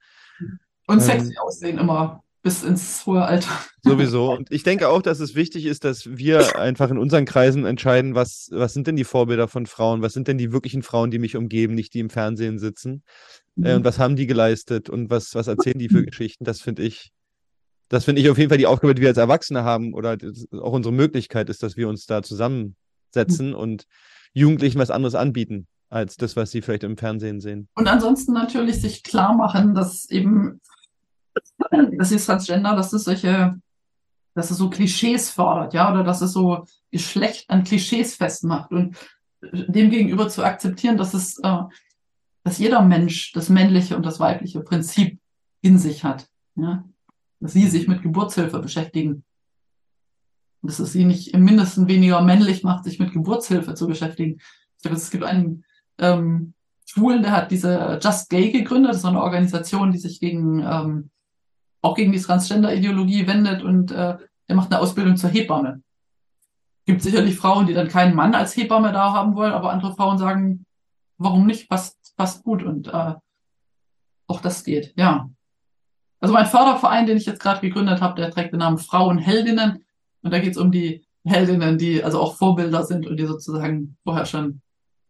Und 0.88 0.98
ähm, 0.98 1.00
sexy 1.00 1.38
aussehen 1.38 1.78
immer 1.78 2.24
bis 2.42 2.62
ins 2.62 3.04
hohe 3.06 3.22
Alter. 3.22 3.50
Sowieso. 3.82 4.32
Und 4.32 4.50
ich 4.50 4.62
denke 4.62 4.88
auch, 4.88 5.02
dass 5.02 5.20
es 5.20 5.34
wichtig 5.34 5.66
ist, 5.66 5.84
dass 5.84 6.06
wir 6.06 6.58
einfach 6.58 6.90
in 6.90 6.98
unseren 6.98 7.26
Kreisen 7.26 7.66
entscheiden, 7.66 8.14
was, 8.14 8.48
was 8.50 8.72
sind 8.72 8.86
denn 8.86 8.96
die 8.96 9.04
Vorbilder 9.04 9.48
von 9.48 9.66
Frauen? 9.66 10.02
Was 10.02 10.14
sind 10.14 10.28
denn 10.28 10.38
die 10.38 10.52
wirklichen 10.52 10.82
Frauen, 10.82 11.10
die 11.10 11.18
mich 11.18 11.36
umgeben, 11.36 11.74
nicht 11.74 11.92
die 11.94 12.00
im 12.00 12.10
Fernsehen 12.10 12.58
sitzen? 12.58 13.02
Mhm. 13.56 13.66
Äh, 13.66 13.74
und 13.74 13.84
was 13.84 13.98
haben 13.98 14.16
die 14.16 14.26
geleistet? 14.26 14.88
Und 14.88 15.10
was, 15.10 15.34
was 15.34 15.48
erzählen 15.48 15.78
die 15.78 15.88
für 15.88 16.04
Geschichten? 16.04 16.44
Das 16.44 16.60
finde 16.60 16.82
ich 16.82 17.12
das 17.90 18.04
finde 18.04 18.22
ich 18.22 18.30
auf 18.30 18.38
jeden 18.38 18.48
Fall 18.48 18.58
die 18.58 18.68
Aufgabe, 18.68 18.94
die 18.94 19.02
wir 19.02 19.08
als 19.08 19.18
Erwachsene 19.18 19.64
haben 19.64 19.94
oder 19.94 20.16
auch 20.52 20.72
unsere 20.72 20.94
Möglichkeit 20.94 21.50
ist, 21.50 21.62
dass 21.64 21.76
wir 21.76 21.88
uns 21.88 22.06
da 22.06 22.22
zusammensetzen 22.22 23.48
mhm. 23.48 23.54
und 23.56 23.86
Jugendlichen 24.32 24.78
was 24.78 24.92
anderes 24.92 25.16
anbieten 25.16 25.66
als 25.90 26.16
das, 26.16 26.36
was 26.36 26.52
sie 26.52 26.62
vielleicht 26.62 26.84
im 26.84 26.96
Fernsehen 26.96 27.40
sehen. 27.40 27.68
Und 27.74 27.88
ansonsten 27.88 28.32
natürlich 28.32 28.80
sich 28.80 29.02
klar 29.02 29.34
machen, 29.34 29.74
dass 29.74 30.08
eben, 30.08 30.60
das 31.98 32.12
ist 32.12 32.26
Transgender, 32.26 32.74
dass 32.76 32.92
es 32.92 33.04
solche, 33.04 33.60
dass 34.34 34.50
es 34.50 34.58
so 34.58 34.70
Klischees 34.70 35.30
fördert, 35.30 35.74
ja, 35.74 35.90
oder 35.92 36.04
dass 36.04 36.20
es 36.22 36.32
so 36.32 36.64
Geschlecht 36.90 37.48
an 37.50 37.64
Klischees 37.64 38.16
festmacht 38.16 38.70
und 38.72 38.96
demgegenüber 39.42 40.28
zu 40.28 40.44
akzeptieren, 40.44 40.96
dass 40.96 41.14
es, 41.14 41.38
äh, 41.38 41.62
dass 42.44 42.58
jeder 42.58 42.82
Mensch 42.82 43.32
das 43.32 43.48
männliche 43.48 43.96
und 43.96 44.04
das 44.04 44.20
weibliche 44.20 44.60
Prinzip 44.60 45.18
in 45.62 45.78
sich 45.78 46.04
hat. 46.04 46.28
Ja? 46.56 46.84
dass 47.40 47.54
sie 47.54 47.66
sich 47.66 47.88
mit 47.88 48.02
Geburtshilfe 48.02 48.60
beschäftigen. 48.60 49.24
Und 50.62 50.70
dass 50.70 50.78
es 50.78 50.92
sie 50.92 51.04
nicht 51.04 51.28
im 51.28 51.44
Mindesten 51.44 51.88
weniger 51.88 52.20
männlich 52.20 52.62
macht, 52.62 52.84
sich 52.84 52.98
mit 52.98 53.12
Geburtshilfe 53.12 53.74
zu 53.74 53.86
beschäftigen. 53.86 54.40
Ich 54.76 54.82
glaube, 54.82 54.96
es 54.96 55.10
gibt 55.10 55.24
einen 55.24 55.64
ähm, 55.98 56.54
Schwulen, 56.84 57.22
der 57.22 57.32
hat 57.32 57.50
diese 57.50 57.98
Just 58.02 58.28
Gay 58.28 58.50
gegründet, 58.50 58.94
so 58.94 59.08
eine 59.08 59.22
Organisation, 59.22 59.92
die 59.92 59.98
sich 59.98 60.20
gegen 60.20 60.60
ähm, 60.60 61.10
auch 61.82 61.94
gegen 61.94 62.12
die 62.12 62.20
Transgender-Ideologie 62.20 63.26
wendet 63.26 63.62
und 63.62 63.90
äh, 63.90 64.16
der 64.48 64.56
macht 64.56 64.72
eine 64.72 64.80
Ausbildung 64.80 65.16
zur 65.16 65.30
Hebamme. 65.30 65.82
Gibt 66.86 67.02
sicherlich 67.02 67.36
Frauen, 67.36 67.66
die 67.66 67.74
dann 67.74 67.88
keinen 67.88 68.14
Mann 68.14 68.34
als 68.34 68.56
Hebamme 68.56 68.92
da 68.92 69.12
haben 69.12 69.34
wollen, 69.34 69.52
aber 69.52 69.70
andere 69.70 69.94
Frauen 69.94 70.18
sagen, 70.18 70.66
warum 71.18 71.46
nicht, 71.46 71.68
passt, 71.68 72.14
passt 72.16 72.42
gut 72.42 72.62
und 72.62 72.88
äh, 72.88 73.14
auch 74.26 74.40
das 74.40 74.64
geht, 74.64 74.92
ja. 74.96 75.28
Also 76.20 76.34
mein 76.34 76.46
Förderverein, 76.46 77.06
den 77.06 77.16
ich 77.16 77.26
jetzt 77.26 77.40
gerade 77.40 77.60
gegründet 77.60 78.00
habe, 78.00 78.20
der 78.20 78.30
trägt 78.30 78.52
den 78.52 78.58
Namen 78.58 78.78
Frauenheldinnen. 78.78 79.84
Und 80.22 80.30
da 80.30 80.38
geht 80.38 80.52
es 80.52 80.58
um 80.58 80.70
die 80.70 81.06
Heldinnen, 81.24 81.78
die 81.78 82.04
also 82.04 82.20
auch 82.20 82.36
Vorbilder 82.36 82.84
sind 82.84 83.06
und 83.06 83.16
die 83.18 83.24
sozusagen 83.24 83.96
vorher 84.04 84.26
schon 84.26 84.60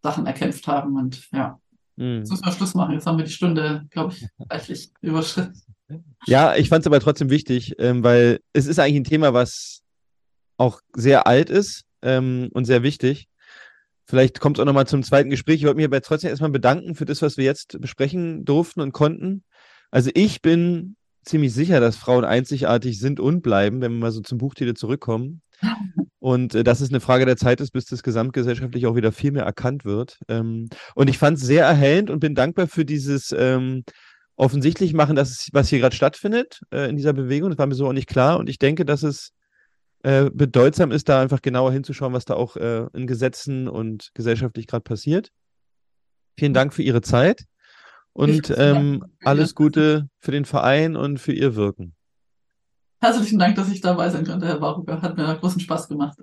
Sachen 0.02 0.26
erkämpft 0.26 0.68
haben. 0.68 0.96
Und 0.96 1.28
ja, 1.32 1.58
mhm. 1.96 2.18
jetzt 2.18 2.30
müssen 2.30 2.44
wir 2.44 2.52
Schluss 2.52 2.74
machen. 2.74 2.94
Jetzt 2.94 3.06
haben 3.06 3.18
wir 3.18 3.24
die 3.24 3.32
Stunde, 3.32 3.86
glaube 3.90 4.12
ich, 4.12 4.26
reichlich 4.48 4.92
überschritten. 5.00 5.60
Ja, 6.26 6.56
ich 6.56 6.68
fand 6.68 6.82
es 6.82 6.86
aber 6.86 7.00
trotzdem 7.00 7.30
wichtig, 7.30 7.74
ähm, 7.78 8.04
weil 8.04 8.40
es 8.52 8.66
ist 8.66 8.78
eigentlich 8.78 8.96
ein 8.96 9.04
Thema, 9.04 9.34
was 9.34 9.80
auch 10.56 10.80
sehr 10.94 11.26
alt 11.26 11.50
ist 11.50 11.84
ähm, 12.02 12.50
und 12.52 12.64
sehr 12.64 12.82
wichtig. 12.82 13.26
Vielleicht 14.06 14.40
kommt 14.40 14.58
es 14.58 14.60
auch 14.60 14.66
nochmal 14.66 14.86
zum 14.86 15.02
zweiten 15.02 15.30
Gespräch. 15.30 15.56
Ich 15.56 15.64
wollte 15.64 15.76
mich 15.76 15.86
aber 15.86 16.00
trotzdem 16.00 16.30
erstmal 16.30 16.50
bedanken 16.50 16.94
für 16.94 17.04
das, 17.04 17.22
was 17.22 17.36
wir 17.36 17.44
jetzt 17.44 17.80
besprechen 17.80 18.44
durften 18.44 18.80
und 18.80 18.92
konnten. 18.92 19.44
Also 19.90 20.10
ich 20.14 20.42
bin 20.42 20.96
ziemlich 21.24 21.52
sicher, 21.54 21.80
dass 21.80 21.96
Frauen 21.96 22.24
einzigartig 22.24 22.98
sind 22.98 23.20
und 23.20 23.42
bleiben, 23.42 23.80
wenn 23.80 23.92
wir 23.92 23.98
mal 23.98 24.12
so 24.12 24.20
zum 24.20 24.38
Buchtitel 24.38 24.74
zurückkommen. 24.74 25.42
Und 26.18 26.54
äh, 26.54 26.64
dass 26.64 26.80
es 26.80 26.90
eine 26.90 27.00
Frage 27.00 27.24
der 27.24 27.36
Zeit 27.36 27.60
ist, 27.60 27.70
bis 27.70 27.84
das 27.84 28.02
gesamtgesellschaftlich 28.02 28.86
auch 28.86 28.96
wieder 28.96 29.12
viel 29.12 29.32
mehr 29.32 29.44
erkannt 29.44 29.84
wird. 29.84 30.18
Ähm, 30.28 30.68
und 30.94 31.08
ich 31.08 31.18
fand 31.18 31.38
es 31.38 31.44
sehr 31.44 31.64
erhellend 31.64 32.10
und 32.10 32.20
bin 32.20 32.34
dankbar 32.34 32.66
für 32.66 32.84
dieses 32.84 33.34
ähm, 33.36 33.84
offensichtlich 34.40 34.94
machen, 34.94 35.16
dass 35.16 35.30
es, 35.30 35.48
was 35.52 35.68
hier 35.68 35.80
gerade 35.80 35.94
stattfindet 35.94 36.62
äh, 36.72 36.88
in 36.88 36.96
dieser 36.96 37.12
Bewegung. 37.12 37.50
Das 37.50 37.58
war 37.58 37.66
mir 37.66 37.74
so 37.74 37.86
auch 37.86 37.92
nicht 37.92 38.08
klar. 38.08 38.38
Und 38.38 38.48
ich 38.48 38.58
denke, 38.58 38.86
dass 38.86 39.02
es 39.02 39.32
äh, 40.02 40.30
bedeutsam 40.32 40.92
ist, 40.92 41.10
da 41.10 41.20
einfach 41.20 41.42
genauer 41.42 41.72
hinzuschauen, 41.72 42.14
was 42.14 42.24
da 42.24 42.34
auch 42.34 42.56
äh, 42.56 42.86
in 42.94 43.06
Gesetzen 43.06 43.68
und 43.68 44.10
gesellschaftlich 44.14 44.66
gerade 44.66 44.82
passiert. 44.82 45.30
Vielen 46.38 46.54
Dank 46.54 46.72
für 46.72 46.82
Ihre 46.82 47.02
Zeit. 47.02 47.44
Und 48.12 48.52
ähm, 48.56 49.04
alles 49.22 49.54
Gute 49.54 50.08
für 50.18 50.32
den 50.32 50.46
Verein 50.46 50.96
und 50.96 51.18
für 51.18 51.32
Ihr 51.32 51.54
Wirken. 51.54 51.94
Herzlichen 53.02 53.38
Dank, 53.38 53.56
dass 53.56 53.70
ich 53.70 53.82
dabei 53.82 54.08
sein 54.08 54.26
konnte, 54.26 54.46
Herr 54.46 54.58
Barucker. 54.58 55.02
Hat 55.02 55.18
mir 55.18 55.36
großen 55.36 55.60
Spaß 55.60 55.86
gemacht. 55.88 56.18